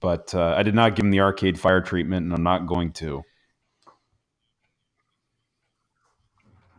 But 0.00 0.34
uh, 0.34 0.54
I 0.56 0.62
did 0.62 0.74
not 0.74 0.96
give 0.96 1.04
him 1.04 1.10
the 1.10 1.20
Arcade 1.20 1.60
Fire 1.60 1.80
treatment, 1.80 2.24
and 2.24 2.34
I'm 2.34 2.42
not 2.42 2.66
going 2.66 2.92
to. 2.94 3.22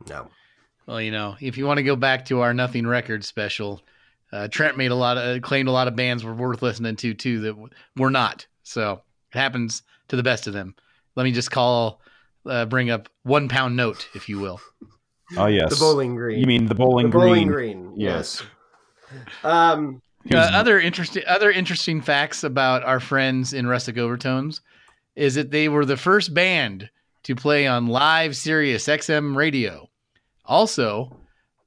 no. 0.09 0.27
Well, 0.87 1.01
you 1.01 1.11
know, 1.11 1.35
if 1.39 1.57
you 1.57 1.65
want 1.65 1.77
to 1.77 1.83
go 1.83 1.95
back 1.95 2.25
to 2.25 2.41
our 2.41 2.53
Nothing 2.53 2.87
Records 2.87 3.27
special, 3.27 3.81
uh, 4.33 4.47
Trent 4.47 4.77
made 4.77 4.91
a 4.91 4.95
lot 4.95 5.17
of 5.17 5.37
uh, 5.37 5.39
claimed 5.39 5.69
a 5.69 5.71
lot 5.71 5.87
of 5.87 5.95
bands 5.95 6.23
were 6.23 6.33
worth 6.33 6.61
listening 6.61 6.95
to 6.97 7.13
too 7.13 7.39
that 7.41 7.51
w- 7.51 7.69
were 7.95 8.09
not. 8.09 8.47
So 8.63 9.01
it 9.33 9.37
happens 9.37 9.83
to 10.07 10.15
the 10.15 10.23
best 10.23 10.47
of 10.47 10.53
them. 10.53 10.75
Let 11.15 11.23
me 11.23 11.31
just 11.31 11.51
call, 11.51 12.01
uh, 12.45 12.65
bring 12.65 12.89
up 12.89 13.09
one 13.23 13.47
pound 13.49 13.75
note, 13.75 14.07
if 14.13 14.27
you 14.29 14.39
will. 14.39 14.59
Oh 15.37 15.45
yes, 15.47 15.69
The 15.69 15.77
Bowling 15.79 16.15
Green. 16.15 16.39
You 16.39 16.45
mean 16.47 16.65
the 16.65 16.75
Bowling 16.75 17.09
the 17.09 17.17
Bowling 17.17 17.47
Green? 17.47 17.83
Green. 17.87 17.93
Yes. 17.99 18.41
Um, 19.43 20.01
Uh, 20.31 20.37
other 20.37 20.79
interesting 20.79 21.23
other 21.27 21.49
interesting 21.51 21.99
facts 22.01 22.43
about 22.43 22.83
our 22.83 22.99
friends 22.99 23.53
in 23.53 23.65
Rustic 23.65 23.97
Overtones 23.97 24.61
is 25.15 25.35
that 25.35 25.51
they 25.51 25.67
were 25.67 25.83
the 25.85 25.97
first 25.97 26.33
band 26.33 26.89
to 27.23 27.35
play 27.35 27.65
on 27.67 27.87
live 27.87 28.35
Sirius 28.35 28.87
XM 28.87 29.35
radio. 29.35 29.89
Also, 30.45 31.17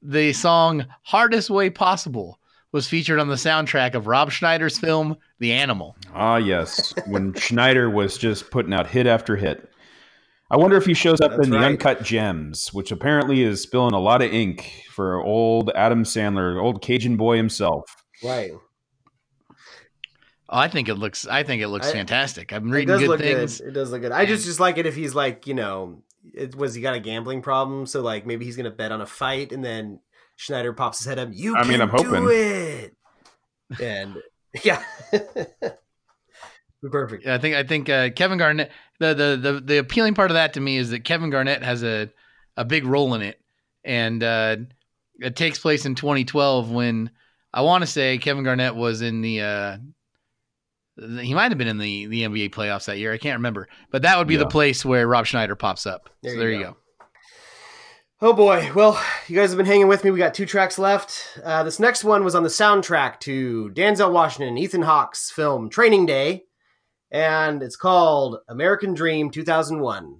the 0.03 0.33
song 0.33 0.87
"Hardest 1.03 1.51
Way 1.51 1.69
Possible" 1.71 2.39
was 2.71 2.89
featured 2.89 3.19
on 3.21 3.29
the 3.29 3.35
soundtrack 3.35 3.95
of 3.95 4.07
Rob 4.07 4.31
Schneider's 4.31 4.79
film 4.79 5.17
The 5.39 5.53
Animal. 5.53 5.97
Ah, 6.15 6.37
yes. 6.37 6.93
When 7.07 7.33
Schneider 7.35 7.89
was 7.91 8.19
just 8.19 8.51
putting 8.51 8.73
out 8.75 8.87
hit 8.89 9.07
after 9.07 9.37
hit. 9.37 9.69
I 10.51 10.57
wonder 10.57 10.77
if 10.77 10.85
he 10.87 10.95
shows 10.95 11.21
up 11.21 11.33
That's 11.33 11.47
in 11.47 11.51
the 11.51 11.59
right. 11.59 11.67
Uncut 11.73 12.03
Gems, 12.03 12.73
which 12.73 12.93
apparently 12.93 13.43
is 13.43 13.63
spilling 13.63 13.95
a 13.95 13.99
lot 13.99 14.23
of 14.23 14.33
ink 14.33 14.85
for 14.91 15.21
old 15.23 15.71
Adam 15.75 16.05
Sandler, 16.05 16.63
old 16.63 16.83
Cajun 16.83 17.17
boy 17.17 17.37
himself. 17.37 17.85
right. 18.23 18.53
Oh, 20.51 20.59
I 20.59 20.69
think 20.69 20.89
it 20.91 20.97
looks. 20.97 21.27
I 21.27 21.43
think 21.43 21.63
it 21.63 21.69
looks 21.69 21.89
I- 21.89 21.93
fantastic. 21.93 22.53
I'm 22.53 22.69
It 22.69 22.71
reading 22.71 22.89
does 22.89 23.01
good 23.01 23.09
look 23.09 23.21
things. 23.21 23.59
good. 23.59 23.69
It 23.69 23.73
does 23.73 23.91
look 23.91 24.03
good. 24.03 24.13
I 24.13 24.27
just 24.27 24.45
just 24.45 24.61
like 24.61 24.77
it 24.77 24.85
if 24.87 24.95
he's 24.95 25.15
like 25.15 25.47
you 25.47 25.55
know, 25.55 26.03
it, 26.35 26.55
was 26.55 26.75
he 26.75 26.83
got 26.83 26.95
a 26.95 27.01
gambling 27.01 27.41
problem? 27.41 27.87
So 27.87 28.03
like 28.03 28.27
maybe 28.27 28.45
he's 28.45 28.55
gonna 28.57 28.71
bet 28.71 28.93
on 28.93 29.01
a 29.01 29.07
fight, 29.07 29.53
and 29.53 29.65
then 29.65 30.01
Schneider 30.37 30.75
pops 30.75 30.99
his 30.99 31.07
head 31.07 31.19
up. 31.19 31.31
You 31.33 31.57
I 31.57 31.61
can 31.63 31.71
mean, 31.71 31.81
I'm 31.81 31.89
hoping. 31.89 32.11
do 32.11 32.29
it. 32.29 32.95
And 33.83 34.17
yeah, 34.63 34.83
perfect. 36.91 37.27
I 37.27 37.39
think 37.39 37.55
I 37.57 37.63
think 37.65 37.89
uh, 37.89 38.11
Kevin 38.11 38.39
Garnett. 38.39 38.71
The, 39.01 39.15
the 39.15 39.53
the 39.53 39.61
the 39.61 39.79
appealing 39.79 40.15
part 40.15 40.31
of 40.31 40.35
that 40.35 40.55
to 40.55 40.61
me 40.61 40.77
is 40.77 40.91
that 40.91 41.05
Kevin 41.05 41.31
Garnett 41.31 41.63
has 41.63 41.83
a 41.83 42.11
a 42.57 42.65
big 42.65 42.87
role 42.87 43.15
in 43.15 43.23
it, 43.23 43.41
and 43.85 44.23
uh, 44.23 44.57
it 45.19 45.37
takes 45.37 45.59
place 45.59 45.85
in 45.85 45.95
2012 45.95 46.71
when 46.71 47.11
I 47.53 47.63
want 47.63 47.83
to 47.83 47.87
say 47.87 48.19
Kevin 48.19 48.45
Garnett 48.45 48.75
was 48.75 49.03
in 49.03 49.21
the. 49.21 49.41
Uh, 49.41 49.77
he 51.21 51.35
might 51.35 51.51
have 51.51 51.59
been 51.59 51.69
in 51.69 51.79
the 51.79 52.07
the 52.07 52.23
NBA 52.23 52.51
playoffs 52.51 52.85
that 52.87 52.99
year. 52.99 53.13
I 53.13 53.19
can't 53.19 53.39
remember, 53.39 53.69
but 53.91 54.03
that 54.03 54.17
would 54.17 54.29
be 54.29 54.37
the 54.37 54.47
place 54.47 54.85
where 54.85 55.09
Rob 55.09 55.27
Schneider 55.27 55.57
pops 55.57 55.87
up. 55.87 56.09
There 56.23 56.31
so 56.31 56.35
you 56.35 56.41
there 56.41 56.51
you 56.53 56.59
go. 56.61 56.71
go. 56.71 56.77
Oh 58.21 58.33
boy. 58.33 58.71
Well, 58.75 59.01
you 59.27 59.37
guys 59.37 59.51
have 59.51 59.57
been 59.57 59.67
hanging 59.67 59.89
with 59.89 60.05
me. 60.05 60.11
We 60.11 60.19
got 60.19 60.35
two 60.35 60.47
tracks 60.47 60.79
left. 60.79 61.39
Uh, 61.43 61.65
this 61.65 61.81
next 61.81 62.05
one 62.05 62.25
was 62.25 62.35
on 62.35 62.45
the 62.45 62.49
soundtrack 62.49 63.21
to 63.21 63.71
Denzel 63.75 64.13
Washington 64.13 64.57
Ethan 64.57 64.83
Hawke's 64.83 65.31
film 65.31 65.69
Training 65.69 66.07
Day, 66.07 66.45
and 67.15 67.63
it's 67.63 67.77
called 67.77 68.39
American 68.49 68.93
Dream 68.93 69.31
2001. 69.31 70.17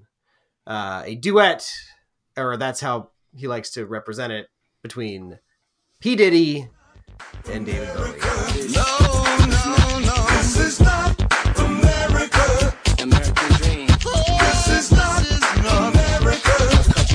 Uh, 0.65 1.03
a 1.05 1.17
duet, 1.17 1.69
or 2.37 2.57
that's 2.57 2.81
how 2.81 3.11
he 3.37 3.49
likes 3.49 3.73
to 3.73 3.85
represent 3.85 4.33
it, 4.33 4.47
between 4.81 5.41
P. 6.01 6.15
Diddy 6.15 6.69
and 7.51 7.67
David 7.67 7.89
Bowie. 7.95 8.13
No, 8.73 8.85
no, 9.41 9.99
no. 10.07 10.27
This 10.37 10.57
is 10.57 10.81
not 10.81 11.19
America. 11.59 12.73
American 13.03 13.53
dream. 13.57 13.89
This 13.89 14.69
is 14.69 14.93
not 14.93 15.27
America. 15.67 16.55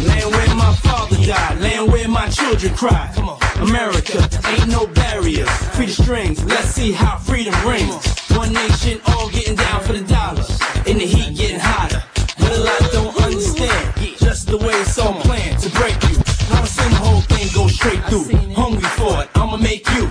Land 0.05 0.31
where 0.31 0.55
my 0.55 0.75
father 0.83 1.15
died, 1.25 1.61
land 1.61 1.89
where 1.89 2.07
my 2.09 2.27
children 2.27 2.75
cry. 2.75 3.09
Come 3.15 3.29
on. 3.29 3.39
America, 3.61 4.29
ain't 4.49 4.67
no 4.67 4.87
barriers. 4.87 5.49
Free 5.73 5.85
the 5.85 5.93
strings, 5.93 6.43
let's 6.43 6.67
see 6.67 6.91
how 6.91 7.17
freedom 7.17 7.55
rings. 7.65 8.18
One 8.39 8.53
nation, 8.53 9.01
all 9.05 9.27
getting 9.31 9.55
down 9.55 9.81
for 9.81 9.91
the 9.91 9.99
dollar. 10.07 10.45
In 10.87 10.97
the 10.97 11.05
heat, 11.05 11.35
getting 11.35 11.59
hotter. 11.59 12.01
But 12.39 12.53
a 12.53 12.59
lot 12.63 12.79
don't 12.93 13.21
understand. 13.21 13.93
Just 14.17 14.47
the 14.47 14.57
way 14.57 14.75
it's 14.79 14.97
all 14.97 15.11
planned 15.15 15.59
to 15.59 15.69
break 15.71 16.01
you. 16.07 16.15
I'ma 16.55 16.63
send 16.63 16.93
the 16.93 16.99
whole 17.03 17.19
thing 17.19 17.49
go 17.53 17.67
straight 17.67 18.01
through. 18.05 18.31
Hungry 18.55 18.87
for 18.95 19.23
it, 19.23 19.29
I'ma 19.35 19.57
make 19.57 19.85
you. 19.89 20.07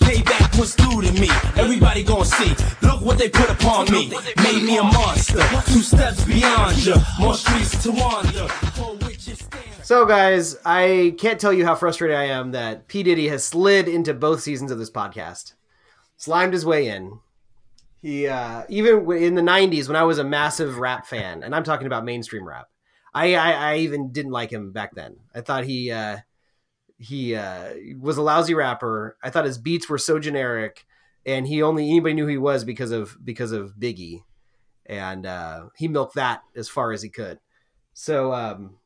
Payback 0.00 0.58
was 0.58 0.74
due 0.74 1.02
to 1.02 1.12
me. 1.20 1.28
Everybody 1.56 2.02
gonna 2.02 2.24
see. 2.24 2.56
Look 2.80 3.02
what 3.02 3.18
they 3.18 3.28
put 3.28 3.50
upon 3.50 3.92
me. 3.92 4.08
Made 4.42 4.62
me 4.62 4.78
a 4.78 4.82
monster. 4.82 5.42
Two 5.70 5.82
steps 5.82 6.24
beyond 6.24 6.82
you. 6.82 6.94
More 7.18 7.34
streets 7.34 7.82
to 7.82 7.92
wander. 7.92 8.48
So, 9.82 10.06
guys, 10.06 10.56
I 10.64 11.14
can't 11.18 11.38
tell 11.38 11.52
you 11.52 11.66
how 11.66 11.74
frustrated 11.74 12.16
I 12.16 12.24
am 12.24 12.52
that 12.52 12.88
P. 12.88 13.02
Diddy 13.02 13.28
has 13.28 13.44
slid 13.44 13.86
into 13.86 14.14
both 14.14 14.40
seasons 14.40 14.70
of 14.70 14.78
this 14.78 14.90
podcast, 14.90 15.52
slimed 16.16 16.54
his 16.54 16.64
way 16.64 16.88
in. 16.88 17.18
He, 18.06 18.28
uh, 18.28 18.62
even 18.68 19.10
in 19.10 19.34
the 19.34 19.42
90s, 19.42 19.88
when 19.88 19.96
I 19.96 20.04
was 20.04 20.18
a 20.18 20.24
massive 20.24 20.78
rap 20.78 21.08
fan, 21.08 21.42
and 21.42 21.52
I'm 21.52 21.64
talking 21.64 21.88
about 21.88 22.04
mainstream 22.04 22.46
rap, 22.46 22.68
I, 23.12 23.34
I, 23.34 23.50
I 23.50 23.76
even 23.78 24.12
didn't 24.12 24.30
like 24.30 24.52
him 24.52 24.70
back 24.70 24.94
then. 24.94 25.16
I 25.34 25.40
thought 25.40 25.64
he, 25.64 25.90
uh, 25.90 26.18
he 26.98 27.34
uh, 27.34 27.74
was 27.98 28.16
a 28.16 28.22
lousy 28.22 28.54
rapper. 28.54 29.16
I 29.24 29.30
thought 29.30 29.44
his 29.44 29.58
beats 29.58 29.88
were 29.88 29.98
so 29.98 30.20
generic, 30.20 30.86
and 31.24 31.48
he 31.48 31.62
only 31.62 31.90
anybody 31.90 32.14
knew 32.14 32.26
who 32.26 32.30
he 32.30 32.38
was 32.38 32.62
because 32.62 32.92
of 32.92 33.16
because 33.24 33.50
of 33.50 33.74
Biggie, 33.76 34.20
and 34.86 35.26
uh, 35.26 35.64
he 35.74 35.88
milked 35.88 36.14
that 36.14 36.42
as 36.54 36.68
far 36.68 36.92
as 36.92 37.02
he 37.02 37.08
could. 37.08 37.40
So, 37.92 38.32
um, 38.32 38.76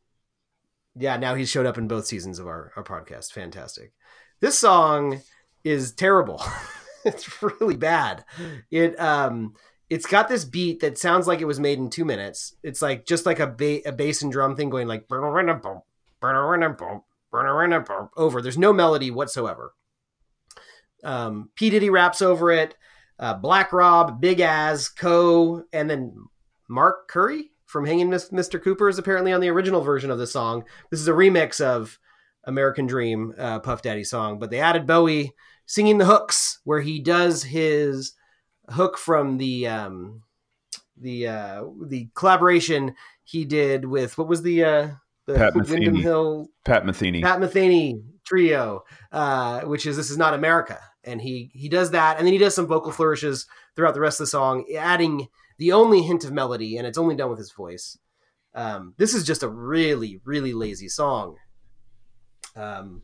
yeah, 0.97 1.19
now 1.19 1.35
he's 1.35 1.51
showed 1.51 1.67
up 1.67 1.77
in 1.77 1.89
both 1.89 2.07
seasons 2.07 2.39
of 2.39 2.47
our, 2.47 2.73
our 2.75 2.85
podcast. 2.85 3.33
Fantastic. 3.33 3.93
This 4.41 4.59
song 4.59 5.21
is 5.63 5.93
terrible. 5.93 6.43
it's 7.05 7.43
really 7.43 7.77
bad. 7.77 8.25
It 8.71 8.99
um 9.01 9.55
it's 9.89 10.07
got 10.07 10.29
this 10.29 10.45
beat 10.45 10.81
that 10.81 10.99
sounds 10.99 11.27
like 11.27 11.41
it 11.41 11.47
was 11.47 11.59
made 11.59 11.79
in 11.79 11.91
two 11.91 12.05
minutes. 12.05 12.55
It's 12.63 12.81
like 12.81 13.07
just 13.07 13.27
like 13.27 13.41
a, 13.41 13.47
ba- 13.49 13.89
a 13.89 13.93
bass 13.93 14.23
and 14.23 14.31
drum 14.31 14.55
thing 14.55 14.71
going 14.71 14.87
like 14.87 15.09
over. 18.17 18.41
There's 18.41 18.59
no 18.59 18.73
melody 18.73 19.11
whatsoever. 19.11 19.75
Um, 21.03 21.51
P 21.57 21.71
Diddy 21.71 21.91
raps 21.91 22.23
over 22.23 22.53
it. 22.53 22.77
Uh, 23.19 23.35
Black 23.35 23.73
Rob, 23.73 24.21
Big 24.21 24.41
Az, 24.41 24.89
Co, 24.89 25.65
and 25.73 25.91
then 25.91 26.15
Mark 26.69 27.09
Curry 27.09 27.51
from 27.67 27.85
Hanging 27.85 28.09
Mr. 28.11 28.63
Cooper 28.63 28.89
is 28.89 28.99
apparently 28.99 29.33
on 29.33 29.41
the 29.41 29.49
original 29.49 29.83
version 29.83 30.11
of 30.11 30.19
the 30.19 30.27
song. 30.27 30.65
This 30.91 31.01
is 31.01 31.09
a 31.09 31.13
remix 31.13 31.61
of 31.61 31.99
American 32.45 32.87
Dream, 32.87 33.35
uh, 33.37 33.59
Puff 33.61 33.83
Daddy 33.83 34.05
song, 34.05 34.39
but 34.39 34.51
they 34.51 34.61
added 34.61 34.87
Bowie 34.87 35.35
singing 35.71 35.99
the 35.99 36.05
hooks 36.05 36.59
where 36.65 36.81
he 36.81 36.99
does 36.99 37.45
his 37.45 38.15
hook 38.71 38.99
from 38.99 39.39
the 39.39 39.69
um, 39.69 40.21
the 41.01 41.29
uh, 41.29 41.65
the 41.87 42.09
collaboration 42.17 42.97
he 43.23 43.45
did 43.45 43.85
with 43.85 44.19
what 44.19 44.27
was 44.27 44.43
the 44.43 44.65
uh, 44.65 44.89
the 45.27 45.35
Pat 45.35 45.55
Windham. 45.55 45.95
Hill 45.95 46.49
Pat 46.65 46.85
Metheny. 46.85 47.23
Pat 47.23 47.39
Metheny 47.39 48.03
trio, 48.25 48.83
uh, 49.13 49.61
which 49.61 49.87
is 49.87 49.97
"This 49.97 50.11
Is 50.11 50.19
Not 50.19 50.35
America," 50.35 50.81
and 51.05 51.23
he 51.23 51.53
he 51.55 51.69
does 51.69 51.93
that, 51.93 52.19
and 52.19 52.27
then 52.27 52.33
he 52.33 52.39
does 52.41 52.55
some 52.55 52.67
vocal 52.67 52.91
flourishes 52.91 53.47
throughout 53.77 53.95
the 53.95 54.01
rest 54.01 54.19
of 54.19 54.25
the 54.25 54.31
song, 54.31 54.65
adding 54.77 55.29
the 55.59 55.71
only 55.71 56.03
hint 56.03 56.25
of 56.25 56.33
melody, 56.33 56.79
and 56.79 56.87
it's 56.87 56.99
only 56.99 57.15
done 57.15 57.31
with 57.31 57.39
his 57.39 57.53
voice. 57.53 57.97
Um, 58.57 58.95
this 58.99 59.15
is 59.15 59.23
just 59.23 59.45
a 59.45 59.49
really 59.49 60.21
really 60.25 60.53
lazy 60.53 60.89
song. 60.89 61.37
Um, 62.57 63.03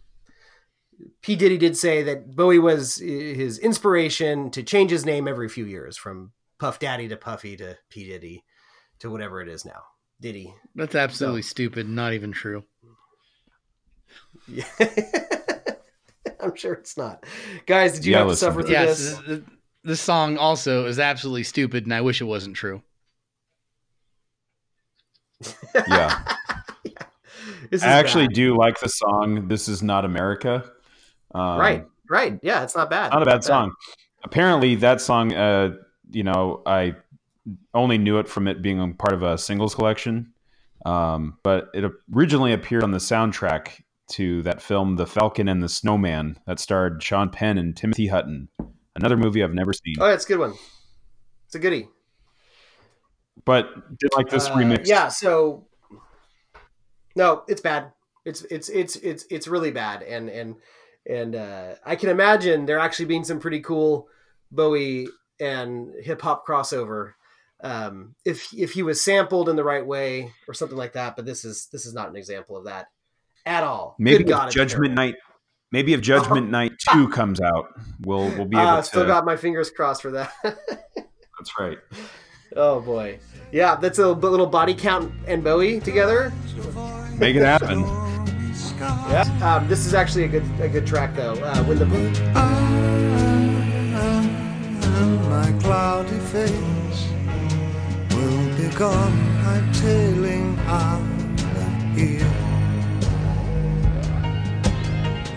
P 1.22 1.36
Diddy 1.36 1.58
did 1.58 1.76
say 1.76 2.02
that 2.04 2.34
Bowie 2.34 2.58
was 2.58 2.96
his 2.96 3.58
inspiration 3.58 4.50
to 4.52 4.62
change 4.62 4.90
his 4.90 5.04
name 5.04 5.28
every 5.28 5.48
few 5.48 5.64
years, 5.66 5.96
from 5.96 6.32
Puff 6.58 6.78
Daddy 6.78 7.08
to 7.08 7.16
Puffy 7.16 7.56
to 7.58 7.76
P 7.90 8.04
Diddy 8.06 8.44
to 9.00 9.10
whatever 9.10 9.40
it 9.42 9.48
is 9.48 9.64
now. 9.64 9.82
Diddy. 10.20 10.54
That's 10.74 10.94
absolutely 10.94 11.42
stupid. 11.42 11.88
Not 11.88 12.14
even 12.14 12.32
true. 12.32 12.64
Yeah. 14.48 14.64
I'm 16.40 16.54
sure 16.54 16.74
it's 16.74 16.96
not. 16.96 17.24
Guys, 17.66 17.94
did 17.94 18.06
you 18.06 18.12
Yeah, 18.12 18.18
have 18.20 18.28
to 18.28 18.36
suffer 18.36 18.62
through 18.62 18.70
Yes, 18.72 18.98
this? 18.98 19.14
th- 19.16 19.26
th- 19.26 19.42
this 19.84 20.00
song 20.00 20.38
also 20.38 20.86
is 20.86 20.98
absolutely 20.98 21.42
stupid, 21.44 21.84
and 21.84 21.92
I 21.92 22.00
wish 22.00 22.20
it 22.20 22.24
wasn't 22.24 22.56
true. 22.56 22.82
Yeah. 25.88 26.22
This 27.70 27.80
is 27.80 27.84
I 27.84 27.88
actually 27.92 28.26
bad. 28.28 28.34
do 28.34 28.56
like 28.56 28.78
the 28.80 28.88
song 28.88 29.48
"This 29.48 29.68
Is 29.68 29.82
Not 29.82 30.04
America." 30.04 30.70
Um, 31.36 31.58
Right, 31.60 31.84
right. 32.08 32.38
Yeah, 32.42 32.62
it's 32.62 32.74
not 32.76 32.88
bad. 32.90 33.12
not 33.12 33.22
a 33.22 33.26
bad 33.26 33.44
song. 33.44 33.72
Apparently, 34.24 34.74
that 34.76 35.00
song, 35.00 35.32
uh, 35.34 35.76
you 36.10 36.22
know, 36.24 36.62
I 36.66 36.94
only 37.74 37.98
knew 37.98 38.18
it 38.18 38.28
from 38.28 38.48
it 38.48 38.62
being 38.62 38.94
part 38.94 39.12
of 39.12 39.22
a 39.22 39.36
singles 39.38 39.74
collection, 39.74 40.32
um, 40.84 41.38
but 41.42 41.70
it 41.74 41.84
originally 42.14 42.52
appeared 42.52 42.82
on 42.82 42.90
the 42.90 42.98
soundtrack 42.98 43.82
to 44.12 44.42
that 44.42 44.62
film, 44.62 44.96
"The 44.96 45.06
Falcon 45.06 45.48
and 45.48 45.62
the 45.62 45.68
Snowman," 45.68 46.38
that 46.46 46.58
starred 46.58 47.02
Sean 47.02 47.28
Penn 47.30 47.58
and 47.58 47.76
Timothy 47.76 48.06
Hutton. 48.08 48.48
Another 48.94 49.16
movie 49.16 49.42
I've 49.44 49.52
never 49.54 49.72
seen, 49.72 49.96
Oh, 50.00 50.06
it's 50.10 50.24
a 50.24 50.28
good 50.28 50.38
one. 50.38 50.54
It's 51.46 51.54
a 51.54 51.58
goodie. 51.58 51.88
but 53.44 53.98
did 53.98 54.10
like 54.16 54.28
this 54.28 54.46
Uh, 54.48 54.54
remix. 54.56 54.86
Yeah, 54.86 55.08
so 55.08 55.66
no, 57.14 57.44
it's 57.48 57.60
bad. 57.60 57.92
It's 58.24 58.42
it's 58.50 58.68
it's 58.68 58.96
it's 58.96 59.24
it's 59.30 59.46
really 59.48 59.70
bad, 59.70 60.02
and 60.02 60.28
and 60.28 60.56
and 61.08 61.34
uh, 61.34 61.74
I 61.84 61.96
can 61.96 62.08
imagine 62.10 62.66
there 62.66 62.78
actually 62.78 63.06
being 63.06 63.24
some 63.24 63.38
pretty 63.40 63.60
cool 63.60 64.08
Bowie 64.50 65.08
and 65.40 65.90
hip 66.02 66.22
hop 66.22 66.46
crossover 66.46 67.12
um, 67.62 68.14
if 68.24 68.52
if 68.54 68.72
he 68.72 68.82
was 68.82 69.00
sampled 69.02 69.48
in 69.48 69.56
the 69.56 69.64
right 69.64 69.84
way 69.86 70.30
or 70.48 70.54
something 70.54 70.78
like 70.78 70.92
that. 70.94 71.16
But 71.16 71.24
this 71.26 71.44
is 71.44 71.68
this 71.72 71.86
is 71.86 71.94
not 71.94 72.08
an 72.08 72.16
example 72.16 72.56
of 72.56 72.64
that 72.64 72.86
at 73.44 73.62
all. 73.64 73.96
Maybe 73.98 74.24
God, 74.24 74.50
Judgment. 74.50 74.94
Night. 74.94 75.14
Maybe 75.72 75.92
if 75.94 76.00
Judgment 76.00 76.48
Night 76.50 76.72
Two 76.92 77.08
comes 77.08 77.40
out, 77.40 77.66
we'll 78.02 78.28
we'll 78.36 78.44
be 78.46 78.56
able 78.56 78.68
Uh, 78.68 78.76
to. 78.76 78.82
still 78.84 79.06
got 79.06 79.24
my 79.24 79.36
fingers 79.36 79.68
crossed 79.70 80.02
for 80.02 80.12
that. 80.12 80.32
That's 80.42 81.58
right. 81.58 81.78
oh 82.56 82.80
boy, 82.80 83.18
yeah, 83.52 83.74
that's 83.76 83.98
a 83.98 84.08
little 84.08 84.46
body 84.46 84.74
count 84.74 85.12
and 85.26 85.44
Bowie 85.44 85.80
together. 85.80 86.32
Make 87.18 87.36
it 87.36 87.42
happen. 87.42 87.82
Yeah. 88.78 89.24
Um, 89.42 89.68
this 89.68 89.86
is 89.86 89.94
actually 89.94 90.24
a 90.24 90.28
good 90.28 90.44
a 90.60 90.68
good 90.68 90.86
track 90.86 91.14
though. 91.14 91.34
Uh, 91.34 91.64
when 91.64 91.78
the 91.78 91.86
my 95.30 95.52
cloudy 95.60 96.18
face 96.32 97.08
will 98.14 98.56
be 98.56 98.68
gone, 98.76 99.16
hightailing 99.44 100.58
out 100.66 101.00
of 101.62 101.96
here. 101.96 102.32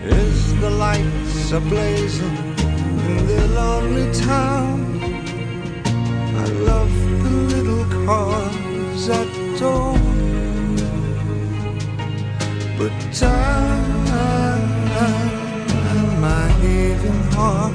Is 0.04 0.60
the 0.60 0.70
lights 0.70 1.50
ablazing 1.52 2.38
in 3.08 3.26
the 3.26 3.48
lonely 3.54 4.12
town? 4.12 5.00
I 6.36 6.44
love 6.44 6.92
the 7.22 7.30
little 7.54 8.06
cars 8.06 9.08
at 9.08 9.58
dawn. 9.58 10.29
But 12.80 13.12
time 13.12 14.06
my 16.18 16.48
heaving 16.62 17.12
heart 17.34 17.74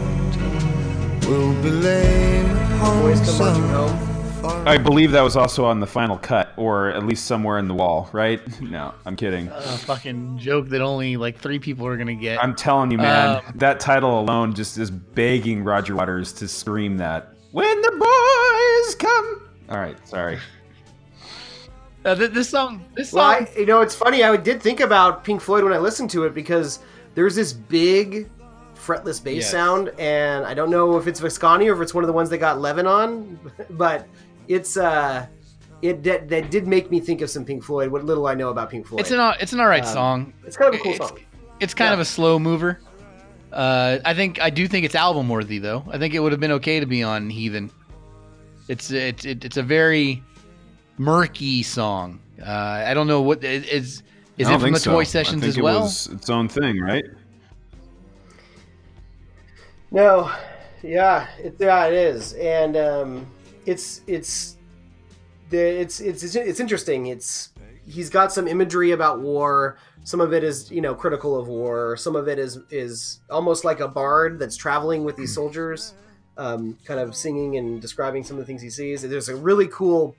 will 1.28 1.54
be 1.62 1.70
laying 1.70 2.50
upon 2.50 3.04
boys 3.04 3.20
come 3.20 3.38
marching 3.38 3.68
some 4.42 4.68
I 4.68 4.80
believe 4.80 5.12
that 5.12 5.22
was 5.22 5.38
also 5.38 5.64
on 5.64 5.80
the 5.80 5.86
final 5.86 6.18
cut, 6.18 6.54
or 6.58 6.90
at 6.90 7.06
least 7.06 7.26
somewhere 7.26 7.60
in 7.60 7.68
the 7.68 7.76
wall, 7.76 8.10
right? 8.14 8.42
No, 8.62 8.96
I'm 9.06 9.16
kidding. 9.16 9.48
A 9.50 9.78
fucking 9.78 10.40
joke 10.40 10.70
that 10.70 10.82
only 10.82 11.18
like 11.18 11.38
three 11.38 11.60
people 11.60 11.86
are 11.86 11.98
gonna 11.98 12.16
get. 12.16 12.44
I'm 12.44 12.56
telling 12.56 12.90
you, 12.90 12.98
man, 12.98 13.44
Um, 13.46 13.54
that 13.60 13.80
title 13.80 14.20
alone 14.20 14.56
just 14.56 14.80
is 14.80 14.90
begging 14.90 15.64
Roger 15.64 15.96
Waters 15.96 16.34
to 16.34 16.48
scream 16.48 16.98
that. 16.98 17.32
When 17.52 17.80
the 17.84 17.92
boys 17.92 18.96
come. 18.96 19.50
All 19.70 19.78
right, 19.78 20.08
sorry. 20.08 20.40
Uh, 22.06 22.14
this 22.14 22.50
song, 22.50 22.86
this 22.94 23.12
Well, 23.12 23.34
song, 23.40 23.48
I, 23.56 23.60
you 23.60 23.66
know, 23.66 23.82
it's 23.82 23.96
funny. 23.96 24.24
I 24.24 24.38
did 24.38 24.62
think 24.62 24.80
about 24.80 25.24
Pink 25.24 25.42
Floyd 25.42 25.64
when 25.64 25.74
I 25.74 25.80
listened 25.80 26.10
to 26.12 26.26
it 26.26 26.36
because 26.36 26.80
there's 27.16 27.34
this 27.36 27.52
big 27.52 28.30
fretless 28.76 29.22
bass 29.24 29.38
Yes. 29.38 29.52
sound, 29.52 29.90
and 29.98 30.46
I 30.46 30.54
don't 30.54 30.70
know 30.70 30.98
if 30.98 31.08
it's 31.08 31.20
Visconti 31.20 31.68
or 31.68 31.74
if 31.76 31.82
it's 31.82 31.94
one 31.96 32.04
of 32.04 32.08
the 32.08 32.14
ones 32.14 32.30
that 32.30 32.38
got 32.38 32.62
Levin 32.62 32.86
on, 32.86 33.40
but 33.72 34.08
it's 34.48 34.78
uh, 34.78 35.26
it 35.82 36.04
that, 36.04 36.30
that 36.30 36.52
did 36.52 36.68
make 36.68 36.92
me 36.92 37.00
think 37.00 37.22
of 37.22 37.30
some 37.32 37.44
Pink 37.44 37.64
Floyd. 37.64 37.90
What 37.92 38.06
little 38.06 38.28
I 38.28 38.36
know 38.36 38.50
about 38.50 38.70
Pink 38.70 38.86
Floyd, 38.86 39.02
it's 39.02 39.10
an 39.12 39.34
it's 39.40 39.54
an 39.54 39.60
alright 39.60 39.86
Um, 39.88 39.94
song. 39.94 40.34
it's 40.46 40.56
kind 40.58 40.74
of 40.76 40.80
a 40.80 40.84
cool 40.84 40.92
it's, 40.94 41.08
song. 41.08 41.20
It's 41.60 41.74
kind 41.74 41.90
Yeah. 41.90 41.94
of 41.94 42.00
a 42.02 42.06
slow 42.06 42.38
mover. 42.38 42.80
Uh, 43.52 43.98
I 44.06 44.14
think 44.14 44.40
I 44.40 44.52
do 44.52 44.68
think 44.68 44.86
it's 44.86 44.96
album 44.96 45.28
worthy 45.30 45.58
though. 45.58 45.84
I 45.90 45.98
think 45.98 46.14
it 46.14 46.20
would 46.20 46.34
have 46.34 46.42
been 46.42 46.52
okay 46.52 46.80
to 46.80 46.86
be 46.86 47.02
on 47.02 47.30
Heathen. 47.32 47.72
It's 48.68 48.92
it's 48.92 49.26
it, 49.26 49.44
it's 49.46 49.58
a 49.58 49.64
very 49.64 50.22
murky 50.98 51.64
song. 51.64 52.20
Uh, 52.42 52.50
I 52.52 52.94
don't 52.94 53.08
know 53.08 53.22
what 53.22 53.44
is 53.44 54.04
is 54.38 54.48
I 54.48 54.56
it 54.56 54.60
from 54.62 54.74
the 54.74 54.80
so. 54.80 54.92
Toy 54.92 55.00
I 55.02 55.04
Sessions 55.04 55.42
think 55.42 55.50
as 55.50 55.58
it 55.58 55.64
well? 55.64 55.82
was 55.82 56.08
its 56.08 56.30
own 56.30 56.48
thing, 56.50 56.80
right? 56.80 57.06
No, 59.92 60.32
yeah, 60.84 61.28
it, 61.40 61.56
yeah, 61.60 61.86
it 61.86 61.94
is, 61.94 62.34
and 62.34 62.76
um, 62.76 63.28
it's 63.66 64.02
it's 64.08 64.58
the 65.50 65.58
it's 65.58 66.00
it's 66.00 66.24
it's 66.24 66.36
it's 66.36 66.60
interesting. 66.60 67.08
It's 67.08 67.50
he's 67.88 68.10
got 68.10 68.34
some 68.34 68.48
imagery 68.48 68.92
about 68.92 69.20
war. 69.22 69.78
Some 70.04 70.20
of 70.20 70.34
it 70.34 70.44
is 70.44 70.70
you 70.70 70.82
know 70.82 70.94
critical 70.94 71.40
of 71.40 71.48
war. 71.48 71.96
Some 71.96 72.16
of 72.16 72.28
it 72.28 72.40
is 72.40 72.60
is 72.70 73.22
almost 73.30 73.64
like 73.64 73.80
a 73.80 73.88
bard 73.88 74.38
that's 74.38 74.58
traveling 74.58 75.06
with 75.06 75.16
these 75.16 75.34
soldiers, 75.34 75.94
um, 76.38 76.78
kind 76.84 77.00
of 77.00 77.16
singing 77.16 77.56
and 77.58 77.82
describing 77.82 78.24
some 78.24 78.38
of 78.38 78.42
the 78.42 78.46
things 78.46 78.62
he 78.62 78.70
sees. 78.70 79.02
There's 79.02 79.30
a 79.30 79.36
really 79.36 79.68
cool 79.70 80.16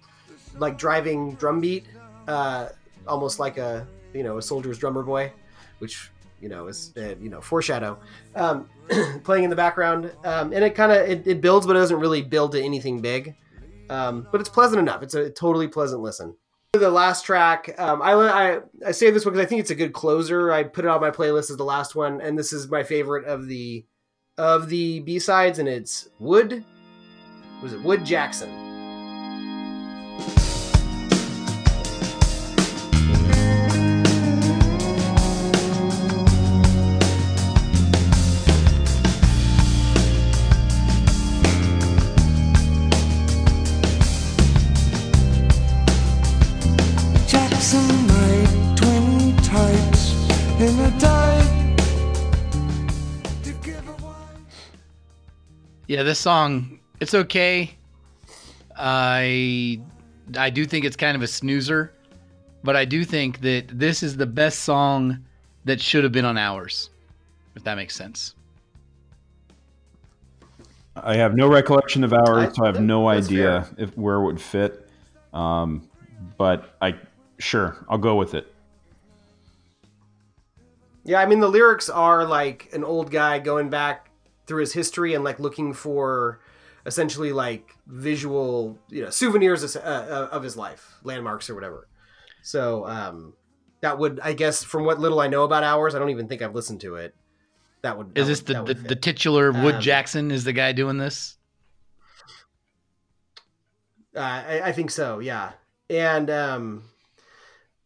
like 0.58 0.78
driving 0.78 1.34
drum 1.34 1.60
beat, 1.60 1.86
uh, 2.28 2.68
almost 3.06 3.38
like 3.38 3.58
a 3.58 3.86
you 4.12 4.22
know 4.22 4.38
a 4.38 4.42
soldier's 4.42 4.78
drummer 4.78 5.02
boy, 5.02 5.32
which 5.78 6.10
you 6.40 6.48
know 6.48 6.66
is 6.66 6.92
uh, 6.96 7.14
you 7.20 7.28
know 7.28 7.40
foreshadow 7.40 7.98
um, 8.34 8.68
playing 9.24 9.44
in 9.44 9.50
the 9.50 9.56
background, 9.56 10.12
um, 10.24 10.52
and 10.52 10.64
it 10.64 10.74
kind 10.74 10.92
of 10.92 11.08
it, 11.08 11.26
it 11.26 11.40
builds, 11.40 11.66
but 11.66 11.76
it 11.76 11.80
doesn't 11.80 12.00
really 12.00 12.22
build 12.22 12.52
to 12.52 12.62
anything 12.62 13.00
big. 13.00 13.34
Um, 13.88 14.26
but 14.32 14.40
it's 14.40 14.50
pleasant 14.50 14.80
enough. 14.80 15.02
It's 15.02 15.14
a 15.14 15.30
totally 15.30 15.68
pleasant 15.68 16.02
listen. 16.02 16.36
The 16.72 16.90
last 16.90 17.24
track, 17.24 17.74
um, 17.78 18.02
I, 18.02 18.12
I 18.12 18.60
I 18.86 18.92
say 18.92 19.10
this 19.10 19.24
one 19.24 19.32
because 19.32 19.46
I 19.46 19.48
think 19.48 19.60
it's 19.60 19.70
a 19.70 19.76
good 19.76 19.92
closer. 19.92 20.52
I 20.52 20.64
put 20.64 20.84
it 20.84 20.88
on 20.88 21.00
my 21.00 21.10
playlist 21.10 21.50
as 21.50 21.56
the 21.56 21.64
last 21.64 21.94
one, 21.94 22.20
and 22.20 22.38
this 22.38 22.52
is 22.52 22.68
my 22.68 22.82
favorite 22.82 23.24
of 23.26 23.46
the 23.46 23.86
of 24.36 24.68
the 24.68 25.00
B 25.00 25.18
sides, 25.18 25.58
and 25.58 25.68
it's 25.68 26.08
Wood. 26.18 26.64
Was 27.62 27.72
it 27.72 27.82
Wood 27.82 28.04
Jackson? 28.04 28.50
Jackson 28.50 28.65
Yeah, 55.96 56.02
this 56.02 56.18
song, 56.18 56.78
it's 57.00 57.14
okay. 57.14 57.74
I 58.76 59.80
I 60.36 60.50
do 60.50 60.66
think 60.66 60.84
it's 60.84 60.94
kind 60.94 61.16
of 61.16 61.22
a 61.22 61.26
snoozer, 61.26 61.90
but 62.62 62.76
I 62.76 62.84
do 62.84 63.02
think 63.02 63.40
that 63.40 63.68
this 63.68 64.02
is 64.02 64.14
the 64.14 64.26
best 64.26 64.58
song 64.58 65.24
that 65.64 65.80
should 65.80 66.04
have 66.04 66.12
been 66.12 66.26
on 66.26 66.36
Hours. 66.36 66.90
If 67.54 67.64
that 67.64 67.76
makes 67.76 67.96
sense. 67.96 68.34
I 70.96 71.16
have 71.16 71.34
no 71.34 71.48
recollection 71.48 72.04
of 72.04 72.12
Hours, 72.12 72.50
I- 72.50 72.52
so 72.52 72.64
I 72.64 72.66
have 72.66 72.82
no 72.82 73.08
idea 73.08 73.66
fair. 73.74 73.84
if 73.86 73.96
where 73.96 74.16
it 74.16 74.24
would 74.26 74.40
fit. 74.42 74.86
Um, 75.32 75.88
but 76.36 76.76
I 76.82 76.96
sure 77.38 77.86
I'll 77.88 77.96
go 77.96 78.16
with 78.16 78.34
it. 78.34 78.52
Yeah, 81.04 81.20
I 81.22 81.24
mean 81.24 81.40
the 81.40 81.48
lyrics 81.48 81.88
are 81.88 82.26
like 82.26 82.68
an 82.74 82.84
old 82.84 83.10
guy 83.10 83.38
going 83.38 83.70
back 83.70 84.05
through 84.46 84.60
his 84.60 84.72
history 84.72 85.14
and 85.14 85.24
like 85.24 85.38
looking 85.40 85.72
for 85.72 86.40
essentially 86.84 87.32
like 87.32 87.74
visual, 87.86 88.78
you 88.88 89.02
know, 89.02 89.10
souvenirs 89.10 89.62
of, 89.62 89.82
uh, 89.82 90.28
of 90.30 90.42
his 90.42 90.56
life, 90.56 90.94
landmarks 91.02 91.50
or 91.50 91.54
whatever. 91.54 91.88
So 92.42 92.86
um, 92.86 93.34
that 93.80 93.98
would, 93.98 94.20
I 94.22 94.32
guess, 94.34 94.62
from 94.62 94.84
what 94.84 95.00
little 95.00 95.20
I 95.20 95.26
know 95.26 95.42
about 95.44 95.64
Hours, 95.64 95.94
I 95.94 95.98
don't 95.98 96.10
even 96.10 96.28
think 96.28 96.42
I've 96.42 96.54
listened 96.54 96.80
to 96.82 96.94
it. 96.96 97.14
That 97.82 97.98
would. 97.98 98.16
Is 98.16 98.28
that 98.28 98.46
this 98.46 98.56
would- 98.56 98.66
the, 98.68 98.74
the, 98.74 98.88
the 98.88 98.96
titular 98.96 99.50
Wood 99.50 99.76
Um, 99.76 99.80
Jackson 99.80 100.30
is 100.30 100.44
the 100.44 100.52
guy 100.52 100.72
doing 100.72 100.98
this? 100.98 101.36
Uh, 104.14 104.20
I, 104.20 104.60
I 104.66 104.72
think 104.72 104.90
so, 104.90 105.18
yeah. 105.18 105.52
And 105.90 106.30
um, 106.30 106.84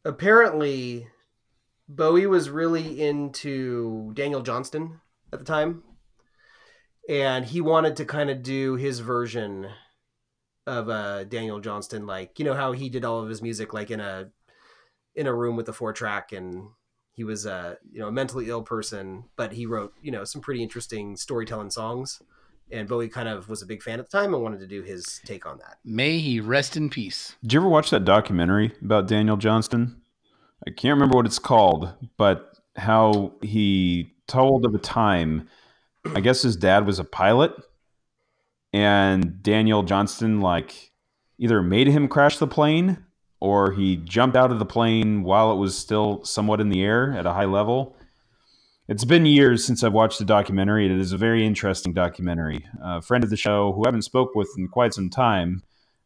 apparently, 0.04 1.08
Bowie 1.88 2.26
was 2.26 2.48
really 2.48 3.02
into 3.02 4.12
Daniel 4.14 4.42
Johnston 4.42 5.00
at 5.32 5.38
the 5.38 5.44
time, 5.44 5.82
and 7.10 7.44
he 7.44 7.60
wanted 7.60 7.96
to 7.96 8.04
kind 8.04 8.30
of 8.30 8.40
do 8.40 8.76
his 8.76 9.00
version 9.00 9.68
of 10.64 10.88
uh, 10.88 11.24
Daniel 11.24 11.58
Johnston, 11.58 12.06
like 12.06 12.38
you 12.38 12.44
know 12.44 12.54
how 12.54 12.70
he 12.70 12.88
did 12.88 13.04
all 13.04 13.20
of 13.20 13.28
his 13.28 13.42
music 13.42 13.74
like 13.74 13.90
in 13.90 13.98
a 13.98 14.30
in 15.16 15.26
a 15.26 15.34
room 15.34 15.56
with 15.56 15.68
a 15.68 15.72
four 15.72 15.92
track, 15.92 16.30
and 16.30 16.68
he 17.10 17.24
was 17.24 17.46
a 17.46 17.78
you 17.90 17.98
know 17.98 18.06
a 18.06 18.12
mentally 18.12 18.48
ill 18.48 18.62
person, 18.62 19.24
but 19.36 19.52
he 19.52 19.66
wrote 19.66 19.92
you 20.00 20.12
know 20.12 20.22
some 20.22 20.40
pretty 20.40 20.62
interesting 20.62 21.16
storytelling 21.16 21.70
songs. 21.70 22.22
And 22.72 22.86
Bowie 22.86 23.08
kind 23.08 23.28
of 23.28 23.48
was 23.48 23.62
a 23.62 23.66
big 23.66 23.82
fan 23.82 23.98
at 23.98 24.08
the 24.08 24.16
time 24.16 24.32
and 24.32 24.44
wanted 24.44 24.60
to 24.60 24.66
do 24.68 24.82
his 24.82 25.20
take 25.24 25.44
on 25.44 25.58
that. 25.58 25.78
May 25.84 26.20
he 26.20 26.38
rest 26.38 26.76
in 26.76 26.88
peace. 26.88 27.34
Did 27.42 27.54
you 27.54 27.60
ever 27.60 27.68
watch 27.68 27.90
that 27.90 28.04
documentary 28.04 28.72
about 28.80 29.08
Daniel 29.08 29.36
Johnston? 29.36 30.00
I 30.64 30.70
can't 30.70 30.94
remember 30.94 31.16
what 31.16 31.26
it's 31.26 31.40
called, 31.40 31.92
but 32.16 32.56
how 32.76 33.32
he 33.42 34.14
told 34.28 34.64
of 34.64 34.72
a 34.76 34.78
time. 34.78 35.48
I 36.14 36.20
guess 36.20 36.42
his 36.42 36.56
dad 36.56 36.86
was 36.86 36.98
a 36.98 37.04
pilot, 37.04 37.52
and 38.72 39.42
Daniel 39.42 39.82
Johnston 39.82 40.40
like 40.40 40.92
either 41.38 41.62
made 41.62 41.88
him 41.88 42.08
crash 42.08 42.38
the 42.38 42.46
plane 42.46 43.04
or 43.40 43.72
he 43.72 43.96
jumped 43.96 44.36
out 44.36 44.52
of 44.52 44.58
the 44.58 44.66
plane 44.66 45.22
while 45.22 45.50
it 45.52 45.56
was 45.56 45.76
still 45.76 46.22
somewhat 46.24 46.60
in 46.60 46.68
the 46.68 46.82
air 46.82 47.12
at 47.12 47.24
a 47.24 47.32
high 47.32 47.46
level. 47.46 47.96
It's 48.86 49.04
been 49.04 49.24
years 49.24 49.64
since 49.64 49.82
I've 49.82 49.92
watched 49.92 50.18
the 50.18 50.24
documentary. 50.24 50.84
It 50.84 50.92
is 50.92 51.12
a 51.12 51.16
very 51.16 51.46
interesting 51.46 51.94
documentary. 51.94 52.66
A 52.82 53.00
friend 53.00 53.24
of 53.24 53.30
the 53.30 53.36
show 53.36 53.72
who 53.72 53.84
I 53.84 53.88
haven't 53.88 54.02
spoke 54.02 54.34
with 54.34 54.50
in 54.58 54.68
quite 54.68 54.92
some 54.92 55.08
time 55.08 55.62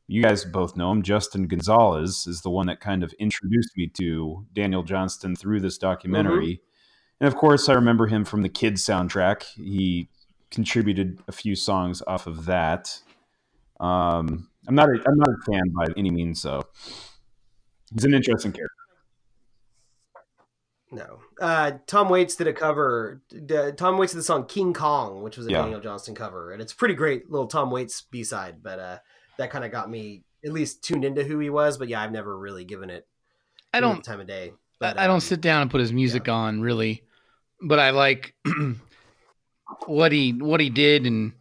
you 0.06 0.22
guys 0.22 0.44
both 0.44 0.76
know 0.76 0.90
him. 0.90 1.02
Justin 1.02 1.46
Gonzalez 1.46 2.26
is 2.26 2.42
the 2.42 2.50
one 2.50 2.66
that 2.66 2.80
kind 2.80 3.02
of 3.02 3.12
introduced 3.14 3.76
me 3.76 3.86
to 3.94 4.46
Daniel 4.52 4.82
Johnston 4.82 5.34
through 5.34 5.60
this 5.60 5.78
mm-hmm. 5.78 5.86
documentary. 5.86 6.60
And 7.24 7.32
of 7.32 7.38
course, 7.38 7.70
I 7.70 7.72
remember 7.72 8.06
him 8.06 8.22
from 8.26 8.42
the 8.42 8.50
Kids 8.50 8.84
soundtrack. 8.84 9.44
He 9.54 10.10
contributed 10.50 11.20
a 11.26 11.32
few 11.32 11.56
songs 11.56 12.02
off 12.06 12.26
of 12.26 12.44
that. 12.44 13.00
Um, 13.80 14.50
I'm 14.68 14.74
not 14.74 14.90
a, 14.90 15.02
I'm 15.06 15.16
not 15.16 15.30
a 15.30 15.50
fan 15.50 15.70
by 15.70 15.86
any 15.96 16.10
means, 16.10 16.42
so 16.42 16.60
He's 17.94 18.04
an 18.04 18.12
interesting 18.12 18.52
character. 18.52 18.74
No. 20.92 21.20
Uh, 21.40 21.72
Tom 21.86 22.10
Waits 22.10 22.36
did 22.36 22.46
a 22.46 22.52
cover. 22.52 23.22
d- 23.30 23.70
Tom 23.74 23.96
Waits 23.96 24.12
did 24.12 24.18
the 24.18 24.22
song 24.22 24.44
King 24.44 24.74
Kong, 24.74 25.22
which 25.22 25.38
was 25.38 25.46
a 25.46 25.50
Yeah. 25.50 25.62
Daniel 25.62 25.80
Johnston 25.80 26.14
cover. 26.14 26.52
And 26.52 26.60
it's 26.60 26.74
a 26.74 26.76
pretty 26.76 26.94
great 26.94 27.30
little 27.30 27.46
Tom 27.46 27.70
Waits 27.70 28.02
B 28.02 28.22
side, 28.22 28.62
but 28.62 28.78
uh, 28.78 28.98
that 29.38 29.48
kind 29.50 29.64
of 29.64 29.72
got 29.72 29.88
me 29.88 30.24
at 30.44 30.52
least 30.52 30.84
tuned 30.84 31.06
into 31.06 31.24
who 31.24 31.38
he 31.38 31.48
was. 31.48 31.78
But 31.78 31.88
yeah, 31.88 32.02
I've 32.02 32.12
never 32.12 32.38
really 32.38 32.66
given 32.66 32.90
it, 32.90 33.08
I 33.72 33.80
don't 33.80 34.04
time 34.04 34.20
of 34.20 34.26
day. 34.26 34.50
I, 34.52 34.56
But, 34.78 34.98
I 34.98 35.04
um, 35.04 35.12
don't 35.12 35.20
sit 35.22 35.40
down 35.40 35.62
and 35.62 35.70
put 35.70 35.80
his 35.80 35.90
music 35.90 36.28
on 36.28 36.60
really, 36.60 37.02
but 37.64 37.78
I 37.78 37.90
like 37.90 38.34
what 39.86 40.12
he 40.12 40.32
what 40.32 40.60
he 40.60 40.70
did 40.70 41.06
and 41.06 41.32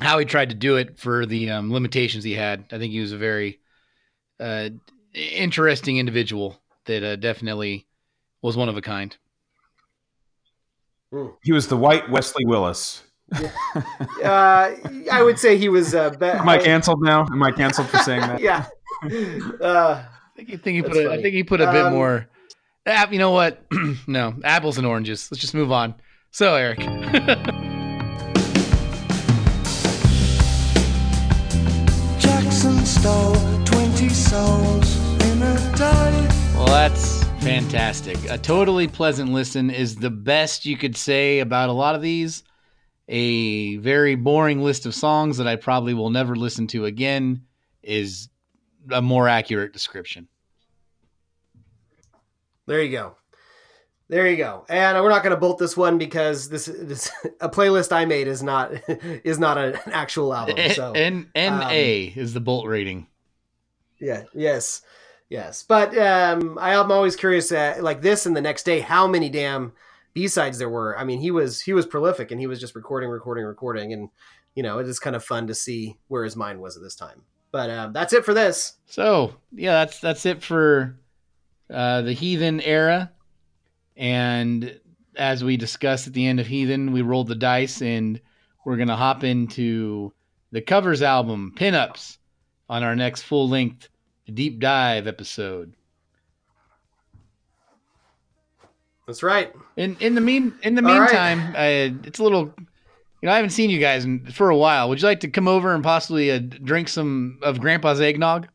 how 0.00 0.18
he 0.18 0.24
tried 0.24 0.50
to 0.50 0.54
do 0.54 0.76
it 0.76 0.98
for 0.98 1.26
the 1.26 1.50
um, 1.50 1.72
limitations 1.72 2.24
he 2.24 2.34
had. 2.34 2.64
I 2.72 2.78
think 2.78 2.92
he 2.92 3.00
was 3.00 3.12
a 3.12 3.18
very 3.18 3.60
uh, 4.38 4.70
interesting 5.14 5.98
individual 5.98 6.60
that 6.86 7.02
uh, 7.02 7.16
definitely 7.16 7.86
was 8.42 8.56
one 8.56 8.68
of 8.68 8.76
a 8.76 8.80
kind. 8.82 9.16
He 11.42 11.52
was 11.52 11.66
the 11.68 11.76
white 11.76 12.08
Wesley 12.08 12.44
Willis. 12.46 13.02
Uh, 13.32 14.70
I 15.12 15.22
would 15.22 15.38
say 15.38 15.56
he 15.56 15.68
was. 15.68 15.94
Uh, 15.94 16.10
be- 16.10 16.26
Am 16.26 16.48
I 16.48 16.58
canceled 16.58 17.02
now? 17.02 17.26
Am 17.30 17.42
I 17.42 17.50
canceled 17.52 17.88
for 17.88 17.98
saying 17.98 18.20
that? 18.22 18.40
Yeah. 18.40 18.66
Uh, 19.60 20.04
I 20.04 20.36
think, 20.36 20.50
I 20.52 20.56
think 20.56 20.76
he 20.76 20.82
put 20.82 20.96
a, 20.96 21.10
I 21.10 21.22
think 21.22 21.34
he 21.34 21.42
put 21.42 21.60
a 21.62 21.72
bit 21.72 21.86
Um, 21.86 21.94
more. 21.94 22.28
App, 22.86 23.12
you 23.12 23.18
know 23.18 23.30
what? 23.32 23.62
no, 24.06 24.34
apples 24.42 24.78
and 24.78 24.86
oranges. 24.86 25.28
Let's 25.30 25.40
just 25.40 25.52
move 25.52 25.70
on. 25.70 25.94
So, 26.30 26.54
Eric, 26.54 26.78
Jackson 32.18 32.86
stole 32.86 33.34
20 33.66 34.08
souls 34.08 34.96
in 35.24 35.42
a 35.42 35.56
day. 35.76 36.28
well, 36.54 36.66
that's 36.66 37.22
fantastic. 37.42 38.16
A 38.30 38.38
totally 38.38 38.88
pleasant 38.88 39.30
listen 39.30 39.68
is 39.70 39.96
the 39.96 40.08
best 40.10 40.64
you 40.64 40.78
could 40.78 40.96
say 40.96 41.40
about 41.40 41.68
a 41.68 41.72
lot 41.72 41.94
of 41.94 42.00
these. 42.00 42.44
A 43.08 43.76
very 43.76 44.14
boring 44.14 44.62
list 44.62 44.86
of 44.86 44.94
songs 44.94 45.36
that 45.36 45.46
I 45.48 45.56
probably 45.56 45.92
will 45.92 46.10
never 46.10 46.34
listen 46.34 46.66
to 46.68 46.86
again 46.86 47.42
is 47.82 48.28
a 48.90 49.02
more 49.02 49.28
accurate 49.28 49.72
description. 49.74 50.28
There 52.70 52.82
you 52.82 52.90
go. 52.90 53.16
There 54.08 54.28
you 54.28 54.36
go. 54.36 54.64
And 54.68 54.96
we're 55.02 55.08
not 55.08 55.22
going 55.22 55.34
to 55.34 55.40
bolt 55.40 55.58
this 55.58 55.76
one 55.76 55.98
because 55.98 56.48
this 56.48 56.66
this 56.66 57.10
a 57.40 57.48
playlist 57.48 57.92
I 57.92 58.04
made 58.04 58.28
is 58.28 58.42
not 58.42 58.72
is 58.88 59.38
not 59.38 59.58
an 59.58 59.76
actual 59.86 60.32
album. 60.32 60.56
So 60.74 60.92
N 60.92 61.30
N 61.34 61.52
um, 61.52 61.70
is 61.70 62.32
the 62.32 62.40
bolt 62.40 62.66
rating. 62.66 63.06
yeah, 64.00 64.24
yes, 64.34 64.82
yes. 65.28 65.64
But 65.66 65.96
um, 65.98 66.58
I 66.60 66.74
am 66.74 66.92
always 66.92 67.16
curious, 67.16 67.50
uh, 67.52 67.78
like 67.80 68.02
this 68.02 68.26
and 68.26 68.36
the 68.36 68.40
next 68.40 68.64
day, 68.64 68.80
how 68.80 69.06
many 69.06 69.30
damn 69.30 69.72
B 70.12 70.28
sides 70.28 70.58
there 70.58 70.68
were. 70.70 70.98
I 70.98 71.04
mean, 71.04 71.20
he 71.20 71.30
was 71.30 71.60
he 71.60 71.72
was 71.72 71.86
prolific, 71.86 72.30
and 72.30 72.40
he 72.40 72.46
was 72.46 72.60
just 72.60 72.74
recording, 72.74 73.10
recording, 73.10 73.44
recording, 73.44 73.92
and 73.92 74.10
you 74.54 74.62
know, 74.62 74.78
it 74.78 74.88
is 74.88 74.98
kind 74.98 75.14
of 75.14 75.24
fun 75.24 75.46
to 75.46 75.54
see 75.54 75.98
where 76.08 76.24
his 76.24 76.36
mind 76.36 76.60
was 76.60 76.76
at 76.76 76.82
this 76.82 76.96
time. 76.96 77.22
But 77.52 77.70
um, 77.70 77.92
that's 77.92 78.12
it 78.12 78.24
for 78.24 78.34
this. 78.34 78.74
So 78.86 79.34
yeah, 79.52 79.72
that's 79.72 80.00
that's 80.00 80.26
it 80.26 80.42
for 80.42 80.96
uh, 81.72 82.02
the 82.02 82.12
Heathen 82.12 82.60
era. 82.60 83.10
And 83.96 84.78
as 85.16 85.44
we 85.44 85.56
discussed 85.56 86.06
at 86.06 86.12
the 86.12 86.26
end 86.26 86.40
of 86.40 86.46
Heathen, 86.46 86.92
we 86.92 87.02
rolled 87.02 87.28
the 87.28 87.34
dice, 87.34 87.82
and 87.82 88.20
we're 88.64 88.76
gonna 88.76 88.96
hop 88.96 89.24
into 89.24 90.12
the 90.52 90.60
covers 90.60 91.02
album 91.02 91.52
Pin 91.56 91.74
Ups 91.74 92.18
on 92.68 92.82
our 92.82 92.96
next 92.96 93.22
full 93.22 93.48
length 93.48 93.88
deep 94.32 94.60
dive 94.60 95.06
episode. 95.06 95.74
That's 99.06 99.22
right. 99.22 99.52
In 99.76 99.96
in 99.98 100.14
the 100.14 100.20
mean 100.20 100.54
in 100.62 100.76
the 100.76 100.86
All 100.86 101.00
right. 101.00 101.10
meantime, 101.10 101.54
uh, 101.56 102.06
it's 102.06 102.20
a 102.20 102.22
little. 102.22 102.54
You 103.22 103.26
know, 103.26 103.32
I 103.32 103.36
haven't 103.36 103.50
seen 103.50 103.68
you 103.68 103.78
guys 103.78 104.06
in, 104.06 104.24
for 104.32 104.48
a 104.48 104.56
while. 104.56 104.88
Would 104.88 105.02
you 105.02 105.06
like 105.06 105.20
to 105.20 105.28
come 105.28 105.46
over 105.46 105.74
and 105.74 105.84
possibly 105.84 106.30
uh, 106.30 106.38
drink 106.38 106.88
some 106.88 107.38
of 107.42 107.60
Grandpa's 107.60 108.00
eggnog? 108.00 108.48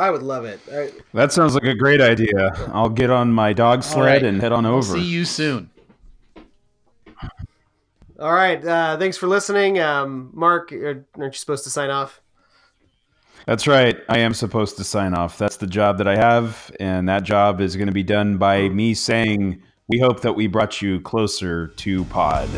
I 0.00 0.10
would 0.10 0.22
love 0.22 0.44
it. 0.44 0.60
I, 0.72 0.90
That 1.14 1.32
sounds 1.32 1.54
like 1.54 1.64
a 1.64 1.74
great 1.74 2.00
idea. 2.00 2.52
I'll 2.72 2.88
get 2.88 3.10
on 3.10 3.32
my 3.32 3.52
dog 3.52 3.82
sled 3.82 4.04
right. 4.06 4.22
and 4.22 4.40
head 4.40 4.50
on 4.52 4.64
We'll 4.64 4.74
over. 4.76 4.94
see 4.94 5.04
you 5.04 5.24
soon. 5.24 5.70
all 8.18 8.32
right. 8.32 8.64
Uh, 8.64 8.96
thanks 8.98 9.16
for 9.16 9.26
listening, 9.26 9.78
um, 9.78 10.30
Mark. 10.32 10.72
Aren't 10.72 11.06
you 11.18 11.32
supposed 11.32 11.64
to 11.64 11.70
sign 11.70 11.90
off? 11.90 12.20
That's 13.46 13.66
right. 13.66 13.98
I 14.08 14.18
am 14.18 14.34
supposed 14.34 14.76
to 14.76 14.84
sign 14.84 15.14
off. 15.14 15.38
That's 15.38 15.56
the 15.56 15.66
job 15.66 15.98
that 15.98 16.06
I 16.08 16.16
have, 16.16 16.70
and 16.78 17.08
that 17.08 17.22
job 17.24 17.60
is 17.60 17.76
going 17.76 17.86
to 17.88 17.92
be 17.92 18.02
done 18.02 18.36
by 18.36 18.68
me 18.68 18.94
saying, 18.94 19.62
"We 19.88 19.98
hope 19.98 20.20
that 20.20 20.34
we 20.34 20.46
brought 20.46 20.82
you 20.82 21.00
closer 21.00 21.68
to 21.68 22.04
Pod." 22.04 22.48